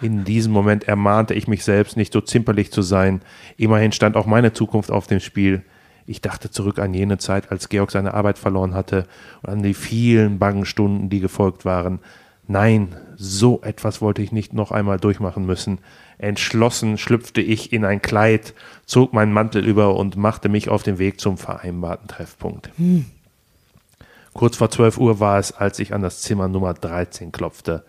In 0.00 0.24
diesem 0.24 0.52
Moment 0.52 0.88
ermahnte 0.88 1.34
ich 1.34 1.46
mich 1.46 1.62
selbst, 1.62 1.96
nicht 1.96 2.12
so 2.12 2.20
zimperlich 2.20 2.72
zu 2.72 2.82
sein. 2.82 3.22
Immerhin 3.56 3.92
stand 3.92 4.16
auch 4.16 4.26
meine 4.26 4.52
Zukunft 4.52 4.90
auf 4.90 5.06
dem 5.06 5.20
Spiel. 5.20 5.62
Ich 6.06 6.20
dachte 6.20 6.50
zurück 6.50 6.80
an 6.80 6.92
jene 6.92 7.18
Zeit, 7.18 7.52
als 7.52 7.68
Georg 7.68 7.92
seine 7.92 8.14
Arbeit 8.14 8.38
verloren 8.38 8.74
hatte 8.74 9.06
und 9.42 9.50
an 9.50 9.62
die 9.62 9.74
vielen 9.74 10.40
bangen 10.40 10.64
Stunden, 10.64 11.08
die 11.10 11.20
gefolgt 11.20 11.64
waren. 11.64 12.00
Nein, 12.48 12.96
so 13.16 13.60
etwas 13.62 14.00
wollte 14.00 14.20
ich 14.20 14.32
nicht 14.32 14.52
noch 14.52 14.72
einmal 14.72 14.98
durchmachen 14.98 15.46
müssen. 15.46 15.78
Entschlossen 16.18 16.98
schlüpfte 16.98 17.40
ich 17.40 17.72
in 17.72 17.84
ein 17.84 18.02
Kleid, 18.02 18.54
zog 18.86 19.12
meinen 19.12 19.32
Mantel 19.32 19.64
über 19.64 19.96
und 19.96 20.16
machte 20.16 20.48
mich 20.48 20.68
auf 20.68 20.82
den 20.82 20.98
Weg 20.98 21.20
zum 21.20 21.38
vereinbarten 21.38 22.08
Treffpunkt. 22.08 22.70
Kurz 24.32 24.56
vor 24.56 24.70
12 24.70 24.98
Uhr 24.98 25.20
war 25.20 25.38
es, 25.38 25.52
als 25.52 25.78
ich 25.78 25.92
an 25.92 26.02
das 26.02 26.20
Zimmer 26.22 26.48
Nummer 26.48 26.74
13 26.74 27.32
klopfte. 27.32 27.84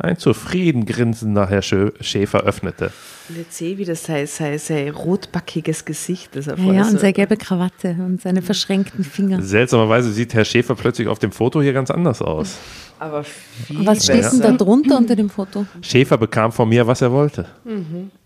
Ein 0.00 0.16
zufrieden 0.16 0.86
grinsender 0.86 1.48
Herr 1.48 1.60
Schäfer 1.60 2.44
öffnete. 2.44 2.92
Und 3.28 3.36
jetzt 3.36 3.56
sehe 3.56 3.72
ich 3.72 3.78
wieder 3.78 3.96
sein, 3.96 4.28
sein, 4.28 4.56
sein 4.58 4.90
rotbackiges 4.90 5.84
Gesicht. 5.84 6.36
Das 6.36 6.46
er 6.46 6.56
Ja, 6.56 6.62
vorher 6.62 6.82
ja, 6.82 6.88
und 6.88 7.00
seine 7.00 7.12
gelbe 7.12 7.36
Krawatte 7.36 7.96
und 7.98 8.22
seine 8.22 8.40
verschränkten 8.40 9.02
Finger. 9.04 9.42
Seltsamerweise 9.42 10.12
sieht 10.12 10.34
Herr 10.34 10.44
Schäfer 10.44 10.76
plötzlich 10.76 11.08
auf 11.08 11.18
dem 11.18 11.32
Foto 11.32 11.60
hier 11.60 11.72
ganz 11.72 11.90
anders 11.90 12.22
aus. 12.22 12.58
aber 13.00 13.24
viel 13.24 13.84
Was 13.84 14.04
steht 14.04 14.24
denn 14.32 14.40
da 14.40 14.52
drunter 14.52 14.98
unter 14.98 15.16
dem 15.16 15.28
Foto? 15.28 15.66
Schäfer 15.82 16.16
bekam 16.16 16.52
von 16.52 16.68
mir, 16.68 16.86
was 16.86 17.02
er 17.02 17.10
wollte. 17.10 17.46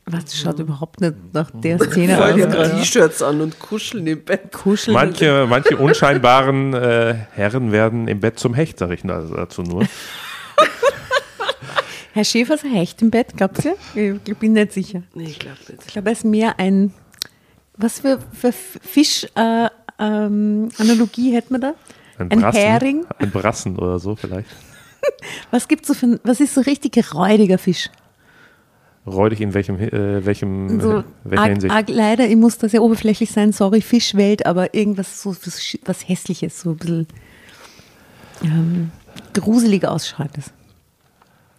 Was 0.04 0.24
das 0.26 0.36
schaut 0.36 0.58
überhaupt 0.58 1.00
nicht 1.00 1.14
nach 1.32 1.50
der 1.52 1.78
Szene 1.78 2.16
Voll 2.18 2.34
die 2.34 2.44
aus. 2.44 2.70
T-Shirts 2.72 3.22
an 3.22 3.40
und 3.40 3.58
kuscheln 3.58 4.06
im 4.06 4.22
Bett. 4.22 4.52
Kuscheln. 4.52 4.92
Manche, 4.92 5.46
manche 5.48 5.78
unscheinbaren 5.78 6.74
äh, 6.74 7.14
Herren 7.32 7.72
werden 7.72 8.08
im 8.08 8.20
Bett 8.20 8.38
zum 8.38 8.52
Hecht, 8.52 8.78
sag 8.78 8.90
ich 8.90 9.02
dazu 9.02 9.62
nur. 9.62 9.86
Herr 12.12 12.24
Schäfer 12.24 12.54
ist 12.54 12.64
ein 12.64 12.72
Hecht 12.72 13.00
im 13.00 13.10
Bett, 13.10 13.36
glaubt 13.36 13.64
ihr? 13.64 13.74
Ich 14.24 14.36
bin 14.36 14.52
nicht 14.52 14.72
sicher. 14.72 15.02
Nee, 15.14 15.24
ich 15.24 15.38
glaube 15.38 15.58
nicht. 15.68 15.82
Ich 15.86 15.92
glaube, 15.92 16.10
er 16.10 16.12
ist 16.12 16.24
mehr 16.24 16.58
ein. 16.58 16.92
Was 17.76 18.00
für, 18.00 18.18
für 18.32 18.52
Fisch-Analogie 18.52 19.70
äh, 19.98 20.26
ähm, 20.26 20.68
Analogie 20.78 21.32
hätten 21.34 21.54
wir 21.54 21.58
da? 21.60 21.74
Ein, 22.18 22.28
Brassen, 22.28 22.58
Hering? 22.60 23.06
Ein 23.18 23.30
Brassen 23.30 23.78
oder 23.78 23.98
so 23.98 24.14
vielleicht. 24.14 24.48
Was 25.50 25.66
gibt's 25.68 25.88
so 25.88 25.94
für 25.94 26.06
ein, 26.06 26.20
was 26.22 26.38
ist 26.38 26.54
so 26.54 26.60
richtig 26.60 27.12
räudiger 27.12 27.58
Fisch? 27.58 27.90
Räudig 29.04 29.40
in 29.40 29.52
welchem, 29.52 29.80
äh, 29.80 30.24
welchem, 30.24 30.80
So 30.80 30.98
äh, 30.98 31.04
welcher 31.24 31.42
arg, 31.42 31.50
Hinsicht? 31.50 31.74
arg, 31.74 31.88
leider, 31.88 32.28
ich 32.28 32.36
muss 32.36 32.58
da 32.58 32.68
sehr 32.68 32.84
oberflächlich 32.84 33.32
sein, 33.32 33.50
sorry, 33.50 33.80
Fischwelt, 33.80 34.46
aber 34.46 34.74
irgendwas 34.74 35.20
so 35.20 35.30
was, 35.30 35.76
was 35.84 36.08
Hässliches, 36.08 36.60
so 36.60 36.70
ein 36.70 36.76
bisschen 36.76 37.06
ähm, 38.44 38.92
gruselig 39.32 39.84
ausschauendes. 39.84 40.52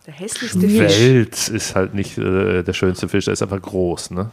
Der 0.05 0.13
hässlichste 0.13 0.59
Fisch. 0.59 0.99
Wels 0.99 1.49
ist 1.49 1.75
halt 1.75 1.93
nicht 1.93 2.17
äh, 2.17 2.63
der 2.63 2.73
schönste 2.73 3.07
Fisch, 3.07 3.25
der 3.25 3.33
ist 3.33 3.41
einfach 3.41 3.61
groß, 3.61 4.11
ne? 4.11 4.31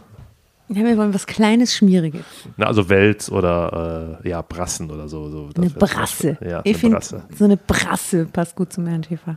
Ja, 0.69 0.85
wir 0.85 0.97
wollen 0.97 1.13
was 1.13 1.27
Kleines, 1.27 1.75
Schmieriges. 1.75 2.25
Na, 2.57 2.67
also 2.67 2.89
Wels 2.89 3.31
oder 3.31 4.19
äh, 4.23 4.29
ja, 4.29 4.41
Brassen 4.43 4.89
oder 4.91 5.09
so. 5.09 5.29
so 5.29 5.51
Eine 5.57 5.71
Brasse. 5.71 6.39
Ja, 6.41 6.61
ich 6.63 6.85
eine 6.85 6.95
Brasse. 6.95 7.25
so 7.37 7.45
eine 7.45 7.57
Brasse 7.57 8.27
passt 8.27 8.55
gut 8.55 8.73
zum 8.73 8.87
Herrn 8.87 9.03
Schäfer. 9.03 9.37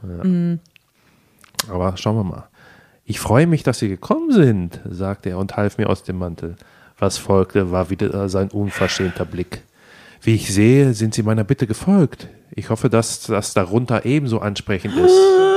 Aber 1.67 1.97
schauen 1.97 2.17
wir 2.17 2.23
mal. 2.23 2.47
Ich 3.05 3.19
freue 3.19 3.47
mich, 3.47 3.63
dass 3.63 3.79
Sie 3.79 3.89
gekommen 3.89 4.31
sind, 4.31 4.79
sagte 4.89 5.29
er 5.29 5.37
und 5.39 5.57
half 5.57 5.77
mir 5.77 5.89
aus 5.89 6.03
dem 6.03 6.17
Mantel. 6.19 6.55
Was 6.99 7.17
folgte, 7.17 7.71
war 7.71 7.89
wieder 7.89 8.29
sein 8.29 8.49
unverschämter 8.49 9.25
Blick. 9.25 9.63
Wie 10.21 10.35
ich 10.35 10.53
sehe, 10.53 10.93
sind 10.93 11.13
Sie 11.15 11.23
meiner 11.23 11.43
Bitte 11.43 11.67
gefolgt. 11.67 12.27
Ich 12.51 12.69
hoffe, 12.69 12.89
dass 12.89 13.23
das 13.23 13.53
darunter 13.53 14.05
ebenso 14.05 14.39
ansprechend 14.39 14.95
ist. 14.95 15.15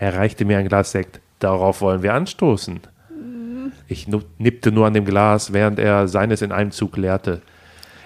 Er 0.00 0.14
reichte 0.14 0.46
mir 0.46 0.56
ein 0.56 0.66
Glas 0.66 0.92
Sekt. 0.92 1.20
Darauf 1.40 1.82
wollen 1.82 2.02
wir 2.02 2.14
anstoßen. 2.14 2.80
Ich 3.86 4.08
nippte 4.38 4.72
nur 4.72 4.86
an 4.86 4.94
dem 4.94 5.04
Glas, 5.04 5.52
während 5.52 5.78
er 5.78 6.08
seines 6.08 6.40
in 6.40 6.52
einem 6.52 6.70
Zug 6.70 6.96
leerte. 6.96 7.42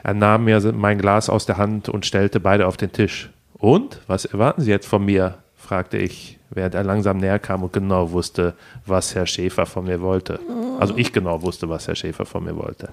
Er 0.02 0.12
nahm 0.12 0.44
mir 0.44 0.60
mein 0.72 0.98
Glas 0.98 1.30
aus 1.30 1.46
der 1.46 1.56
Hand 1.56 1.88
und 1.88 2.04
stellte 2.04 2.40
beide 2.40 2.66
auf 2.66 2.76
den 2.76 2.90
Tisch. 2.90 3.30
Und, 3.54 4.00
was 4.08 4.24
erwarten 4.24 4.60
Sie 4.60 4.70
jetzt 4.70 4.86
von 4.86 5.04
mir? 5.04 5.38
fragte 5.56 5.96
ich, 5.96 6.38
während 6.50 6.74
er 6.74 6.82
langsam 6.82 7.18
näher 7.18 7.38
kam 7.38 7.62
und 7.62 7.72
genau 7.72 8.10
wusste, 8.10 8.54
was 8.84 9.14
Herr 9.14 9.26
Schäfer 9.26 9.64
von 9.64 9.84
mir 9.84 10.00
wollte. 10.02 10.40
Also 10.80 10.94
ich 10.96 11.12
genau 11.12 11.42
wusste, 11.42 11.68
was 11.68 11.86
Herr 11.86 11.94
Schäfer 11.94 12.26
von 12.26 12.44
mir 12.44 12.56
wollte. 12.56 12.88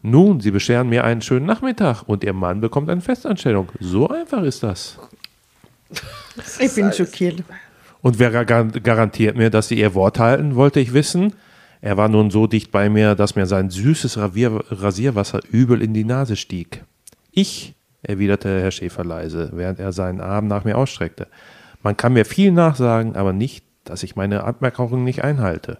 Nun, 0.00 0.40
Sie 0.40 0.52
bescheren 0.52 0.88
mir 0.88 1.04
einen 1.04 1.22
schönen 1.22 1.44
Nachmittag 1.44 2.04
und 2.06 2.22
Ihr 2.22 2.32
Mann 2.32 2.60
bekommt 2.60 2.88
eine 2.88 3.00
Festanstellung. 3.00 3.68
So 3.80 4.08
einfach 4.08 4.42
ist 4.44 4.62
das. 4.62 4.98
Ich 6.60 6.74
bin 6.74 6.92
schockiert. 6.92 7.42
Und 8.02 8.18
wer 8.18 8.30
gar- 8.44 8.64
garantiert 8.66 9.36
mir, 9.36 9.48
dass 9.50 9.68
Sie 9.68 9.78
Ihr 9.78 9.94
Wort 9.94 10.18
halten, 10.18 10.54
wollte 10.56 10.80
ich 10.80 10.92
wissen. 10.92 11.32
Er 11.80 11.96
war 11.96 12.08
nun 12.08 12.30
so 12.30 12.46
dicht 12.46 12.70
bei 12.70 12.88
mir, 12.90 13.14
dass 13.14 13.34
mir 13.36 13.46
sein 13.46 13.70
süßes 13.70 14.18
Ravier 14.18 14.62
Rasierwasser 14.70 15.40
übel 15.50 15.80
in 15.82 15.94
die 15.94 16.04
Nase 16.04 16.36
stieg. 16.36 16.84
Ich, 17.30 17.74
erwiderte 18.02 18.60
Herr 18.60 18.70
Schäfer 18.70 19.04
leise, 19.04 19.50
während 19.54 19.78
er 19.80 19.92
seinen 19.92 20.20
Arm 20.20 20.46
nach 20.46 20.64
mir 20.64 20.76
ausstreckte. 20.76 21.26
Man 21.82 21.96
kann 21.96 22.12
mir 22.12 22.24
viel 22.24 22.52
nachsagen, 22.52 23.16
aber 23.16 23.32
nicht, 23.32 23.64
dass 23.84 24.02
ich 24.02 24.14
meine 24.16 24.44
Abmerkungen 24.44 25.02
nicht 25.04 25.24
einhalte. 25.24 25.78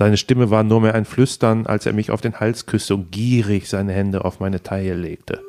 Seine 0.00 0.16
Stimme 0.16 0.48
war 0.48 0.62
nur 0.62 0.80
mehr 0.80 0.94
ein 0.94 1.04
Flüstern, 1.04 1.66
als 1.66 1.84
er 1.84 1.92
mich 1.92 2.10
auf 2.10 2.22
den 2.22 2.40
Hals 2.40 2.64
küsste 2.64 2.94
und 2.94 3.12
gierig 3.12 3.68
seine 3.68 3.92
Hände 3.92 4.24
auf 4.24 4.40
meine 4.40 4.62
Taille 4.62 4.94
legte. 4.94 5.42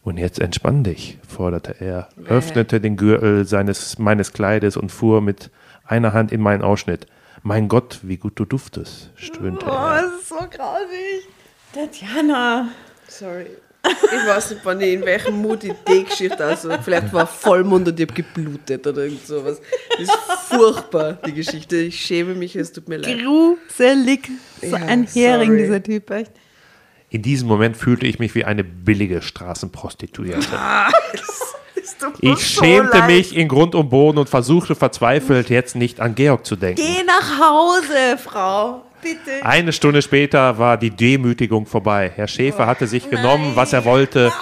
Und 0.00 0.16
jetzt 0.16 0.40
entspann 0.40 0.84
dich, 0.84 1.18
forderte 1.28 1.76
er, 1.78 2.08
öffnete 2.24 2.80
den 2.80 2.96
Gürtel 2.96 3.44
seines, 3.44 3.98
meines 3.98 4.32
Kleides 4.32 4.78
und 4.78 4.90
fuhr 4.90 5.20
mit 5.20 5.50
einer 5.84 6.14
Hand 6.14 6.32
in 6.32 6.40
meinen 6.40 6.62
Ausschnitt. 6.62 7.08
Mein 7.42 7.68
Gott, 7.68 7.98
wie 8.04 8.16
gut 8.16 8.38
du 8.40 8.46
duftest, 8.46 9.10
stöhnte 9.16 9.66
er. 9.66 10.00
das 10.00 10.22
ist 10.22 10.28
so 10.30 10.36
grausig. 10.36 11.28
Tatjana. 11.74 12.68
Sorry. 13.06 13.48
Ich 13.84 14.26
weiß 14.26 14.50
nicht, 14.50 14.60
wann 14.64 14.80
ich 14.80 14.92
in 14.94 15.04
welchem 15.04 15.40
Mut 15.40 15.64
ich 15.64 15.72
die 15.88 16.04
Geschichte 16.04 16.44
also 16.44 16.70
Vielleicht 16.82 17.12
war 17.12 17.26
Vollmond 17.26 17.88
und 17.88 17.98
ich 18.00 18.06
habe 18.06 18.14
geblutet 18.14 18.86
oder 18.86 19.04
irgend 19.04 19.26
sowas. 19.26 19.60
Das 19.92 20.00
ist 20.00 20.12
furchtbar, 20.48 21.12
die 21.26 21.32
Geschichte. 21.32 21.76
Ich 21.76 22.00
schäme 22.00 22.34
mich, 22.34 22.56
es 22.56 22.72
tut 22.72 22.88
mir 22.88 22.96
leid. 22.98 23.18
Gruselig. 23.20 24.30
So 24.60 24.66
Ja, 24.68 24.76
ein 24.76 25.06
Hering, 25.06 25.50
sorry. 25.50 25.58
dieser 25.62 25.82
Typ, 25.82 26.10
echt. 26.10 26.32
In 27.10 27.22
diesem 27.22 27.48
Moment 27.48 27.76
fühlte 27.76 28.06
ich 28.06 28.18
mich 28.18 28.34
wie 28.34 28.44
eine 28.44 28.64
billige 28.64 29.22
Straßenprostituierte. 29.22 30.48
Mir 32.20 32.32
Ich 32.34 32.46
so 32.46 32.62
schämte 32.64 32.98
leid. 32.98 33.06
mich 33.06 33.34
in 33.36 33.48
Grund 33.48 33.74
und 33.74 33.88
Boden 33.88 34.18
und 34.18 34.28
versuchte 34.28 34.74
verzweifelt, 34.74 35.48
jetzt 35.50 35.74
nicht 35.76 36.00
an 36.00 36.14
Georg 36.14 36.44
zu 36.44 36.56
denken. 36.56 36.82
Geh 36.82 37.02
nach 37.04 37.38
Hause, 37.40 38.18
Frau. 38.22 38.84
Bitte. 39.02 39.44
Eine 39.44 39.72
Stunde 39.72 40.02
später 40.02 40.58
war 40.58 40.76
die 40.76 40.90
Demütigung 40.90 41.66
vorbei. 41.66 42.10
Herr 42.14 42.28
Schäfer 42.28 42.66
hatte 42.66 42.86
sich 42.86 43.08
genommen, 43.10 43.52
was 43.54 43.72
er 43.72 43.84
wollte. 43.84 44.32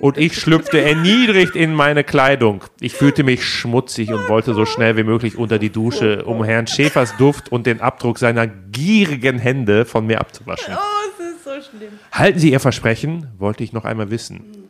Und 0.00 0.16
ich 0.16 0.38
schlüpfte 0.38 0.80
erniedrigt 0.80 1.56
in 1.56 1.74
meine 1.74 2.04
Kleidung. 2.04 2.62
Ich 2.80 2.92
fühlte 2.92 3.24
mich 3.24 3.44
schmutzig 3.44 4.12
und 4.12 4.28
wollte 4.28 4.54
so 4.54 4.64
schnell 4.64 4.96
wie 4.96 5.02
möglich 5.02 5.36
unter 5.36 5.58
die 5.58 5.70
Dusche, 5.70 6.24
um 6.24 6.44
Herrn 6.44 6.68
Schäfers 6.68 7.16
Duft 7.16 7.50
und 7.50 7.66
den 7.66 7.80
Abdruck 7.80 8.18
seiner 8.18 8.46
gierigen 8.46 9.38
Hände 9.38 9.84
von 9.84 10.06
mir 10.06 10.20
abzuwaschen. 10.20 10.74
Oh, 10.76 11.08
es 11.08 11.34
ist 11.34 11.44
so 11.44 11.50
schlimm. 11.50 11.98
Halten 12.12 12.38
Sie 12.38 12.52
Ihr 12.52 12.60
Versprechen? 12.60 13.26
wollte 13.38 13.64
ich 13.64 13.72
noch 13.72 13.84
einmal 13.84 14.10
wissen. 14.10 14.68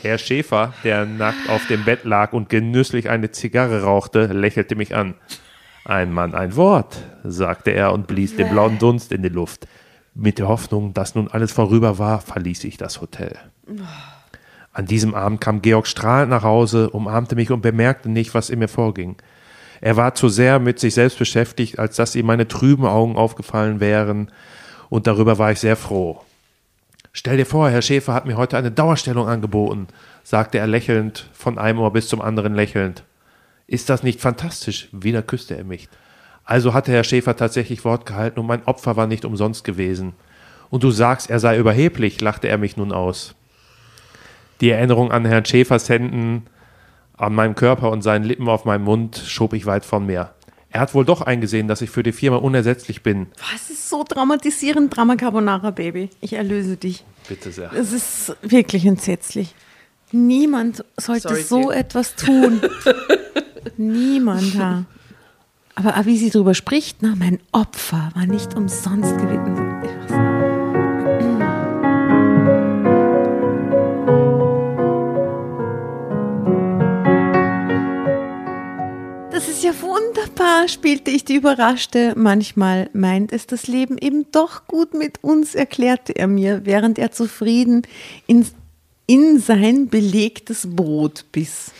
Herr 0.00 0.18
Schäfer, 0.18 0.74
der 0.84 1.06
nackt 1.06 1.48
auf 1.48 1.66
dem 1.66 1.84
Bett 1.84 2.04
lag 2.04 2.32
und 2.32 2.48
genüsslich 2.48 3.08
eine 3.08 3.30
Zigarre 3.30 3.82
rauchte, 3.82 4.26
lächelte 4.26 4.76
mich 4.76 4.94
an. 4.94 5.14
Ein 5.84 6.12
Mann, 6.12 6.34
ein 6.34 6.54
Wort, 6.56 6.98
sagte 7.24 7.72
er 7.72 7.92
und 7.92 8.06
blies 8.06 8.36
den 8.36 8.50
blauen 8.50 8.78
Dunst 8.78 9.10
in 9.10 9.22
die 9.22 9.28
Luft. 9.28 9.66
Mit 10.14 10.38
der 10.38 10.48
Hoffnung, 10.48 10.94
dass 10.94 11.14
nun 11.14 11.28
alles 11.28 11.52
vorüber 11.52 11.98
war, 11.98 12.20
verließ 12.20 12.64
ich 12.64 12.76
das 12.76 13.00
Hotel. 13.00 13.36
An 14.72 14.86
diesem 14.86 15.14
Abend 15.14 15.40
kam 15.40 15.60
Georg 15.60 15.86
strahlend 15.86 16.30
nach 16.30 16.44
Hause, 16.44 16.90
umarmte 16.90 17.34
mich 17.34 17.50
und 17.50 17.62
bemerkte 17.62 18.08
nicht, 18.08 18.34
was 18.34 18.50
in 18.50 18.60
mir 18.60 18.68
vorging. 18.68 19.16
Er 19.80 19.96
war 19.96 20.14
zu 20.14 20.28
sehr 20.28 20.60
mit 20.60 20.78
sich 20.78 20.94
selbst 20.94 21.18
beschäftigt, 21.18 21.78
als 21.78 21.96
dass 21.96 22.14
ihm 22.14 22.26
meine 22.26 22.46
trüben 22.46 22.86
Augen 22.86 23.16
aufgefallen 23.16 23.80
wären, 23.80 24.30
und 24.88 25.06
darüber 25.06 25.38
war 25.38 25.50
ich 25.50 25.58
sehr 25.58 25.76
froh. 25.76 26.20
Stell 27.12 27.38
dir 27.38 27.46
vor, 27.46 27.68
Herr 27.68 27.82
Schäfer 27.82 28.14
hat 28.14 28.26
mir 28.26 28.36
heute 28.36 28.56
eine 28.56 28.70
Dauerstellung 28.70 29.26
angeboten, 29.26 29.88
sagte 30.22 30.58
er 30.58 30.66
lächelnd, 30.66 31.28
von 31.32 31.58
einem 31.58 31.80
Ohr 31.80 31.92
bis 31.92 32.08
zum 32.08 32.20
anderen 32.20 32.54
lächelnd. 32.54 33.04
Ist 33.72 33.88
das 33.88 34.02
nicht 34.02 34.20
fantastisch? 34.20 34.90
Wieder 34.92 35.22
küsste 35.22 35.56
er 35.56 35.64
mich. 35.64 35.88
Also 36.44 36.74
hatte 36.74 36.92
Herr 36.92 37.04
Schäfer 37.04 37.36
tatsächlich 37.36 37.86
Wort 37.86 38.04
gehalten 38.04 38.38
und 38.38 38.44
mein 38.44 38.66
Opfer 38.66 38.98
war 38.98 39.06
nicht 39.06 39.24
umsonst 39.24 39.64
gewesen. 39.64 40.12
Und 40.68 40.82
du 40.82 40.90
sagst, 40.90 41.30
er 41.30 41.40
sei 41.40 41.56
überheblich, 41.56 42.20
lachte 42.20 42.48
er 42.48 42.58
mich 42.58 42.76
nun 42.76 42.92
aus. 42.92 43.34
Die 44.60 44.68
Erinnerung 44.68 45.10
an 45.10 45.24
Herrn 45.24 45.46
Schäfers 45.46 45.88
Händen 45.88 46.48
an 47.16 47.34
meinem 47.34 47.54
Körper 47.54 47.90
und 47.90 48.02
seinen 48.02 48.26
Lippen 48.26 48.46
auf 48.46 48.66
meinem 48.66 48.84
Mund 48.84 49.16
schob 49.16 49.54
ich 49.54 49.64
weit 49.64 49.86
von 49.86 50.04
mir. 50.04 50.34
Er 50.68 50.80
hat 50.80 50.92
wohl 50.92 51.06
doch 51.06 51.22
eingesehen, 51.22 51.66
dass 51.66 51.80
ich 51.80 51.88
für 51.88 52.02
die 52.02 52.12
Firma 52.12 52.36
unersetzlich 52.36 53.02
bin. 53.02 53.28
Was 53.52 53.70
ist 53.70 53.88
so 53.88 54.04
dramatisierend, 54.06 54.94
Drama 54.94 55.16
Carbonara, 55.16 55.70
Baby? 55.70 56.10
Ich 56.20 56.34
erlöse 56.34 56.76
dich. 56.76 57.06
Bitte 57.26 57.50
sehr. 57.50 57.72
Es 57.72 57.94
ist 57.94 58.36
wirklich 58.42 58.84
entsetzlich. 58.84 59.54
Niemand 60.10 60.84
sollte 60.98 61.28
Sorry, 61.28 61.42
so 61.42 61.70
etwas 61.70 62.16
tun. 62.16 62.60
Niemand, 63.76 64.54
ja. 64.54 64.84
Aber 65.74 66.04
wie 66.04 66.18
sie 66.18 66.30
darüber 66.30 66.54
spricht, 66.54 66.98
na, 67.00 67.14
mein 67.16 67.38
Opfer 67.50 68.10
war 68.14 68.26
nicht 68.26 68.54
umsonst 68.54 69.16
gewesen. 69.16 69.56
Das 79.30 79.48
ist 79.48 79.64
ja 79.64 79.72
wunderbar, 79.80 80.68
spielte 80.68 81.10
ich 81.10 81.24
die 81.24 81.36
Überraschte. 81.36 82.12
Manchmal 82.16 82.90
meint 82.92 83.32
es 83.32 83.46
das 83.46 83.66
Leben 83.66 83.96
eben 83.98 84.30
doch 84.30 84.66
gut 84.66 84.92
mit 84.92 85.24
uns, 85.24 85.54
erklärte 85.54 86.14
er 86.14 86.26
mir, 86.26 86.60
während 86.64 86.98
er 86.98 87.12
zufrieden 87.12 87.82
in, 88.26 88.46
in 89.06 89.40
sein 89.40 89.88
belegtes 89.88 90.68
Brot 90.68 91.24
biss. 91.32 91.72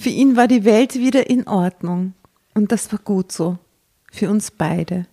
Für 0.00 0.08
ihn 0.08 0.34
war 0.34 0.48
die 0.48 0.64
Welt 0.64 0.94
wieder 0.94 1.28
in 1.28 1.46
Ordnung. 1.46 2.14
Und 2.54 2.72
das 2.72 2.90
war 2.90 2.98
gut 3.00 3.32
so. 3.32 3.58
Für 4.10 4.30
uns 4.30 4.50
beide. 4.50 5.04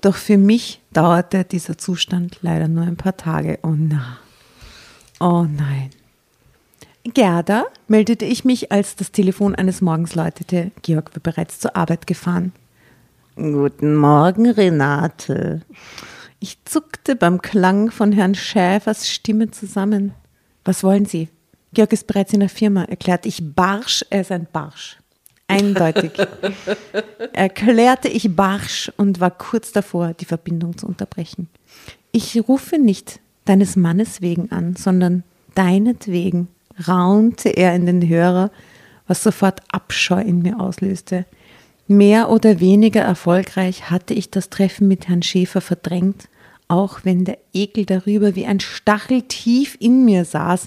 Doch 0.00 0.14
für 0.14 0.38
mich 0.38 0.80
dauerte 0.90 1.44
dieser 1.44 1.76
Zustand 1.76 2.38
leider 2.40 2.66
nur 2.66 2.84
ein 2.84 2.96
paar 2.96 3.18
Tage. 3.18 3.58
Oh 3.62 3.74
na. 3.76 4.16
Oh 5.20 5.42
nein. 5.42 5.90
Gerda, 7.04 7.66
meldete 7.88 8.24
ich 8.24 8.46
mich, 8.46 8.72
als 8.72 8.96
das 8.96 9.12
Telefon 9.12 9.54
eines 9.54 9.82
Morgens 9.82 10.14
läutete. 10.14 10.70
Georg 10.80 11.14
war 11.14 11.22
bereits 11.22 11.60
zur 11.60 11.76
Arbeit 11.76 12.06
gefahren. 12.06 12.52
Guten 13.34 13.96
Morgen, 13.96 14.46
Renate. 14.48 15.60
Ich 16.40 16.56
zuckte 16.64 17.16
beim 17.16 17.42
Klang 17.42 17.90
von 17.90 18.12
Herrn 18.12 18.34
Schäfers 18.34 19.10
Stimme 19.10 19.50
zusammen. 19.50 20.14
Was 20.64 20.82
wollen 20.82 21.04
Sie? 21.04 21.28
Georg 21.72 21.92
ist 21.92 22.06
bereits 22.06 22.32
in 22.32 22.40
der 22.40 22.48
Firma, 22.48 22.84
erklärte 22.84 23.28
ich 23.28 23.54
barsch, 23.54 24.04
er 24.10 24.22
ist 24.22 24.32
ein 24.32 24.46
Barsch. 24.50 24.98
Eindeutig. 25.48 26.12
erklärte 27.32 28.08
ich 28.08 28.34
barsch 28.34 28.90
und 28.96 29.20
war 29.20 29.30
kurz 29.30 29.72
davor, 29.72 30.14
die 30.14 30.24
Verbindung 30.24 30.76
zu 30.76 30.86
unterbrechen. 30.86 31.48
Ich 32.12 32.36
rufe 32.48 32.78
nicht 32.78 33.20
deines 33.44 33.76
Mannes 33.76 34.20
wegen 34.22 34.50
an, 34.50 34.74
sondern 34.76 35.22
deinetwegen, 35.54 36.48
raunte 36.86 37.50
er 37.50 37.74
in 37.74 37.86
den 37.86 38.06
Hörer, 38.08 38.50
was 39.06 39.22
sofort 39.22 39.60
Abscheu 39.70 40.20
in 40.20 40.42
mir 40.42 40.60
auslöste. 40.60 41.26
Mehr 41.88 42.30
oder 42.30 42.58
weniger 42.58 43.02
erfolgreich 43.02 43.90
hatte 43.90 44.12
ich 44.14 44.30
das 44.30 44.50
Treffen 44.50 44.88
mit 44.88 45.08
Herrn 45.08 45.22
Schäfer 45.22 45.60
verdrängt, 45.60 46.28
auch 46.68 47.00
wenn 47.04 47.24
der 47.24 47.38
Ekel 47.52 47.86
darüber 47.86 48.34
wie 48.34 48.46
ein 48.46 48.58
Stachel 48.58 49.22
tief 49.22 49.76
in 49.78 50.04
mir 50.04 50.24
saß. 50.24 50.66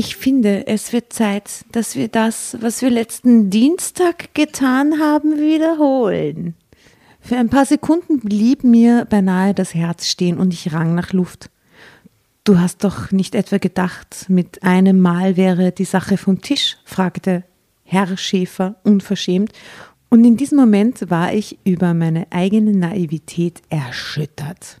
Ich 0.00 0.14
finde, 0.14 0.68
es 0.68 0.92
wird 0.92 1.12
Zeit, 1.12 1.64
dass 1.72 1.96
wir 1.96 2.06
das, 2.06 2.56
was 2.60 2.82
wir 2.82 2.88
letzten 2.88 3.50
Dienstag 3.50 4.32
getan 4.32 5.00
haben, 5.00 5.40
wiederholen. 5.40 6.54
Für 7.18 7.36
ein 7.36 7.48
paar 7.48 7.66
Sekunden 7.66 8.20
blieb 8.20 8.62
mir 8.62 9.06
beinahe 9.10 9.54
das 9.54 9.74
Herz 9.74 10.06
stehen 10.06 10.38
und 10.38 10.54
ich 10.54 10.72
rang 10.72 10.94
nach 10.94 11.12
Luft. 11.12 11.50
Du 12.44 12.60
hast 12.60 12.84
doch 12.84 13.10
nicht 13.10 13.34
etwa 13.34 13.58
gedacht, 13.58 14.26
mit 14.28 14.62
einem 14.62 15.00
Mal 15.00 15.36
wäre 15.36 15.72
die 15.72 15.84
Sache 15.84 16.16
vom 16.16 16.42
Tisch? 16.42 16.76
fragte 16.84 17.42
Herr 17.82 18.16
Schäfer 18.16 18.76
unverschämt. 18.84 19.50
Und 20.10 20.24
in 20.24 20.36
diesem 20.36 20.58
Moment 20.58 21.10
war 21.10 21.34
ich 21.34 21.58
über 21.64 21.92
meine 21.92 22.28
eigene 22.30 22.70
Naivität 22.70 23.62
erschüttert. 23.68 24.80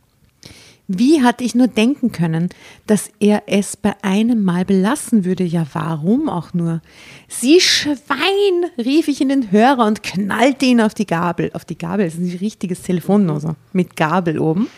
Wie 0.90 1.22
hatte 1.22 1.44
ich 1.44 1.54
nur 1.54 1.68
denken 1.68 2.12
können, 2.12 2.48
dass 2.86 3.10
er 3.20 3.42
es 3.46 3.76
bei 3.76 3.94
einem 4.00 4.42
Mal 4.42 4.64
belassen 4.64 5.26
würde? 5.26 5.44
Ja, 5.44 5.66
warum 5.74 6.30
auch 6.30 6.54
nur? 6.54 6.80
Sie 7.28 7.60
Schwein, 7.60 8.70
rief 8.78 9.06
ich 9.06 9.20
in 9.20 9.28
den 9.28 9.52
Hörer 9.52 9.84
und 9.84 10.02
knallte 10.02 10.64
ihn 10.64 10.80
auf 10.80 10.94
die 10.94 11.06
Gabel. 11.06 11.50
Auf 11.52 11.66
die 11.66 11.76
Gabel, 11.76 12.06
ist 12.06 12.16
ein 12.16 12.34
richtiges 12.40 12.80
Telefon, 12.80 13.28
also 13.28 13.54
mit 13.74 13.96
Gabel 13.96 14.38
oben. 14.38 14.68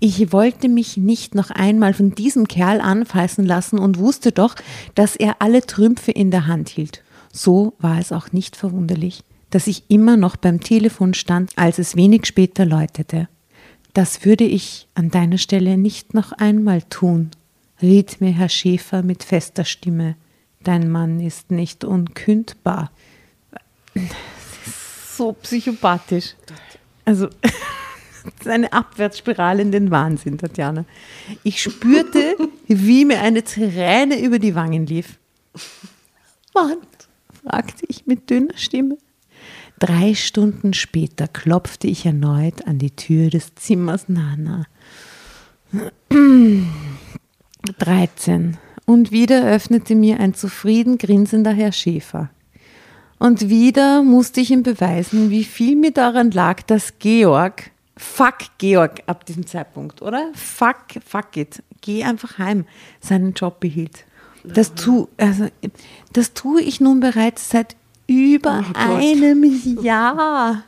Ich 0.00 0.32
wollte 0.32 0.68
mich 0.68 0.96
nicht 0.96 1.36
noch 1.36 1.50
einmal 1.50 1.94
von 1.94 2.16
diesem 2.16 2.48
Kerl 2.48 2.80
anfassen 2.80 3.44
lassen 3.44 3.78
und 3.78 4.00
wusste 4.00 4.32
doch, 4.32 4.56
dass 4.96 5.14
er 5.14 5.36
alle 5.38 5.64
Trümpfe 5.64 6.10
in 6.10 6.32
der 6.32 6.48
Hand 6.48 6.68
hielt. 6.68 7.04
So 7.32 7.74
war 7.78 8.00
es 8.00 8.10
auch 8.10 8.32
nicht 8.32 8.56
verwunderlich, 8.56 9.22
dass 9.50 9.68
ich 9.68 9.84
immer 9.86 10.16
noch 10.16 10.34
beim 10.34 10.58
Telefon 10.58 11.14
stand, 11.14 11.52
als 11.54 11.78
es 11.78 11.94
wenig 11.94 12.26
später 12.26 12.64
läutete. 12.64 13.28
Das 13.94 14.24
würde 14.24 14.42
ich 14.42 14.88
an 14.94 15.10
deiner 15.10 15.38
Stelle 15.38 15.78
nicht 15.78 16.14
noch 16.14 16.32
einmal 16.32 16.82
tun, 16.82 17.30
riet 17.80 18.20
mir 18.20 18.32
Herr 18.32 18.48
Schäfer 18.48 19.04
mit 19.04 19.22
fester 19.22 19.64
Stimme. 19.64 20.16
Dein 20.64 20.90
Mann 20.90 21.20
ist 21.20 21.52
nicht 21.52 21.84
unkündbar. 21.84 22.90
Das 23.94 24.04
ist 24.66 25.16
so 25.16 25.32
psychopathisch. 25.34 26.34
Also, 27.04 27.28
das 27.42 27.52
ist 28.40 28.48
eine 28.48 28.72
Abwärtsspirale 28.72 29.62
in 29.62 29.70
den 29.70 29.92
Wahnsinn, 29.92 30.38
Tatjana. 30.38 30.84
Ich 31.44 31.62
spürte, 31.62 32.36
wie 32.66 33.04
mir 33.04 33.20
eine 33.20 33.44
Träne 33.44 34.20
über 34.20 34.40
die 34.40 34.56
Wangen 34.56 34.86
lief. 34.86 35.18
Was? 36.52 36.76
fragte 37.44 37.86
ich 37.86 38.06
mit 38.06 38.28
dünner 38.28 38.56
Stimme. 38.56 38.98
Drei 39.84 40.14
Stunden 40.14 40.72
später 40.72 41.28
klopfte 41.28 41.88
ich 41.88 42.06
erneut 42.06 42.66
an 42.66 42.78
die 42.78 42.92
Tür 42.92 43.28
des 43.28 43.54
Zimmers 43.54 44.08
Nana. 44.08 44.64
13. 47.78 48.56
Und 48.86 49.12
wieder 49.12 49.46
öffnete 49.46 49.94
mir 49.94 50.20
ein 50.20 50.32
zufrieden 50.32 50.96
grinsender 50.96 51.52
Herr 51.52 51.72
Schäfer. 51.72 52.30
Und 53.18 53.50
wieder 53.50 54.02
musste 54.02 54.40
ich 54.40 54.52
ihm 54.52 54.62
beweisen, 54.62 55.28
wie 55.28 55.44
viel 55.44 55.76
mir 55.76 55.92
daran 55.92 56.30
lag, 56.30 56.62
dass 56.62 56.98
Georg, 56.98 57.70
fuck 57.98 58.38
Georg 58.56 59.02
ab 59.04 59.26
diesem 59.26 59.46
Zeitpunkt, 59.46 60.00
oder? 60.00 60.30
Fuck, 60.32 60.98
fuck 61.06 61.36
it. 61.36 61.62
Geh 61.82 62.04
einfach 62.04 62.38
heim, 62.38 62.64
seinen 63.00 63.34
Job 63.34 63.60
behielt. 63.60 64.06
Das, 64.44 64.74
tu, 64.74 65.08
also, 65.18 65.48
das 66.14 66.32
tue 66.32 66.62
ich 66.62 66.80
nun 66.80 67.00
bereits 67.00 67.50
seit 67.50 67.76
über 68.06 68.64
einem 68.74 69.44
Jahr. 69.82 70.62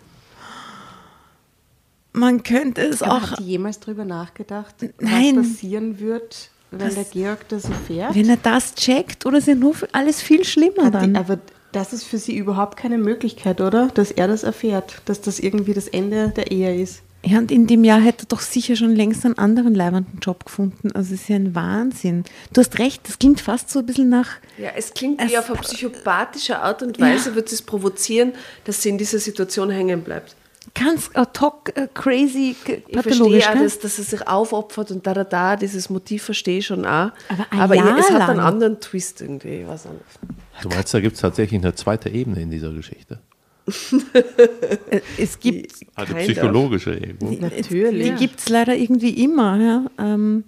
Man 2.12 2.42
könnte 2.42 2.80
es 2.82 3.02
Aber 3.02 3.16
auch, 3.16 3.30
hat 3.32 3.38
die 3.40 3.44
jemals 3.44 3.78
drüber 3.80 4.04
nachgedacht, 4.04 4.74
Nein. 5.00 5.36
was 5.36 5.48
passieren 5.52 6.00
wird, 6.00 6.50
wenn 6.70 6.94
der 6.94 7.04
Georg 7.04 7.46
das 7.48 7.66
erfährt? 7.66 8.14
wenn 8.14 8.28
er 8.30 8.38
das 8.38 8.74
checkt, 8.74 9.26
oder 9.26 9.38
ist 9.38 9.48
ja 9.48 9.54
nur 9.54 9.74
alles 9.92 10.22
viel 10.22 10.44
schlimmer 10.44 10.86
Hat 10.86 10.94
die, 10.94 11.12
dann. 11.12 11.16
aber 11.16 11.38
das 11.72 11.92
ist 11.92 12.04
für 12.04 12.16
sie 12.16 12.34
überhaupt 12.36 12.78
keine 12.78 12.96
Möglichkeit, 12.96 13.60
oder? 13.60 13.88
Dass 13.88 14.10
er 14.10 14.28
das 14.28 14.44
erfährt, 14.44 15.02
dass 15.04 15.20
das 15.20 15.38
irgendwie 15.38 15.74
das 15.74 15.88
Ende 15.88 16.30
der 16.30 16.50
Ehe 16.50 16.80
ist. 16.80 17.02
Ja, 17.26 17.38
und 17.38 17.50
in 17.50 17.66
dem 17.66 17.82
Jahr 17.84 18.00
hätte 18.00 18.24
er 18.24 18.28
doch 18.28 18.40
sicher 18.40 18.76
schon 18.76 18.94
längst 18.94 19.24
einen 19.24 19.36
anderen 19.36 19.74
leibenden 19.74 20.18
Job 20.20 20.44
gefunden. 20.44 20.92
Also 20.92 21.14
es 21.14 21.22
ist 21.22 21.28
ja 21.28 21.36
ein 21.36 21.54
Wahnsinn. 21.54 22.24
Du 22.52 22.60
hast 22.60 22.78
recht, 22.78 23.08
das 23.08 23.18
klingt 23.18 23.40
fast 23.40 23.68
so 23.70 23.80
ein 23.80 23.86
bisschen 23.86 24.08
nach, 24.08 24.28
Ja, 24.58 24.70
es 24.76 24.94
klingt 24.94 25.20
wie 25.28 25.36
auf 25.36 25.50
eine 25.50 25.58
psychopathische 25.60 26.60
Art 26.60 26.82
und 26.82 27.00
Weise 27.00 27.34
wird 27.34 27.50
es 27.52 27.62
provozieren, 27.62 28.32
dass 28.64 28.82
sie 28.82 28.90
in 28.90 28.98
dieser 28.98 29.18
Situation 29.18 29.70
hängen 29.70 30.02
bleibt. 30.02 30.36
ganz 30.74 31.10
ad 31.14 31.38
hoc, 31.40 31.72
äh, 31.76 31.88
crazy, 31.94 32.54
k- 32.64 32.82
Ich 32.86 32.94
pathologisch. 32.94 33.44
verstehe 33.44 33.60
auch, 33.60 33.64
dass, 33.64 33.78
dass 33.78 33.98
er 33.98 34.04
sich 34.04 34.28
aufopfert 34.28 34.90
und 34.90 35.06
da, 35.06 35.14
da, 35.14 35.24
da, 35.24 35.56
dieses 35.56 35.88
Motiv 35.90 36.24
verstehe 36.24 36.58
ich 36.58 36.66
schon 36.66 36.84
auch. 36.84 37.10
Aber 37.28 37.46
ein 37.50 37.60
Aber 37.60 37.74
Jahr 37.76 37.98
es 37.98 38.10
hat 38.10 38.18
lang. 38.18 38.30
einen 38.30 38.40
anderen 38.40 38.80
Twist 38.80 39.20
irgendwie. 39.20 39.60
Ich 39.62 39.66
weiß 39.66 39.86
auch 39.86 39.92
nicht. 39.92 40.62
Du 40.62 40.68
meinst, 40.68 40.92
da 40.92 41.00
gibt 41.00 41.14
es 41.16 41.20
tatsächlich 41.22 41.60
eine 41.60 41.74
zweite 41.74 42.08
Ebene 42.08 42.40
in 42.42 42.50
dieser 42.50 42.72
Geschichte? 42.72 43.20
Äh, 43.66 45.00
es 45.18 45.40
gibt 45.40 45.74
Also 45.94 46.14
psychologische 46.14 46.94
irgendwo. 46.94 47.30
Natürlich. 47.32 48.12
Die 48.12 48.26
gibt 48.26 48.40
es 48.40 48.48
leider 48.48 48.76
irgendwie 48.76 49.22
immer. 49.22 49.60
Ja. 49.60 49.86
Ähm, 49.98 50.44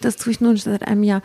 das 0.00 0.16
tue 0.16 0.32
ich 0.32 0.40
nun 0.40 0.56
seit 0.56 0.86
einem 0.86 1.02
Jahr. 1.02 1.22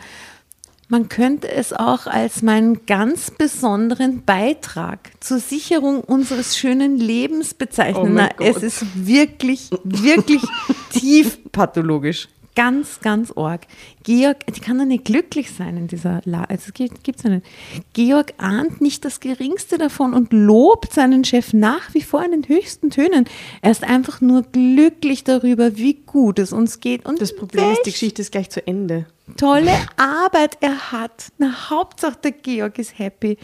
Man 0.88 1.08
könnte 1.08 1.50
es 1.50 1.72
auch 1.72 2.06
als 2.06 2.42
meinen 2.42 2.84
ganz 2.84 3.30
besonderen 3.30 4.24
Beitrag 4.24 5.10
zur 5.20 5.38
Sicherung 5.38 6.02
unseres 6.02 6.58
schönen 6.58 6.98
Lebens 6.98 7.54
bezeichnen. 7.54 8.12
Oh 8.12 8.14
Na, 8.14 8.28
es 8.38 8.62
ist 8.62 8.84
wirklich, 9.06 9.70
wirklich 9.82 10.42
tief 10.90 11.38
pathologisch. 11.50 12.28
Ganz, 12.56 13.00
ganz 13.00 13.32
arg. 13.32 13.66
Georg, 14.04 14.46
die 14.46 14.60
kann 14.60 14.78
doch 14.78 14.84
nicht 14.84 15.04
glücklich 15.04 15.50
sein 15.50 15.76
in 15.76 15.88
dieser 15.88 16.20
Lage. 16.24 16.50
Also, 16.50 16.70
das 16.70 17.02
gibt 17.02 17.16
es 17.18 17.22
ja 17.24 17.30
nicht. 17.30 17.46
Georg 17.94 18.34
ahnt 18.38 18.80
nicht 18.80 19.04
das 19.04 19.18
Geringste 19.20 19.76
davon 19.76 20.14
und 20.14 20.32
lobt 20.32 20.92
seinen 20.92 21.24
Chef 21.24 21.52
nach 21.52 21.92
wie 21.94 22.02
vor 22.02 22.24
in 22.24 22.30
den 22.30 22.48
höchsten 22.48 22.90
Tönen. 22.90 23.24
Er 23.60 23.72
ist 23.72 23.82
einfach 23.82 24.20
nur 24.20 24.42
glücklich 24.42 25.24
darüber, 25.24 25.76
wie 25.76 25.94
gut 26.06 26.38
es 26.38 26.52
uns 26.52 26.78
geht. 26.80 27.04
Und 27.06 27.20
Das 27.20 27.34
Problem 27.34 27.72
ist, 27.72 27.82
die 27.86 27.90
Geschichte 27.92 28.22
ist 28.22 28.30
gleich 28.30 28.50
zu 28.50 28.64
Ende. 28.66 29.06
tolle 29.36 29.74
Arbeit 29.96 30.58
er 30.60 30.92
hat. 30.92 31.32
Na, 31.38 31.70
Hauptsache 31.70 32.18
der 32.22 32.32
Georg 32.32 32.78
ist 32.78 32.98
happy. 32.98 33.36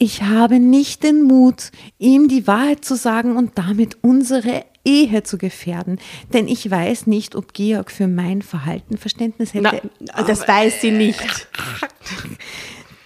Ich 0.00 0.22
habe 0.22 0.58
nicht 0.60 1.02
den 1.02 1.22
Mut, 1.22 1.70
ihm 1.98 2.28
die 2.28 2.46
Wahrheit 2.46 2.84
zu 2.84 2.94
sagen 2.96 3.36
und 3.36 3.58
damit 3.58 3.98
unsere 4.02 4.64
Ehe 4.88 5.22
zu 5.22 5.36
gefährden. 5.36 6.00
Denn 6.32 6.48
ich 6.48 6.70
weiß 6.70 7.06
nicht, 7.06 7.36
ob 7.36 7.52
Georg 7.52 7.90
für 7.90 8.08
mein 8.08 8.40
Verhalten 8.40 8.96
Verständnis 8.96 9.52
hätte. 9.52 9.82
Na, 10.00 10.22
das 10.24 10.48
weiß 10.48 10.80
sie 10.80 10.90
nicht. 10.90 11.20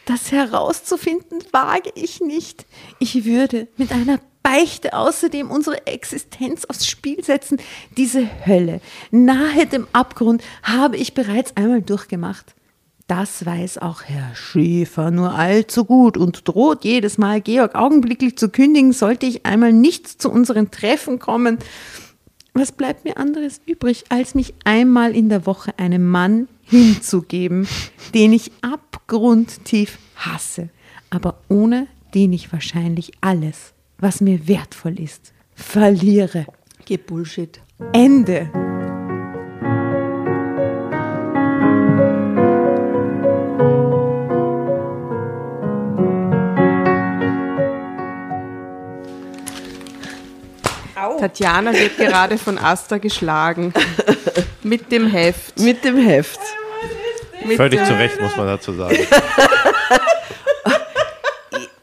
Das 0.04 0.32
herauszufinden 0.32 1.38
wage 1.52 1.90
ich 1.94 2.20
nicht. 2.20 2.66
Ich 2.98 3.24
würde 3.24 3.68
mit 3.76 3.92
einer 3.92 4.18
Beichte 4.42 4.94
außerdem 4.94 5.50
unsere 5.50 5.86
Existenz 5.86 6.64
aufs 6.64 6.86
Spiel 6.86 7.22
setzen. 7.24 7.58
Diese 7.96 8.28
Hölle 8.46 8.80
nahe 9.10 9.66
dem 9.66 9.86
Abgrund 9.92 10.42
habe 10.62 10.96
ich 10.96 11.14
bereits 11.14 11.56
einmal 11.56 11.82
durchgemacht. 11.82 12.54
Das 13.14 13.44
weiß 13.44 13.76
auch 13.76 14.04
Herr 14.04 14.34
Schäfer 14.34 15.10
nur 15.10 15.34
allzu 15.34 15.84
gut 15.84 16.16
und 16.16 16.48
droht 16.48 16.82
jedes 16.82 17.18
Mal, 17.18 17.42
Georg 17.42 17.74
augenblicklich 17.74 18.38
zu 18.38 18.48
kündigen, 18.48 18.94
sollte 18.94 19.26
ich 19.26 19.44
einmal 19.44 19.74
nicht 19.74 20.08
zu 20.08 20.30
unseren 20.30 20.70
Treffen 20.70 21.18
kommen. 21.18 21.58
Was 22.54 22.72
bleibt 22.72 23.04
mir 23.04 23.18
anderes 23.18 23.60
übrig, 23.66 24.04
als 24.08 24.34
mich 24.34 24.54
einmal 24.64 25.14
in 25.14 25.28
der 25.28 25.44
Woche 25.44 25.78
einem 25.78 26.08
Mann 26.08 26.48
hinzugeben, 26.62 27.68
den 28.14 28.32
ich 28.32 28.50
abgrundtief 28.62 29.98
hasse, 30.16 30.70
aber 31.10 31.36
ohne 31.50 31.88
den 32.14 32.32
ich 32.32 32.50
wahrscheinlich 32.50 33.12
alles, 33.20 33.74
was 33.98 34.22
mir 34.22 34.48
wertvoll 34.48 34.98
ist, 34.98 35.34
verliere. 35.54 36.46
Geh 36.86 36.96
Bullshit. 36.96 37.60
Tatjana 51.18 51.72
wird 51.72 51.96
gerade 51.96 52.38
von 52.38 52.58
Asta 52.58 52.98
geschlagen. 52.98 53.72
Mit 54.62 54.92
dem 54.92 55.06
Heft. 55.06 55.58
Mit 55.58 55.84
dem 55.84 55.96
Heft. 55.96 56.40
Mit 57.44 57.56
Völlig 57.56 57.84
zu 57.84 57.98
Recht, 57.98 58.20
muss 58.20 58.36
man 58.36 58.46
dazu 58.46 58.72
sagen. 58.72 58.98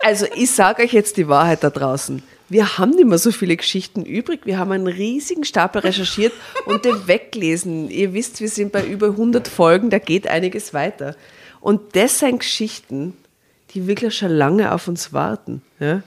Also 0.01 0.25
ich 0.33 0.49
sage 0.49 0.81
euch 0.81 0.93
jetzt 0.93 1.17
die 1.17 1.27
Wahrheit 1.27 1.63
da 1.63 1.69
draußen. 1.69 2.23
Wir 2.47 2.79
haben 2.79 2.91
nicht 2.91 3.05
mehr 3.05 3.19
so 3.19 3.31
viele 3.31 3.55
Geschichten 3.55 4.03
übrig. 4.03 4.39
Wir 4.43 4.57
haben 4.57 4.71
einen 4.71 4.87
riesigen 4.87 5.43
Stapel 5.43 5.81
recherchiert 5.81 6.33
und 6.65 6.83
den 6.83 7.07
weglesen. 7.07 7.91
Ihr 7.91 8.13
wisst, 8.13 8.41
wir 8.41 8.49
sind 8.49 8.71
bei 8.71 8.83
über 8.83 9.07
100 9.07 9.47
Folgen, 9.47 9.91
da 9.91 9.99
geht 9.99 10.27
einiges 10.27 10.73
weiter. 10.73 11.15
Und 11.61 11.95
das 11.95 12.19
sind 12.19 12.39
Geschichten, 12.39 13.15
die 13.71 13.85
wirklich 13.85 14.17
schon 14.17 14.31
lange 14.31 14.73
auf 14.73 14.87
uns 14.87 15.13
warten. 15.13 15.61
Ja, 15.79 16.01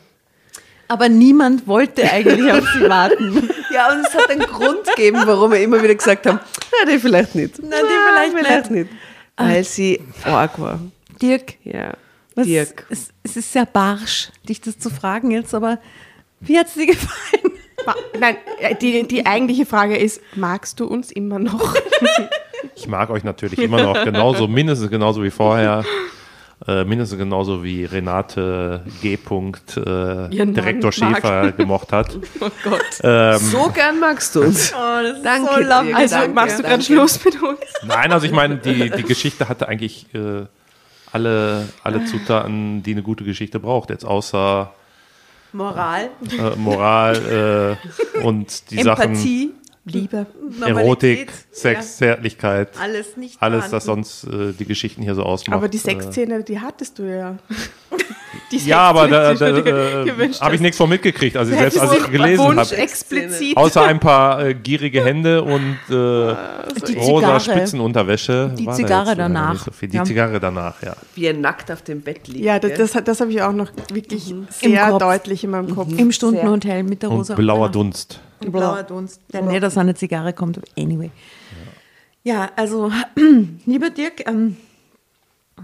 Aber 0.93 1.09
niemand 1.09 1.67
wollte 1.67 2.03
eigentlich 2.13 2.53
auf 2.53 2.69
sie 2.75 2.87
warten. 2.87 3.49
ja 3.73 3.91
und 3.91 4.07
es 4.07 4.15
hat 4.15 4.29
einen 4.29 4.43
Grund 4.43 4.85
gegeben, 4.95 5.23
warum 5.25 5.51
wir 5.51 5.63
immer 5.63 5.83
wieder 5.83 5.95
gesagt 5.95 6.27
haben, 6.27 6.39
na, 6.71 6.93
die 6.93 6.99
vielleicht 6.99 7.35
nicht. 7.35 7.55
Na, 7.63 7.77
die 7.79 8.35
vielleicht 8.35 8.47
vielleicht 8.47 8.71
nicht. 8.71 8.91
Weil 9.39 9.65
sie 9.65 10.01
arg 10.23 10.61
war. 10.61 10.81
Dirk, 11.23 11.55
Ja, 11.65 11.95
was, 12.35 12.47
Dirk. 12.47 12.87
Es, 12.91 13.09
es 13.23 13.39
ist 13.39 13.51
sehr 13.55 13.65
barsch, 13.65 14.29
dich 14.47 14.61
das 14.61 14.79
zu 14.79 14.91
fragen 14.91 15.31
jetzt, 15.31 15.55
aber 15.55 15.79
wie 16.41 16.59
hat 16.59 16.67
es 16.67 16.75
dir 16.75 16.87
gefallen? 16.87 17.55
Nein, 18.21 18.37
äh, 18.61 18.75
die, 18.75 19.09
die 19.09 19.25
eigentliche 19.25 19.65
Frage 19.65 19.97
ist, 19.97 20.21
magst 20.35 20.79
du 20.79 20.85
uns 20.85 21.11
immer 21.11 21.39
noch? 21.39 21.75
Ich 22.77 22.87
mag 22.87 23.11
euch 23.11 23.25
natürlich 23.25 23.59
immer 23.59 23.83
noch 23.83 24.05
genauso, 24.05 24.47
mindestens 24.47 24.89
genauso 24.89 25.23
wie 25.23 25.31
vorher. 25.31 25.85
Äh, 26.67 26.85
mindestens 26.85 27.19
genauso 27.19 27.65
wie 27.65 27.85
Renate 27.85 28.83
G. 29.01 29.17
Punkt, 29.17 29.77
äh, 29.77 30.29
Direktor 30.29 30.93
Mann 31.01 31.11
mag. 31.13 31.23
Schäfer 31.23 31.53
gemocht 31.57 31.93
hat. 31.93 32.17
Oh 32.41 32.49
Gott. 32.63 32.81
Ähm, 33.03 33.39
So 33.39 33.69
gern 33.71 33.99
magst 33.99 34.35
du 34.37 34.43
uns. 34.43 34.73
Danke 35.25 35.53
so 35.55 35.61
dir. 35.61 35.97
Also 35.97 36.15
Danke, 36.17 36.35
machst 36.35 36.59
du 36.59 36.63
gerade. 36.63 36.83
Schluss 36.83 37.25
mit 37.25 37.43
uns? 37.43 37.59
Nein, 37.85 38.13
also 38.13 38.27
ich 38.27 38.33
meine, 38.33 38.57
die, 38.59 38.91
die 38.91 39.03
Geschichte 39.09 39.49
hatte 39.49 39.69
eigentlich 39.69 40.07
äh, 40.15 40.45
alle, 41.11 41.69
alle 41.83 42.05
Zutaten, 42.05 42.83
die 42.85 42.93
eine 42.93 43.03
gute 43.03 43.25
Geschichte 43.25 43.59
braucht. 43.59 43.91
Jetzt 43.91 44.05
außer 44.05 44.73
Moral, 45.53 46.11
äh, 46.31 46.57
Moral 46.57 47.77
äh, 48.15 48.19
und 48.25 48.71
die 48.71 48.83
Sachen 48.83 49.11
Empathie, 49.11 49.51
Liebe. 49.85 50.27
Erotik, 50.61 51.33
Sex, 51.51 51.97
Zärtlichkeit, 51.97 52.77
ja, 52.77 52.83
alles 52.83 53.17
nicht 53.17 53.43
alles, 53.43 53.71
das 53.71 53.85
sonst 53.85 54.25
äh, 54.25 54.53
die 54.53 54.65
Geschichten 54.65 55.03
hier 55.03 55.17
so 55.17 55.25
ausmacht. 55.25 55.57
Aber 55.57 55.69
die 55.69 55.79
äh, 55.79 55.81
Sexszene, 55.81 56.45
die 56.45 56.61
hattest 56.61 56.99
du 56.99 57.03
ja. 57.03 57.39
Die 58.51 58.57
Ja, 58.59 58.79
aber 58.81 59.09
da, 59.09 59.35
da 59.35 59.53
die 59.53 59.69
äh, 59.69 60.33
habe 60.41 60.55
ich 60.55 60.61
nichts 60.61 60.77
von 60.77 60.89
mitgekriegt, 60.89 61.37
also 61.37 61.53
selbst 61.53 61.79
als 61.79 61.93
ich 61.93 62.11
gelesen 62.11 62.45
habe. 62.57 62.61
Außer 63.57 63.83
ein 63.85 64.01
paar 64.01 64.45
äh, 64.47 64.55
gierige 64.55 65.05
Hände 65.05 65.43
und 65.43 65.77
äh, 65.89 66.35
Die 66.87 66.95
rosa 66.99 67.39
Zigarre. 67.39 67.41
Spitzenunterwäsche. 67.41 68.55
Die 68.59 68.67
war 68.67 68.73
da 68.73 68.77
Zigarre 68.77 69.13
äh, 69.13 69.17
danach. 69.17 69.53
Nicht 69.53 69.65
so 69.65 69.71
viel. 69.71 69.89
Die 69.89 69.97
Ja. 69.97 70.05
Zigarre 70.05 70.41
danach, 70.41 70.83
ja. 70.83 70.95
Wie 71.15 71.27
er 71.27 71.35
nackt 71.35 71.71
auf 71.71 71.83
dem 71.83 72.01
Bett 72.01 72.29
liegt. 72.29 72.45
Ja, 72.45 72.59
das, 72.59 72.75
das, 72.79 72.95
hat- 72.95 73.09
das 73.09 73.21
habe 73.21 73.31
ich 73.31 73.43
auch 73.43 73.53
noch 73.53 73.71
wirklich 73.93 74.31
Im 74.31 74.47
sehr 74.51 74.99
deutlich 74.99 75.45
in 75.45 75.51
meinem 75.51 75.75
Kopf. 75.75 75.89
Im 75.97 76.13
Stundenhotel 76.13 76.83
mit 76.85 77.03
der 77.03 77.11
Und 77.11 77.19
rosa 77.19 77.35
blauer 77.35 77.67
Ja. 77.67 77.73
Dunst. 77.73 78.21
Blauer 78.41 78.83
Dunst. 78.83 79.21
Der 79.33 79.43
nicht 79.43 79.65
aus 79.65 79.77
einer 79.79 79.95
Zigarre 79.95 80.33
kommt. 80.33 80.61
Anyway. 80.77 81.11
Ja, 82.25 82.51
also, 82.57 82.91
lieber 83.67 83.91
Dirk, 83.91 84.27
ähm, 84.29 84.57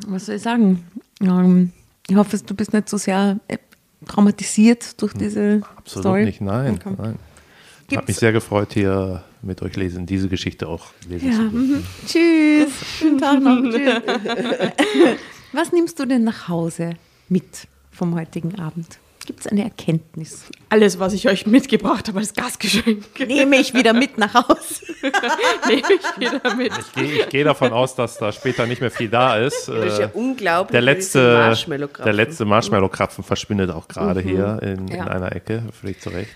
was 0.06 0.26
soll 0.26 0.36
ich 0.36 0.42
sagen? 0.42 0.84
Ähm, 1.20 1.72
ich 2.08 2.16
hoffe, 2.16 2.38
du 2.38 2.54
bist 2.54 2.72
nicht 2.72 2.88
so 2.88 2.96
sehr 2.96 3.38
äh, 3.48 3.58
traumatisiert 4.06 5.00
durch 5.00 5.12
diese 5.14 5.60
Absolut 5.76 6.04
Story. 6.04 6.24
nicht, 6.24 6.40
nein. 6.40 6.74
Okay. 6.84 6.94
nein. 6.98 7.12
Hat 7.12 7.88
Gibt's- 7.88 8.08
mich 8.08 8.16
sehr 8.18 8.32
gefreut, 8.32 8.72
hier 8.74 9.24
mit 9.42 9.62
euch 9.62 9.74
lesen, 9.76 10.04
diese 10.06 10.28
Geschichte 10.28 10.68
auch 10.68 10.86
lesen 11.08 11.28
Ja, 11.30 11.36
zu 11.36 11.42
dürfen. 11.48 11.68
mhm. 11.70 11.84
Tschüss. 12.06 12.70
Schönen 12.98 13.18
Tag 13.18 13.40
noch. 13.42 13.62
Tschüss. 13.70 15.18
Was 15.52 15.72
nimmst 15.72 15.98
du 15.98 16.04
denn 16.04 16.24
nach 16.24 16.48
Hause 16.48 16.90
mit 17.28 17.66
vom 17.90 18.14
heutigen 18.14 18.58
Abend? 18.58 18.98
Gibt 19.28 19.40
es 19.40 19.46
eine 19.48 19.62
Erkenntnis? 19.62 20.46
Alles, 20.70 20.98
was 20.98 21.12
ich 21.12 21.28
euch 21.28 21.46
mitgebracht 21.46 22.08
habe 22.08 22.18
als 22.18 22.32
Gastgeschenk, 22.32 23.04
Nehme 23.26 23.56
ich 23.56 23.74
wieder 23.74 23.92
mit 23.92 24.16
nach 24.16 24.32
Hause. 24.32 24.86
nehme 25.68 25.82
ich 25.82 26.18
wieder 26.18 26.54
mit. 26.54 26.72
Ich 26.78 26.92
gehe 26.94 27.12
ich 27.24 27.28
gehe 27.28 27.44
davon 27.44 27.74
aus, 27.74 27.94
dass 27.94 28.16
da 28.16 28.32
später 28.32 28.64
nicht 28.64 28.80
mehr 28.80 28.90
viel 28.90 29.10
da 29.10 29.36
ist. 29.36 29.68
Das 29.68 29.92
ist 29.92 29.98
ja 29.98 30.10
unglaublich. 30.14 30.72
der 30.72 30.80
letzte, 30.80 31.34
Marshmallow-Krapfen. 31.34 32.12
letzte 32.14 32.44
Marshmallow-Krapfen 32.46 33.22
verschwindet 33.22 33.70
auch 33.70 33.86
gerade 33.86 34.20
hier 34.22 34.60
in, 34.62 34.88
Ja. 34.88 35.02
in 35.02 35.08
einer 35.08 35.36
Ecke, 35.36 35.62
völlig 35.78 36.00
zu 36.00 36.08
Recht. 36.08 36.30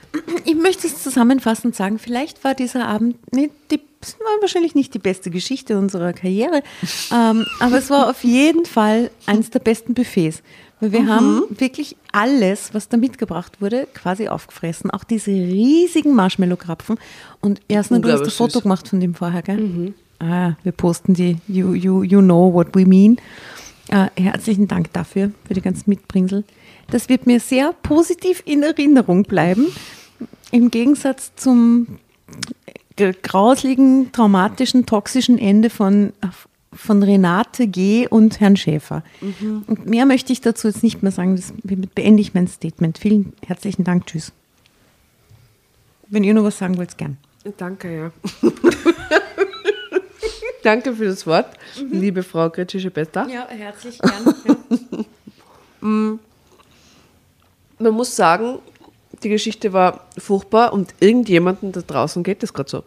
Ich 0.45 0.55
möchte 0.55 0.87
es 0.87 1.03
zusammenfassend 1.03 1.75
sagen, 1.75 1.99
vielleicht 1.99 2.45
war 2.45 2.53
dieser 2.55 2.87
Abend 2.89 3.17
nicht 3.35 3.53
die, 3.71 3.79
war 3.79 4.41
wahrscheinlich 4.43 4.75
nicht 4.75 4.93
die 4.93 4.99
beste 4.99 5.31
Geschichte 5.31 5.79
unserer 5.79 6.13
Karriere, 6.13 6.63
ähm, 7.11 7.47
aber 7.59 7.79
es 7.79 7.89
war 7.89 8.11
auf 8.11 8.23
jeden 8.23 8.67
Fall 8.67 9.11
eines 9.25 9.49
der 9.49 9.61
besten 9.61 9.95
Buffets. 9.95 10.43
Weil 10.83 10.91
wir 10.91 11.07
haben 11.07 11.45
wirklich 11.49 11.97
alles, 12.11 12.75
was 12.75 12.89
da 12.89 12.97
mitgebracht 12.97 13.61
wurde, 13.61 13.87
quasi 13.95 14.27
aufgefressen. 14.27 14.91
Auch 14.91 15.05
diese 15.05 15.31
riesigen 15.31 16.13
Marshmallow-Krapfen. 16.17 16.99
Und 17.41 17.61
Jasna, 17.71 18.01
du 18.01 18.11
hast 18.11 18.25
ein 18.25 18.31
Foto 18.31 18.61
gemacht 18.61 18.89
von 18.89 18.99
dem 18.99 19.15
vorher, 19.15 19.43
gell? 19.43 19.95
Ah, 20.19 20.55
wir 20.65 20.73
posten 20.73 21.15
die. 21.15 21.37
You, 21.47 21.75
you, 21.75 22.03
you 22.03 22.21
know 22.21 22.53
what 22.53 22.75
we 22.75 22.85
mean. 22.85 23.19
Äh, 23.91 24.09
herzlichen 24.21 24.67
Dank 24.67 24.93
dafür, 24.93 25.31
für 25.47 25.55
die 25.55 25.61
ganzen 25.61 25.89
Mitbringsel. 25.89 26.43
Das 26.91 27.09
wird 27.09 27.29
mir 27.29 27.39
sehr 27.39 27.73
positiv 27.85 28.43
in 28.45 28.65
Erinnerung 28.65 29.23
bleiben. 29.23 29.67
Im 30.51 30.73
Gegensatz 30.73 31.33
zum 31.37 31.87
g- 32.97 33.13
grausligen, 33.23 34.11
traumatischen, 34.11 34.85
toxischen 34.85 35.39
Ende 35.39 35.71
von 35.71 36.13
von 36.75 37.03
Renate 37.03 37.67
G. 37.67 38.07
und 38.09 38.41
Herrn 38.41 38.57
Schäfer. 38.57 39.03
Und 39.67 39.87
mehr 39.87 40.07
möchte 40.07 40.33
ich 40.33 40.41
dazu 40.41 40.69
jetzt 40.69 40.83
nicht 40.83 41.03
mehr 41.03 41.13
sagen. 41.13 41.37
Das 41.37 41.53
beende 41.95 42.21
ich 42.21 42.35
mein 42.35 42.49
Statement. 42.49 42.99
Vielen 42.99 43.35
herzlichen 43.47 43.85
Dank. 43.85 44.07
Tschüss. 44.07 44.33
Wenn 46.09 46.25
ihr 46.25 46.35
noch 46.35 46.45
was 46.45 46.59
sagen 46.59 46.77
wollt, 46.77 46.97
gern. 46.99 47.17
Danke, 47.57 47.97
ja. 47.97 48.13
Danke 50.63 50.95
für 50.95 51.07
das 51.07 51.27
Wort, 51.27 51.59
liebe 51.91 52.23
Frau 52.23 52.49
kritische 52.49 52.91
Bester. 52.91 53.27
Ja, 53.29 53.49
herzlich 53.49 53.99
gern. 53.99 54.35
Man 57.83 57.95
muss 57.95 58.15
sagen, 58.15 58.61
die 59.25 59.29
Geschichte 59.29 59.73
war 59.73 60.07
furchtbar 60.17 60.73
und 60.73 60.95
irgendjemanden 61.01 61.73
da 61.73 61.81
draußen 61.81 62.23
geht 62.23 62.45
das 62.45 62.55
gerade 62.55 62.71
so. 62.71 62.85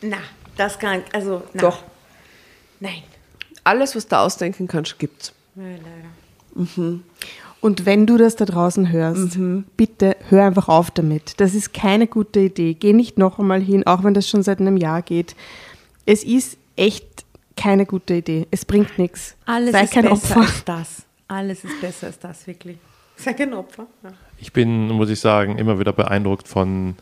Na, 0.00 0.16
das 0.56 0.78
kann, 0.78 1.02
also, 1.12 1.42
na. 1.52 1.60
Doch. 1.60 1.82
Nein. 2.80 3.02
Alles, 3.64 3.94
was 3.94 4.06
du 4.08 4.18
ausdenken 4.18 4.66
kannst, 4.68 4.98
gibt's. 4.98 5.32
Und 7.60 7.86
wenn 7.86 8.06
du 8.06 8.16
das 8.16 8.36
da 8.36 8.44
draußen 8.44 8.90
hörst, 8.90 9.38
bitte 9.76 10.16
hör 10.28 10.44
einfach 10.44 10.68
auf 10.68 10.90
damit. 10.90 11.40
Das 11.40 11.54
ist 11.54 11.72
keine 11.72 12.06
gute 12.06 12.40
Idee. 12.40 12.74
Geh 12.74 12.92
nicht 12.92 13.18
noch 13.18 13.38
einmal 13.38 13.60
hin, 13.60 13.86
auch 13.86 14.02
wenn 14.02 14.14
das 14.14 14.28
schon 14.28 14.42
seit 14.42 14.60
einem 14.60 14.76
Jahr 14.76 15.02
geht. 15.02 15.36
Es 16.04 16.24
ist 16.24 16.58
echt 16.76 17.24
keine 17.56 17.86
gute 17.86 18.14
Idee. 18.14 18.48
Es 18.50 18.64
bringt 18.64 18.98
nichts. 18.98 19.36
Alles 19.46 19.72
Sei 19.72 19.84
ist 19.84 19.92
kein 19.92 20.04
besser 20.04 20.36
Opfer. 20.36 20.40
als 20.40 20.64
das. 20.64 21.02
Alles 21.28 21.64
ist 21.64 21.80
besser 21.80 22.08
als 22.08 22.18
das, 22.18 22.46
wirklich. 22.46 22.78
Sei 23.16 23.32
kein 23.34 23.54
Opfer. 23.54 23.86
Ja. 24.02 24.10
Ich 24.38 24.52
bin, 24.52 24.88
muss 24.88 25.10
ich 25.10 25.20
sagen, 25.20 25.56
immer 25.58 25.78
wieder 25.78 25.92
beeindruckt 25.92 26.48
von 26.48 26.96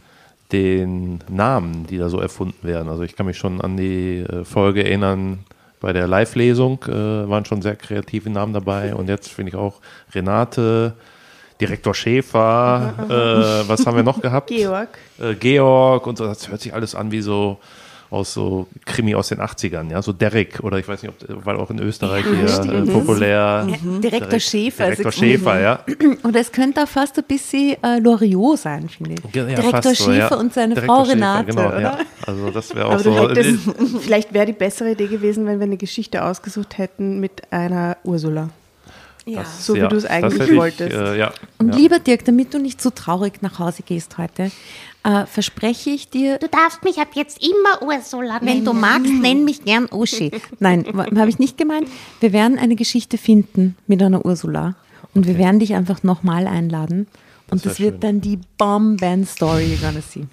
den 0.53 1.21
Namen, 1.29 1.87
die 1.87 1.97
da 1.97 2.09
so 2.11 2.21
erfunden 2.21 2.67
werden. 2.67 2.89
Also 2.89 3.03
ich 3.03 3.17
kann 3.17 3.27
mich 3.27 3.39
schon 3.39 3.61
an 3.61 3.77
die 3.77 4.19
äh, 4.19 4.45
Folge 4.45 4.85
erinnern, 4.85 5.45
bei 5.81 5.93
der 5.93 6.07
Live-Lesung 6.07 6.85
äh, 6.87 7.29
waren 7.29 7.45
schon 7.45 7.63
sehr 7.63 7.77
kreative 7.77 8.31
Namen 8.31 8.53
dabei. 8.53 8.95
Und 8.95 9.09
jetzt 9.09 9.33
finde 9.33 9.51
ich 9.51 9.57
auch 9.57 9.81
Renate, 10.15 10.95
Direktor 11.61 11.95
Schäfer, 11.95 12.95
äh, 13.09 13.69
was 13.69 13.87
haben 13.87 13.97
wir 13.97 14.03
noch 14.03 14.21
gehabt? 14.21 14.49
Georg. 14.49 14.99
Äh, 15.19 15.35
Georg 15.35 16.07
und 16.07 16.19
so. 16.19 16.27
Das 16.27 16.49
hört 16.49 16.61
sich 16.61 16.73
alles 16.75 16.95
an 16.95 17.11
wie 17.11 17.23
so 17.23 17.59
aus 18.11 18.35
so 18.35 18.67
Krimi 18.85 19.15
aus 19.15 19.29
den 19.29 19.39
80ern, 19.41 19.91
ja, 19.91 20.03
so 20.03 20.13
Derek 20.13 20.61
oder 20.63 20.79
ich 20.79 20.89
weiß 20.89 21.03
nicht, 21.03 21.13
ob, 21.29 21.47
weil 21.47 21.57
auch 21.57 21.71
in 21.71 21.79
Österreich 21.79 22.25
hier 22.25 22.73
äh, 22.73 22.83
populär. 22.87 23.67
Direktor 23.67 24.01
Direkt- 24.01 24.43
Schäfer. 24.43 24.85
Direktor 24.87 25.13
Schäfer, 25.13 25.61
ja. 25.61 25.85
Und 26.25 26.35
es 26.35 26.51
könnte 26.51 26.83
auch 26.83 26.89
fast 26.89 27.17
ein 27.19 27.25
bisschen 27.25 27.77
äh, 27.83 27.99
Loriot 28.01 28.59
sein, 28.59 28.89
finde 28.89 29.15
ich. 29.15 29.35
Ja, 29.35 29.45
Direktor 29.45 29.71
fast 29.83 29.97
so, 29.97 30.05
Schäfer 30.13 30.31
ja. 30.31 30.37
und 30.37 30.53
seine 30.53 30.75
Direktor 30.75 30.97
Frau 30.97 31.05
Schäfer, 31.05 31.17
Renate, 31.17 31.47
genau, 31.47 31.69
oder? 31.69 31.81
Ja. 31.81 31.99
Also 32.27 32.51
das 32.51 32.75
wäre 32.75 32.87
auch 32.87 32.93
Aber 32.95 33.03
du 33.03 33.13
so. 33.15 33.29
hättest, 33.31 33.59
vielleicht 34.01 34.35
wäre 34.35 34.47
die 34.47 34.53
bessere 34.53 34.91
Idee 34.91 35.07
gewesen, 35.07 35.47
wenn 35.47 35.59
wir 35.61 35.65
eine 35.67 35.77
Geschichte 35.77 36.25
ausgesucht 36.25 36.79
hätten 36.79 37.21
mit 37.21 37.43
einer 37.53 37.97
Ursula. 38.05 38.51
Ja. 39.27 39.41
das- 39.41 39.67
so 39.67 39.75
wie 39.77 39.81
du 39.87 39.97
es 39.97 40.05
eigentlich 40.07 40.49
ich, 40.51 40.57
wolltest. 40.57 40.93
Äh, 40.97 41.17
ja, 41.19 41.33
Und 41.59 41.69
ja. 41.75 41.77
lieber 41.77 41.99
Dirk, 42.01 42.25
damit 42.25 42.53
du 42.55 42.59
nicht 42.59 42.83
so 42.83 42.91
traurig 42.91 43.43
nach 43.43 43.59
Hause 43.61 43.83
gehst 43.85 44.19
heute, 44.19 44.51
äh, 45.05 45.27
verspreche 45.27 45.91
ich 45.91 46.11
dir, 46.11 46.39
Du 46.39 46.49
darfst 46.49 46.85
mich 46.85 46.99
ab 46.99 47.09
jetzt 47.15 47.43
immer 47.43 47.83
Ursula 47.83 48.39
nennen. 48.41 48.47
wenn 48.47 48.65
du 48.65 48.73
magst, 48.73 49.13
nenn 49.13 49.45
mich 49.45 49.65
gern 49.65 49.89
Uschi. 49.91 50.31
Nein, 50.59 50.85
habe 50.95 51.29
ich 51.29 51.39
nicht 51.39 51.57
gemeint. 51.59 51.89
Wir 52.21 52.33
werden 52.33 52.59
eine 52.59 52.77
Geschichte 52.77 53.19
finden 53.19 53.77
mit 53.87 54.03
einer 54.03 54.25
Ursula. 54.25 54.75
Und 55.15 55.27
wir 55.27 55.39
werden 55.39 55.59
dich 55.59 55.75
einfach 55.75 56.03
nochmal 56.03 56.47
einladen. 56.47 57.07
Und 57.51 57.65
wär 57.65 57.71
das 57.73 57.81
wird 57.81 57.95
schön. 57.95 58.01
dann 58.01 58.21
die 58.21 58.39
Bomben-Story, 58.59 59.75
you're 59.75 59.81
gonna 59.81 60.01
see. 60.01 60.25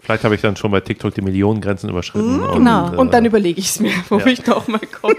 Vielleicht 0.00 0.24
habe 0.24 0.34
ich 0.34 0.40
dann 0.40 0.56
schon 0.56 0.70
bei 0.70 0.80
TikTok 0.80 1.14
die 1.14 1.20
Millionengrenzen 1.20 1.90
überschritten. 1.90 2.40
und, 2.40 2.54
genau. 2.54 2.94
äh, 2.94 2.96
Und 2.96 3.12
dann 3.12 3.26
überlege 3.26 3.60
ich 3.60 3.66
es 3.66 3.78
mir, 3.80 3.92
wo 4.08 4.18
ja. 4.18 4.26
ich 4.26 4.46
noch 4.46 4.66
mal 4.68 4.80
komme. 5.00 5.14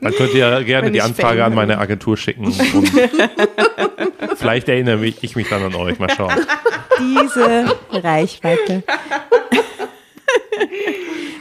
Dann 0.00 0.12
könnt 0.12 0.32
ihr 0.32 0.62
gerne 0.62 0.86
Wenn 0.86 0.92
die 0.92 1.02
Anfrage 1.02 1.44
an 1.44 1.54
meine 1.56 1.78
Agentur 1.78 2.16
schicken. 2.16 2.44
Und 2.46 2.54
vielleicht 4.40 4.68
erinnere 4.68 4.96
mich, 4.96 5.22
ich 5.22 5.36
mich 5.36 5.48
dann 5.48 5.62
an 5.62 5.74
euch. 5.74 5.98
Mal 5.98 6.10
schauen. 6.10 6.34
Diese 6.98 7.76
Reichweite. 7.90 8.82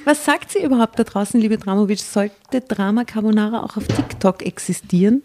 Was 0.06 0.26
sagt 0.26 0.52
sie 0.52 0.64
überhaupt 0.64 0.98
da 0.98 1.04
draußen, 1.04 1.40
liebe 1.40 1.58
Dramovic? 1.58 2.00
Sollte 2.00 2.62
Drama 2.62 3.04
Carbonara 3.04 3.64
auch 3.64 3.78
auf 3.78 3.88
TikTok 3.88 4.44
existieren? 4.46 5.24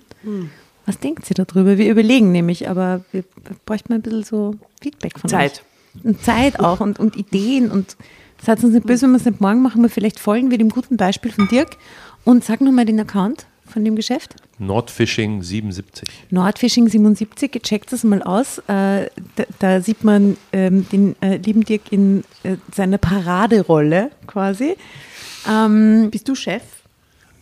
Was 0.86 0.98
denkt 0.98 1.24
sie 1.24 1.34
darüber? 1.34 1.78
Wir 1.78 1.90
überlegen 1.90 2.32
nämlich, 2.32 2.68
aber 2.68 3.02
wir 3.12 3.24
bräuchten 3.64 3.92
mal 3.92 3.98
ein 3.98 4.02
bisschen 4.02 4.24
so 4.24 4.56
Feedback 4.82 5.18
von 5.18 5.30
Zeit. 5.30 5.62
euch. 5.94 6.04
Und 6.04 6.22
Zeit 6.22 6.60
auch 6.60 6.80
und, 6.80 6.98
und 6.98 7.16
Ideen. 7.16 7.70
Und 7.70 7.96
seid 8.42 8.62
uns 8.62 8.74
nicht 8.74 8.86
böse, 8.86 9.02
wenn 9.02 9.12
wir 9.12 9.18
es 9.18 9.24
nicht 9.24 9.40
morgen 9.40 9.62
machen, 9.62 9.80
aber 9.80 9.88
vielleicht 9.88 10.20
folgen 10.20 10.50
wir 10.50 10.58
dem 10.58 10.68
guten 10.70 10.96
Beispiel 10.96 11.32
von 11.32 11.48
Dirk. 11.48 11.76
Und 12.24 12.44
sag 12.44 12.60
nochmal 12.60 12.84
den 12.84 13.00
Account 13.00 13.46
von 13.66 13.84
dem 13.84 13.96
Geschäft. 13.96 14.34
Nordfishing 14.58 15.42
77. 15.42 16.08
Nordfishing 16.30 16.88
77, 16.88 17.62
checkt 17.62 17.92
das 17.92 18.04
mal 18.04 18.22
aus. 18.22 18.58
Äh, 18.68 19.08
da, 19.36 19.44
da 19.58 19.80
sieht 19.80 20.04
man 20.04 20.36
ähm, 20.52 20.86
den 20.90 21.16
äh, 21.20 21.36
lieben 21.36 21.64
Dirk 21.64 21.90
in 21.90 22.24
äh, 22.42 22.56
seiner 22.74 22.98
Paraderolle 22.98 24.10
quasi. 24.26 24.76
Ähm, 25.48 26.08
Bist 26.10 26.28
du 26.28 26.34
Chef? 26.34 26.62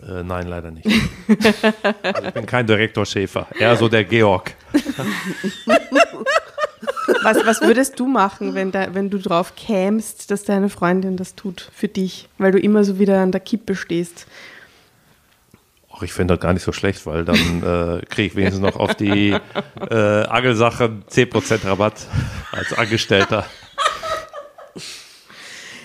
Äh, 0.07 0.23
nein, 0.23 0.49
leider 0.49 0.71
nicht. 0.71 0.87
Also 2.03 2.23
ich 2.29 2.35
bin 2.35 2.47
kein 2.47 2.67
Direktor 2.67 3.07
Schäfer. 3.07 3.47
Eher 3.59 3.77
so 3.77 3.89
der 3.89 4.05
Georg. 4.05 4.55
Was, 7.23 7.45
was 7.47 7.61
würdest 7.61 8.01
du 8.01 8.07
machen, 8.07 8.55
wenn, 8.55 8.73
da, 8.73 8.95
wenn 8.95 9.11
du 9.11 9.19
drauf 9.19 9.55
kämst, 9.55 10.31
dass 10.31 10.45
deine 10.45 10.69
Freundin 10.69 11.17
das 11.17 11.35
tut 11.35 11.71
für 11.73 11.89
dich, 11.89 12.29
weil 12.39 12.53
du 12.53 12.59
immer 12.59 12.85
so 12.85 12.99
wieder 12.99 13.21
an 13.21 13.33
der 13.33 13.41
Kippe 13.41 13.77
stehst? 13.77 14.27
Ach, 16.03 16.05
ich 16.05 16.13
finde 16.13 16.35
das 16.35 16.43
gar 16.43 16.53
nicht 16.53 16.65
so 16.65 16.73
schlecht, 16.73 17.07
weil 17.07 17.25
dann 17.25 17.37
äh, 18.01 18.05
kriege 18.07 18.27
ich 18.29 18.37
wenigstens 18.37 18.61
noch 18.63 18.77
auf 18.77 18.95
die 18.95 19.31
äh, 19.91 19.95
Angelsachen 20.25 21.05
10% 21.09 21.65
Rabatt 21.65 22.07
als 22.51 22.73
Angestellter. 22.73 23.47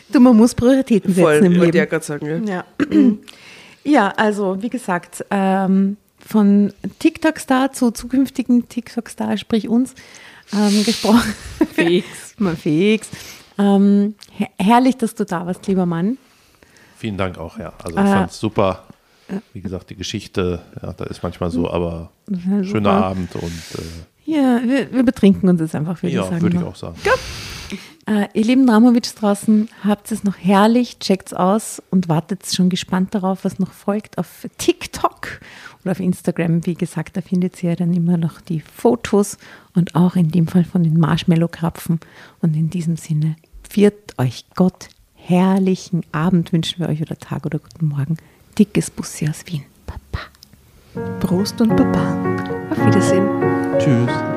du, 0.10 0.20
man 0.20 0.36
muss 0.36 0.56
Prioritäten 0.56 1.14
setzen 1.14 1.24
Voll, 1.24 1.36
im 1.46 1.52
ich 1.54 1.58
ja 1.60 1.64
Leben. 1.66 1.90
gerade 1.90 2.06
sagen. 2.06 2.48
Ja. 2.48 2.54
Ja. 2.54 2.66
ja, 3.84 4.10
also 4.18 4.62
wie 4.62 4.70
gesagt, 4.70 5.24
ähm, 5.30 5.98
von 6.26 6.74
TikTok-Star 7.00 7.72
zu 7.74 7.92
zukünftigen 7.92 8.68
TikTok-Star, 8.68 9.38
sprich 9.38 9.68
uns, 9.70 9.94
ähm, 10.54 10.84
gesprochen. 10.84 11.34
Fix. 11.74 12.06
Mal 12.40 12.56
fix. 12.56 13.10
Ähm, 13.60 14.16
her 14.32 14.50
herrlich, 14.60 14.98
dass 14.98 15.16
du 15.16 15.26
da 15.26 15.46
warst, 15.46 15.66
lieber 15.68 15.86
Mann. 15.86 16.18
Vielen 16.98 17.18
Dank 17.18 17.38
auch, 17.38 17.58
ja. 17.60 17.74
Also 17.84 17.98
ich 17.98 18.04
Äh, 18.04 18.08
fand 18.08 18.32
es 18.32 18.40
super. 19.28 19.42
Wie 19.54 19.62
gesagt, 19.62 19.90
die 19.90 19.96
Geschichte, 19.96 20.62
ja, 20.82 20.94
da 20.94 21.06
ist 21.06 21.24
manchmal 21.24 21.52
so, 21.52 21.70
aber 21.70 22.12
ja 22.30 22.64
schöner. 22.64 22.92
Abend 22.92 23.36
und 23.36 23.52
Ja, 24.26 24.62
wir, 24.64 24.92
wir 24.92 25.04
betrinken 25.04 25.50
uns 25.50 25.62
jetzt 25.62 25.76
einfach, 25.76 26.00
äh, 26.00 26.04
würde 26.04 26.08
ich 26.10 26.16
ja, 26.16 26.24
sagen. 26.24 26.42
würde 26.42 26.56
ich 26.56 26.62
ne? 26.62 26.68
auch 26.68 26.76
sagen. 26.76 26.96
Äh, 28.06 28.30
ihr 28.34 28.46
lieben 28.46 28.66
Dramovic 28.66 29.16
draußen, 29.16 29.68
habt 29.84 30.12
es 30.14 30.24
noch 30.24 30.38
herrlich, 30.38 31.00
checkt's 31.00 31.34
aus 31.34 31.84
und 31.92 32.08
wartet 32.08 32.46
schon 32.46 32.70
gespannt 32.70 33.14
darauf, 33.14 33.44
was 33.44 33.60
noch 33.60 33.74
folgt 33.74 34.18
auf 34.18 34.48
TikTok 34.58 35.42
oder 35.84 35.92
auf 35.92 36.00
Instagram. 36.00 36.66
Wie 36.66 36.76
gesagt, 36.76 37.18
da 37.18 37.22
findet 37.22 37.62
ihr 37.64 37.76
dann 37.76 37.94
immer 37.94 38.16
noch 38.16 38.40
die 38.40 38.62
Fotos 38.62 39.38
und 39.76 39.96
auch 39.96 40.16
in 40.16 40.30
dem 40.30 40.48
Fall 40.48 40.64
von 40.64 40.84
den 40.84 40.98
Marshmallow-Krapfen. 40.98 42.00
Und 42.40 42.56
in 42.56 42.70
diesem 42.70 42.96
Sinne, 42.96 43.36
viert 43.68 44.18
euch 44.18 44.46
Gott, 44.56 44.88
herrlichen 45.16 46.04
Abend 46.14 46.54
wünschen 46.54 46.80
wir 46.80 46.88
euch 46.88 47.02
oder 47.02 47.18
Tag 47.18 47.46
oder 47.46 47.60
guten 47.60 47.88
Morgen. 47.88 48.16
Dickes 48.58 48.90
Bussi 48.90 49.30
aus 49.30 49.46
Wien. 49.46 49.66
Papa. 49.86 50.26
Prost 51.20 51.62
und 51.62 51.76
Baba. 51.76 52.18
Auf 52.72 52.86
Wiedersehen. 52.86 53.28
Tschüss. 53.78 54.37